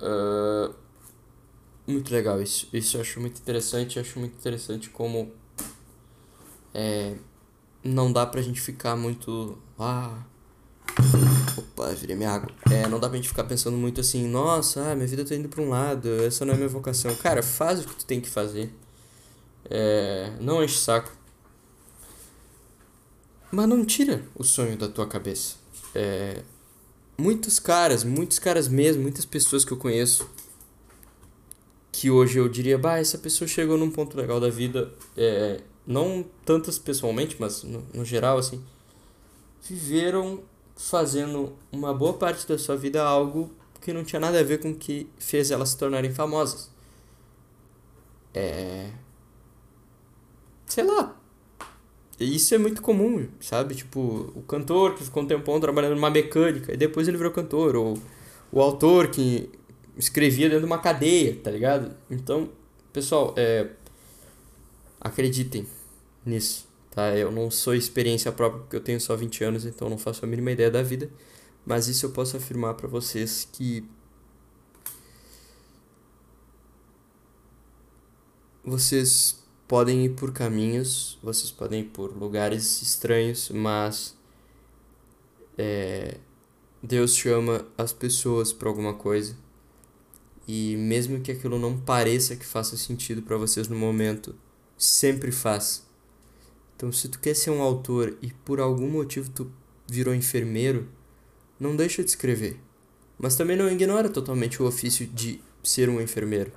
Uh, 0.00 0.74
muito 1.86 2.12
legal 2.12 2.40
isso. 2.40 2.68
Isso 2.72 2.96
eu 2.96 3.00
acho 3.00 3.20
muito 3.20 3.40
interessante. 3.40 3.96
Eu 3.96 4.02
acho 4.02 4.18
muito 4.18 4.34
interessante 4.36 4.90
como 4.90 5.32
é, 6.74 7.14
não 7.84 8.12
dá 8.12 8.26
pra 8.26 8.42
gente 8.42 8.60
ficar 8.60 8.96
muito. 8.96 9.56
Ah. 9.78 10.24
Opa, 11.56 11.88
virei 11.94 12.16
minha 12.16 12.30
água. 12.30 12.50
É, 12.70 12.88
não 12.88 12.98
dá 12.98 13.08
pra 13.08 13.16
gente 13.16 13.28
ficar 13.28 13.44
pensando 13.44 13.76
muito 13.76 14.00
assim, 14.00 14.26
nossa, 14.26 14.90
ah, 14.90 14.94
minha 14.94 15.06
vida 15.06 15.24
tá 15.24 15.34
indo 15.34 15.48
pra 15.48 15.62
um 15.62 15.68
lado, 15.68 16.08
essa 16.24 16.44
não 16.44 16.54
é 16.54 16.56
minha 16.56 16.68
vocação. 16.68 17.14
Cara, 17.16 17.42
faz 17.42 17.80
o 17.80 17.88
que 17.88 17.94
tu 17.94 18.04
tem 18.04 18.20
que 18.20 18.28
fazer. 18.28 18.72
É, 19.70 20.32
não 20.40 20.62
enche 20.62 20.78
saco. 20.78 21.12
Mas 23.50 23.68
não 23.68 23.84
tira 23.84 24.24
o 24.34 24.42
sonho 24.42 24.76
da 24.76 24.88
tua 24.88 25.06
cabeça. 25.06 25.56
É, 25.94 26.42
muitos 27.16 27.60
caras, 27.60 28.02
muitos 28.02 28.38
caras 28.38 28.66
mesmo, 28.66 29.02
muitas 29.02 29.24
pessoas 29.24 29.64
que 29.64 29.72
eu 29.72 29.76
conheço 29.76 30.28
que 31.94 32.10
hoje 32.10 32.40
eu 32.40 32.48
diria, 32.48 32.76
bah, 32.76 32.98
essa 32.98 33.16
pessoa 33.16 33.46
chegou 33.46 33.78
num 33.78 33.88
ponto 33.88 34.16
legal 34.16 34.40
da 34.40 34.50
vida, 34.50 34.92
é, 35.16 35.60
não 35.86 36.24
tantas 36.44 36.76
pessoalmente, 36.76 37.36
mas 37.38 37.62
no, 37.62 37.84
no 37.94 38.04
geral, 38.04 38.36
assim, 38.36 38.60
viveram 39.62 40.42
fazendo 40.74 41.52
uma 41.70 41.94
boa 41.94 42.14
parte 42.14 42.48
da 42.48 42.58
sua 42.58 42.76
vida 42.76 43.00
algo 43.00 43.48
que 43.80 43.92
não 43.92 44.02
tinha 44.02 44.18
nada 44.18 44.40
a 44.40 44.42
ver 44.42 44.58
com 44.58 44.72
o 44.72 44.74
que 44.74 45.08
fez 45.18 45.52
elas 45.52 45.68
se 45.68 45.78
tornarem 45.78 46.12
famosas. 46.12 46.68
É. 48.34 48.90
Sei 50.66 50.82
lá. 50.82 51.16
Isso 52.18 52.56
é 52.56 52.58
muito 52.58 52.82
comum, 52.82 53.28
sabe? 53.40 53.76
Tipo, 53.76 54.32
o 54.34 54.42
cantor 54.42 54.96
que 54.96 55.04
ficou 55.04 55.22
um 55.22 55.26
tempão 55.26 55.60
trabalhando 55.60 55.94
numa 55.94 56.10
mecânica 56.10 56.74
e 56.74 56.76
depois 56.76 57.06
ele 57.06 57.16
virou 57.16 57.32
cantor, 57.32 57.76
ou 57.76 57.96
o 58.50 58.60
autor 58.60 59.08
que 59.08 59.48
escrevia 59.96 60.48
dentro 60.48 60.60
de 60.60 60.66
uma 60.66 60.78
cadeia, 60.78 61.36
tá 61.42 61.50
ligado? 61.50 61.94
Então, 62.10 62.50
pessoal, 62.92 63.34
é, 63.36 63.70
acreditem 65.00 65.66
nisso, 66.24 66.66
tá? 66.90 67.16
Eu 67.16 67.30
não 67.30 67.50
sou 67.50 67.74
experiência 67.74 68.32
própria 68.32 68.62
porque 68.62 68.76
eu 68.76 68.80
tenho 68.80 69.00
só 69.00 69.16
20 69.16 69.44
anos, 69.44 69.64
então 69.64 69.88
não 69.88 69.98
faço 69.98 70.24
a 70.24 70.28
mínima 70.28 70.52
ideia 70.52 70.70
da 70.70 70.82
vida, 70.82 71.10
mas 71.64 71.88
isso 71.88 72.06
eu 72.06 72.10
posso 72.10 72.36
afirmar 72.36 72.74
para 72.74 72.88
vocês 72.88 73.48
que 73.52 73.84
vocês 78.64 79.42
podem 79.68 80.04
ir 80.06 80.10
por 80.10 80.32
caminhos, 80.32 81.18
vocês 81.22 81.50
podem 81.50 81.80
ir 81.80 81.84
por 81.84 82.16
lugares 82.16 82.82
estranhos, 82.82 83.50
mas 83.50 84.16
é, 85.58 86.18
Deus 86.82 87.14
chama 87.14 87.66
as 87.76 87.92
pessoas 87.92 88.52
para 88.52 88.68
alguma 88.68 88.94
coisa. 88.94 89.43
E 90.46 90.76
mesmo 90.76 91.20
que 91.20 91.32
aquilo 91.32 91.58
não 91.58 91.78
pareça 91.78 92.36
que 92.36 92.44
faça 92.44 92.76
sentido 92.76 93.22
para 93.22 93.36
vocês 93.36 93.68
no 93.68 93.76
momento, 93.76 94.34
sempre 94.76 95.32
faz. 95.32 95.86
Então, 96.76 96.92
se 96.92 97.08
tu 97.08 97.18
quer 97.18 97.34
ser 97.34 97.50
um 97.50 97.62
autor 97.62 98.16
e 98.20 98.32
por 98.32 98.60
algum 98.60 98.88
motivo 98.88 99.30
tu 99.30 99.50
virou 99.86 100.14
enfermeiro, 100.14 100.88
não 101.58 101.76
deixa 101.76 102.02
de 102.02 102.10
escrever. 102.10 102.58
Mas 103.18 103.36
também 103.36 103.56
não 103.56 103.70
ignora 103.70 104.08
totalmente 104.08 104.62
o 104.62 104.66
ofício 104.66 105.06
de 105.06 105.40
ser 105.62 105.88
um 105.88 106.00
enfermeiro. 106.00 106.52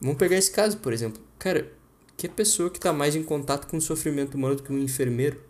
Vamos 0.00 0.18
pegar 0.18 0.36
esse 0.36 0.50
caso, 0.50 0.78
por 0.78 0.92
exemplo. 0.92 1.20
Cara, 1.38 1.72
que 2.16 2.28
pessoa 2.28 2.68
que 2.68 2.78
está 2.78 2.92
mais 2.92 3.14
em 3.14 3.22
contato 3.22 3.66
com 3.66 3.76
o 3.76 3.80
sofrimento 3.80 4.34
humano 4.34 4.56
do 4.56 4.62
que 4.62 4.72
um 4.72 4.78
enfermeiro? 4.78 5.40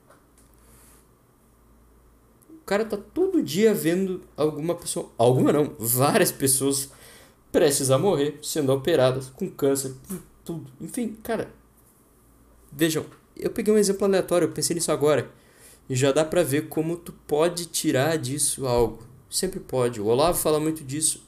O 2.51 2.65
cara 2.65 2.85
tá 2.85 2.99
todo 2.99 3.43
dia 3.43 3.73
vendo 3.73 4.21
alguma 4.37 4.75
pessoa, 4.75 5.11
alguma 5.17 5.51
não, 5.51 5.75
várias 5.79 6.31
pessoas 6.31 6.91
prestes 7.51 7.91
a 7.91 7.99
morrer, 7.99 8.39
sendo 8.43 8.73
operadas, 8.73 9.31
com 9.31 9.51
câncer, 9.51 9.95
tudo. 10.45 10.71
Enfim, 10.81 11.17
cara, 11.23 11.51
vejam, 12.73 13.05
eu 13.37 13.51
peguei 13.51 13.73
um 13.73 13.79
exemplo 13.79 14.05
aleatório, 14.05 14.47
eu 14.47 14.53
pensei 14.53 14.75
nisso 14.75 14.93
agora. 14.93 15.31
E 15.89 15.97
já 15.97 16.13
dá 16.13 16.25
pra 16.25 16.43
ver 16.43 16.69
como 16.69 16.97
tu 16.97 17.13
pode 17.27 17.67
tirar 17.67 18.19
disso 18.19 18.67
algo. 18.67 19.03
Sempre 19.31 19.61
pode. 19.61 20.01
O 20.01 20.07
Olavo 20.07 20.39
fala 20.39 20.61
muito 20.61 20.85
disso 20.85 21.27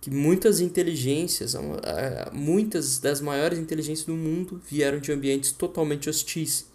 que 0.00 0.10
muitas 0.10 0.58
inteligências, 0.58 1.54
muitas 2.32 2.98
das 2.98 3.20
maiores 3.20 3.58
inteligências 3.58 4.04
do 4.04 4.14
mundo 4.14 4.60
vieram 4.68 4.98
de 4.98 5.12
ambientes 5.12 5.52
totalmente 5.52 6.10
hostis. 6.10 6.66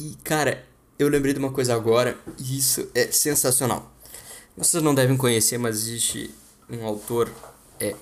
E 0.00 0.16
cara, 0.24 0.64
eu 0.98 1.08
lembrei 1.08 1.34
de 1.34 1.38
uma 1.38 1.52
coisa 1.52 1.74
agora, 1.74 2.18
e 2.38 2.58
isso 2.58 2.88
é 2.94 3.12
sensacional. 3.12 3.94
Vocês 4.56 4.82
não 4.82 4.94
devem 4.94 5.16
conhecer, 5.16 5.58
mas 5.58 5.76
existe 5.76 6.30
um 6.68 6.84
autor 6.84 7.30
é 7.78 7.94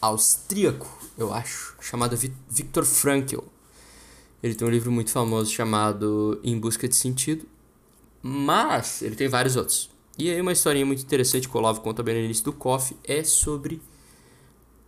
austríaco, 0.00 0.88
eu 1.16 1.32
acho, 1.32 1.74
chamado 1.80 2.16
Viktor 2.16 2.84
Frankl. 2.84 3.40
Ele 4.42 4.54
tem 4.54 4.66
um 4.66 4.70
livro 4.70 4.90
muito 4.90 5.10
famoso 5.10 5.50
chamado 5.50 6.40
Em 6.42 6.58
Busca 6.58 6.88
de 6.88 6.96
Sentido, 6.96 7.46
mas 8.22 9.02
ele 9.02 9.14
tem 9.14 9.28
vários 9.28 9.56
outros. 9.56 9.90
E 10.16 10.30
aí 10.30 10.40
uma 10.40 10.52
historinha 10.52 10.84
muito 10.84 11.02
interessante 11.02 11.48
que 11.48 11.54
o 11.54 11.58
Olavo 11.58 11.80
conta 11.80 12.02
bem 12.02 12.14
no 12.14 12.24
início 12.24 12.44
do 12.44 12.52
Coffee 12.52 12.96
é 13.04 13.22
sobre 13.22 13.80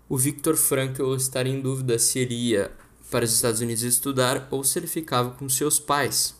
o 0.09 0.17
Victor 0.17 0.57
Frankl 0.57 1.15
estar 1.15 1.47
em 1.47 1.61
dúvida 1.61 1.99
se 1.99 2.19
ele 2.19 2.35
ia 2.35 2.71
para 3.11 3.25
os 3.25 3.33
Estados 3.33 3.61
Unidos 3.61 3.83
estudar 3.83 4.49
ou 4.51 4.65
se 4.65 4.79
ele 4.79 4.87
ficava 4.87 5.31
com 5.31 5.49
seus 5.49 5.79
pais. 5.79 6.35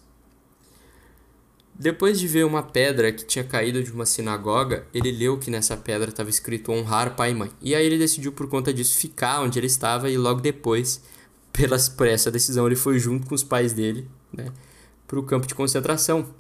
Depois 1.75 2.21
de 2.21 2.29
ver 2.29 2.45
uma 2.45 2.63
pedra 2.63 3.13
que 3.13 3.25
tinha 3.25 3.45
caído 3.45 3.83
de 3.83 3.91
uma 3.91 4.05
sinagoga, 4.05 4.87
ele 4.93 5.11
leu 5.11 5.39
que 5.39 5.51
nessa 5.51 5.77
pedra 5.77 6.11
estava 6.11 6.29
escrito 6.29 6.71
honrar 6.71 7.17
pai 7.17 7.31
e 7.31 7.35
mãe. 7.35 7.51
E 7.61 7.75
aí 7.75 7.85
ele 7.85 7.99
decidiu 7.99 8.33
por 8.33 8.49
conta 8.49 8.73
disso 8.73 8.97
ficar 8.97 9.41
onde 9.41 9.59
ele 9.59 9.67
estava 9.67 10.11
e 10.11 10.19
logo 10.19 10.41
depois, 10.41 11.03
pelas, 11.53 11.89
por 11.89 12.07
essa 12.07 12.31
decisão, 12.31 12.67
ele 12.67 12.77
foi 12.77 12.99
junto 12.99 13.27
com 13.27 13.35
os 13.35 13.43
pais 13.43 13.73
dele 13.73 14.09
né, 14.33 14.53
para 15.07 15.19
o 15.19 15.23
campo 15.23 15.47
de 15.47 15.55
concentração. 15.55 16.35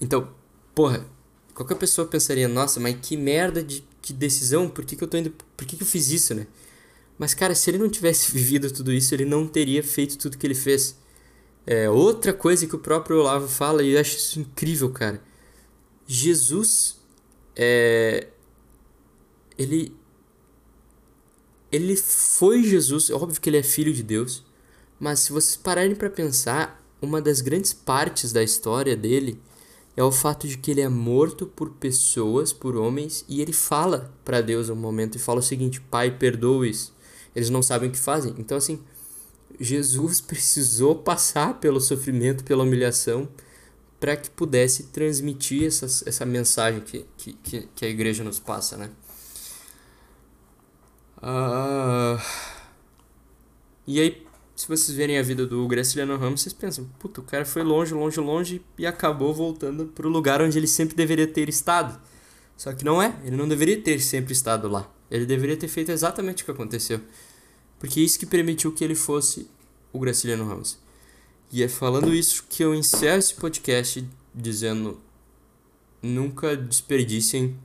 Então, 0.00 0.28
porra, 0.74 1.06
qualquer 1.54 1.76
pessoa 1.76 2.06
pensaria, 2.06 2.46
nossa, 2.46 2.78
mas 2.78 2.96
que 3.00 3.16
merda 3.16 3.62
de, 3.62 3.84
de 4.02 4.12
decisão, 4.12 4.68
por 4.68 4.84
que, 4.84 4.94
que 4.94 5.02
eu 5.02 5.08
tô 5.08 5.16
indo. 5.16 5.30
Por 5.56 5.66
que, 5.66 5.76
que 5.76 5.82
eu 5.82 5.86
fiz 5.86 6.10
isso, 6.10 6.34
né? 6.34 6.46
Mas, 7.18 7.34
cara, 7.34 7.54
se 7.54 7.70
ele 7.70 7.78
não 7.78 7.88
tivesse 7.88 8.30
vivido 8.32 8.70
tudo 8.70 8.92
isso, 8.92 9.14
ele 9.14 9.24
não 9.24 9.46
teria 9.48 9.82
feito 9.82 10.18
tudo 10.18 10.38
que 10.38 10.46
ele 10.46 10.54
fez. 10.54 10.96
É, 11.66 11.90
outra 11.90 12.32
coisa 12.32 12.66
que 12.66 12.76
o 12.76 12.78
próprio 12.78 13.18
Olavo 13.18 13.48
fala, 13.48 13.82
e 13.82 13.94
eu 13.94 14.00
acho 14.00 14.16
isso 14.16 14.38
incrível, 14.38 14.90
cara. 14.90 15.20
Jesus, 16.06 17.00
é, 17.56 18.28
ele, 19.58 19.92
ele 21.72 21.96
foi 21.96 22.62
Jesus, 22.62 23.10
é 23.10 23.14
óbvio 23.14 23.40
que 23.40 23.50
ele 23.50 23.56
é 23.56 23.62
filho 23.62 23.92
de 23.92 24.02
Deus, 24.02 24.44
mas 25.00 25.20
se 25.20 25.32
vocês 25.32 25.56
pararem 25.56 25.96
para 25.96 26.08
pensar, 26.08 26.82
uma 27.02 27.20
das 27.20 27.40
grandes 27.40 27.72
partes 27.72 28.32
da 28.32 28.42
história 28.42 28.96
dele 28.96 29.40
é 29.96 30.04
o 30.04 30.12
fato 30.12 30.46
de 30.46 30.58
que 30.58 30.70
ele 30.70 30.82
é 30.82 30.88
morto 30.88 31.46
por 31.46 31.70
pessoas, 31.70 32.52
por 32.52 32.76
homens, 32.76 33.24
e 33.28 33.40
ele 33.40 33.52
fala 33.52 34.14
para 34.24 34.40
Deus 34.40 34.68
um 34.68 34.76
momento 34.76 35.16
e 35.16 35.18
fala 35.18 35.40
o 35.40 35.42
seguinte: 35.42 35.80
Pai, 35.80 36.10
perdoe-os. 36.10 36.92
Eles 37.34 37.50
não 37.50 37.62
sabem 37.62 37.88
o 37.88 37.92
que 37.92 37.98
fazem. 37.98 38.34
Então, 38.38 38.56
assim, 38.56 38.80
Jesus 39.58 40.20
precisou 40.20 40.96
passar 40.96 41.60
pelo 41.60 41.80
sofrimento, 41.80 42.44
pela 42.44 42.62
humilhação, 42.62 43.28
para 43.98 44.16
que 44.16 44.28
pudesse 44.30 44.84
transmitir 44.84 45.66
essa, 45.66 45.86
essa 46.08 46.26
mensagem 46.26 46.80
que, 46.80 47.06
que, 47.16 47.68
que 47.74 47.84
a 47.84 47.88
igreja 47.88 48.22
nos 48.22 48.38
passa, 48.38 48.76
né? 48.76 48.90
Uh, 51.18 52.20
e 53.86 54.00
aí, 54.00 54.26
se 54.54 54.68
vocês 54.68 54.96
verem 54.96 55.18
a 55.18 55.22
vida 55.22 55.46
do 55.46 55.66
Graciliano 55.66 56.16
Ramos, 56.16 56.42
vocês 56.42 56.52
pensam, 56.52 56.88
puta, 56.98 57.20
o 57.20 57.24
cara 57.24 57.44
foi 57.44 57.62
longe, 57.62 57.94
longe, 57.94 58.20
longe 58.20 58.62
e 58.78 58.86
acabou 58.86 59.32
voltando 59.32 59.86
pro 59.86 60.08
lugar 60.08 60.42
onde 60.42 60.58
ele 60.58 60.66
sempre 60.66 60.94
deveria 60.94 61.26
ter 61.26 61.48
estado. 61.48 61.98
Só 62.56 62.72
que 62.72 62.84
não 62.84 63.00
é, 63.00 63.14
ele 63.24 63.36
não 63.36 63.48
deveria 63.48 63.80
ter 63.80 64.00
sempre 64.00 64.32
estado 64.32 64.68
lá. 64.68 64.90
Ele 65.10 65.26
deveria 65.26 65.56
ter 65.56 65.68
feito 65.68 65.92
exatamente 65.92 66.42
o 66.42 66.46
que 66.46 66.50
aconteceu. 66.50 67.00
Porque 67.78 68.00
é 68.00 68.02
isso 68.02 68.18
que 68.18 68.26
permitiu 68.26 68.72
que 68.72 68.82
ele 68.82 68.94
fosse 68.94 69.48
o 69.92 69.98
Graciliano 69.98 70.46
Ramos. 70.46 70.78
E 71.52 71.62
é 71.62 71.68
falando 71.68 72.12
isso 72.12 72.44
que 72.48 72.62
eu 72.62 72.74
encerro 72.74 73.18
esse 73.18 73.34
podcast 73.34 74.06
dizendo: 74.34 75.00
nunca 76.02 76.56
desperdicem, 76.56 77.56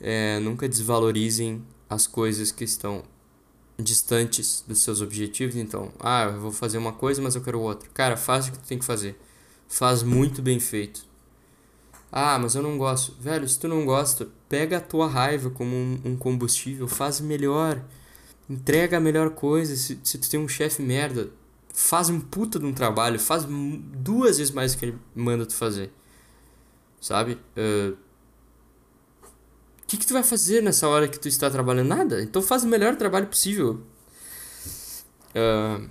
é, 0.00 0.38
nunca 0.40 0.68
desvalorizem 0.68 1.64
as 1.88 2.06
coisas 2.06 2.52
que 2.52 2.64
estão 2.64 3.02
distantes 3.82 4.62
dos 4.66 4.82
seus 4.82 5.00
objetivos, 5.00 5.56
então, 5.56 5.90
ah, 5.98 6.24
eu 6.24 6.40
vou 6.40 6.52
fazer 6.52 6.78
uma 6.78 6.92
coisa, 6.92 7.22
mas 7.22 7.34
eu 7.34 7.40
quero 7.40 7.60
outra. 7.60 7.88
Cara, 7.94 8.16
faz 8.16 8.48
o 8.48 8.52
que 8.52 8.58
tu 8.58 8.66
tem 8.66 8.78
que 8.78 8.84
fazer. 8.84 9.18
Faz 9.66 10.02
muito 10.02 10.42
bem 10.42 10.60
feito. 10.60 11.08
Ah, 12.12 12.38
mas 12.38 12.54
eu 12.54 12.62
não 12.62 12.76
gosto. 12.76 13.14
Velho, 13.20 13.48
se 13.48 13.58
tu 13.58 13.68
não 13.68 13.84
gosta, 13.84 14.28
pega 14.48 14.78
a 14.78 14.80
tua 14.80 15.06
raiva 15.06 15.48
como 15.50 15.74
um, 15.74 16.00
um 16.04 16.16
combustível, 16.16 16.88
faz 16.88 17.20
melhor. 17.20 17.82
Entrega 18.50 18.96
a 18.96 19.00
melhor 19.00 19.30
coisa. 19.30 19.76
Se, 19.76 19.98
se 20.02 20.18
tu 20.18 20.28
tem 20.28 20.40
um 20.40 20.48
chefe 20.48 20.82
merda, 20.82 21.30
faz 21.72 22.10
um 22.10 22.20
puta 22.20 22.58
de 22.58 22.66
um 22.66 22.72
trabalho, 22.74 23.18
faz 23.18 23.46
duas 23.48 24.38
vezes 24.38 24.52
mais 24.52 24.74
do 24.74 24.78
que 24.78 24.86
ele 24.86 24.98
manda 25.14 25.46
tu 25.46 25.54
fazer. 25.54 25.92
Sabe? 27.00 27.38
Uh, 27.56 27.96
que, 29.90 29.96
que 29.96 30.06
tu 30.06 30.12
vai 30.12 30.22
fazer 30.22 30.62
nessa 30.62 30.86
hora 30.86 31.08
que 31.08 31.18
tu 31.18 31.26
está 31.26 31.50
trabalhando? 31.50 31.88
Nada. 31.88 32.22
Então 32.22 32.40
faz 32.40 32.62
o 32.62 32.68
melhor 32.68 32.94
trabalho 32.94 33.26
possível. 33.26 33.82
Uh, 35.34 35.90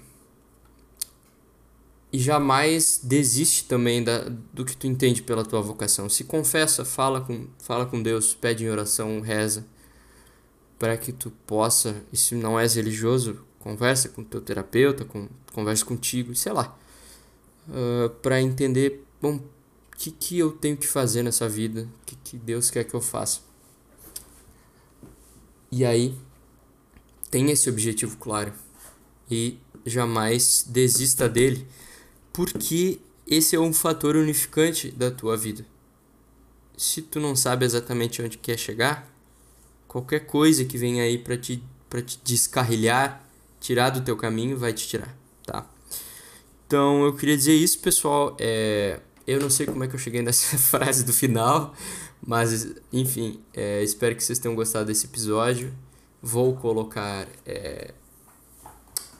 e 2.11 2.17
jamais 2.17 3.01
desiste 3.03 3.65
também 3.65 4.01
da, 4.01 4.29
do 4.53 4.63
que 4.63 4.75
tu 4.75 4.87
entende 4.87 5.21
pela 5.21 5.43
tua 5.43 5.61
vocação. 5.61 6.07
Se 6.07 6.23
confessa, 6.23 6.85
fala 6.85 7.19
com, 7.19 7.47
fala 7.61 7.85
com 7.85 8.01
Deus, 8.01 8.33
pede 8.33 8.63
em 8.63 8.69
oração, 8.69 9.19
reza, 9.19 9.65
para 10.79 10.97
que 10.97 11.11
tu 11.11 11.29
possa, 11.45 12.01
e 12.11 12.17
se 12.17 12.33
não 12.33 12.57
és 12.57 12.75
religioso, 12.75 13.45
conversa 13.59 14.07
com 14.07 14.23
teu 14.23 14.39
terapeuta, 14.39 15.03
com, 15.03 15.27
conversa 15.53 15.85
contigo, 15.85 16.33
sei 16.33 16.53
lá, 16.53 16.75
uh, 17.67 18.05
ah, 18.05 18.09
para 18.21 18.41
entender, 18.41 19.05
bom, 19.21 19.35
o 19.35 19.97
que, 19.97 20.09
que 20.09 20.39
eu 20.39 20.53
tenho 20.53 20.77
que 20.77 20.87
fazer 20.87 21.21
nessa 21.21 21.49
vida, 21.49 21.81
o 21.81 22.05
que, 22.05 22.15
que 22.15 22.37
Deus 22.37 22.71
quer 22.71 22.85
que 22.85 22.93
eu 22.93 23.01
faça. 23.01 23.41
E 25.69 25.83
aí, 25.83 26.17
tem 27.29 27.51
esse 27.51 27.69
objetivo 27.69 28.17
claro 28.17 28.53
e 29.29 29.59
jamais 29.85 30.65
desista 30.67 31.27
dele, 31.27 31.67
porque 32.31 32.99
esse 33.27 33.55
é 33.55 33.59
um 33.59 33.73
fator 33.73 34.15
unificante 34.15 34.89
da 34.89 35.11
tua 35.11 35.35
vida. 35.35 35.65
Se 36.77 37.01
tu 37.01 37.19
não 37.19 37.35
sabe 37.35 37.65
exatamente 37.65 38.21
onde 38.21 38.37
quer 38.37 38.57
chegar, 38.57 39.07
qualquer 39.89 40.21
coisa 40.21 40.63
que 40.63 40.77
venha 40.77 41.03
aí 41.03 41.17
para 41.17 41.37
te 41.37 41.61
para 41.89 42.01
te 42.01 42.19
descarrilhar, 42.23 43.27
tirar 43.59 43.89
do 43.89 44.01
teu 44.01 44.15
caminho, 44.15 44.55
vai 44.55 44.71
te 44.71 44.87
tirar, 44.87 45.17
tá? 45.43 45.67
Então, 46.67 47.03
eu 47.03 47.15
queria 47.15 47.35
dizer 47.35 47.55
isso, 47.55 47.79
pessoal, 47.79 48.37
é 48.39 48.99
eu 49.29 49.39
não 49.39 49.49
sei 49.49 49.67
como 49.67 49.83
é 49.83 49.87
que 49.87 49.93
eu 49.93 49.99
cheguei 49.99 50.23
nessa 50.23 50.57
frase 50.57 51.03
do 51.03 51.13
final, 51.13 51.75
Mas, 52.25 52.67
enfim, 52.91 53.39
é, 53.53 53.83
espero 53.83 54.15
que 54.15 54.23
vocês 54.23 54.39
tenham 54.39 54.55
gostado 54.55 54.85
desse 54.85 55.05
episódio. 55.05 55.71
Vou 56.21 56.55
colocar 56.55 57.27
é, 57.45 57.93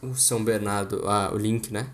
o 0.01 0.15
São 0.15 0.43
Bernardo, 0.43 1.03
ah, 1.07 1.31
o 1.33 1.37
link, 1.37 1.71
né? 1.71 1.89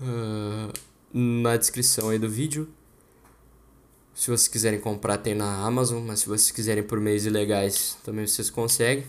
Uh, 0.00 0.72
na 1.12 1.56
descrição 1.56 2.10
aí 2.10 2.18
do 2.18 2.28
vídeo. 2.28 2.68
Se 4.16 4.28
vocês 4.30 4.48
quiserem 4.48 4.80
comprar, 4.80 5.18
tem 5.18 5.34
na 5.34 5.66
Amazon, 5.66 6.02
mas 6.02 6.20
se 6.20 6.26
vocês 6.26 6.50
quiserem 6.50 6.82
por 6.82 6.98
meios 6.98 7.26
ilegais, 7.26 7.98
também 8.02 8.26
vocês 8.26 8.48
conseguem. 8.48 9.06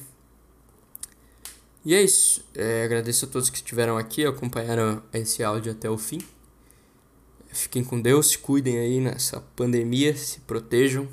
E 1.86 1.96
é 1.96 2.02
isso. 2.02 2.46
É, 2.54 2.84
agradeço 2.84 3.24
a 3.24 3.28
todos 3.30 3.50
que 3.50 3.56
estiveram 3.56 3.98
aqui, 3.98 4.26
acompanharam 4.26 5.02
esse 5.14 5.42
áudio 5.42 5.72
até 5.72 5.90
o 5.90 5.98
fim. 5.98 6.20
Fiquem 7.48 7.86
com 7.86 8.02
Deus, 8.02 8.32
se 8.32 8.38
cuidem 8.38 8.78
aí 8.80 9.00
nessa 9.00 9.40
pandemia, 9.56 10.14
se 10.14 10.42
protejam. 10.42 11.08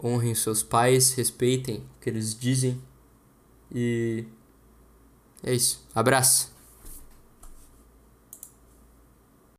Honrem 0.00 0.32
seus 0.36 0.62
pais, 0.62 1.14
respeitem 1.14 1.78
o 1.78 2.00
que 2.00 2.08
eles 2.08 2.38
dizem. 2.38 2.80
E 3.74 4.24
é 5.42 5.52
isso. 5.52 5.84
Abraço. 5.92 6.56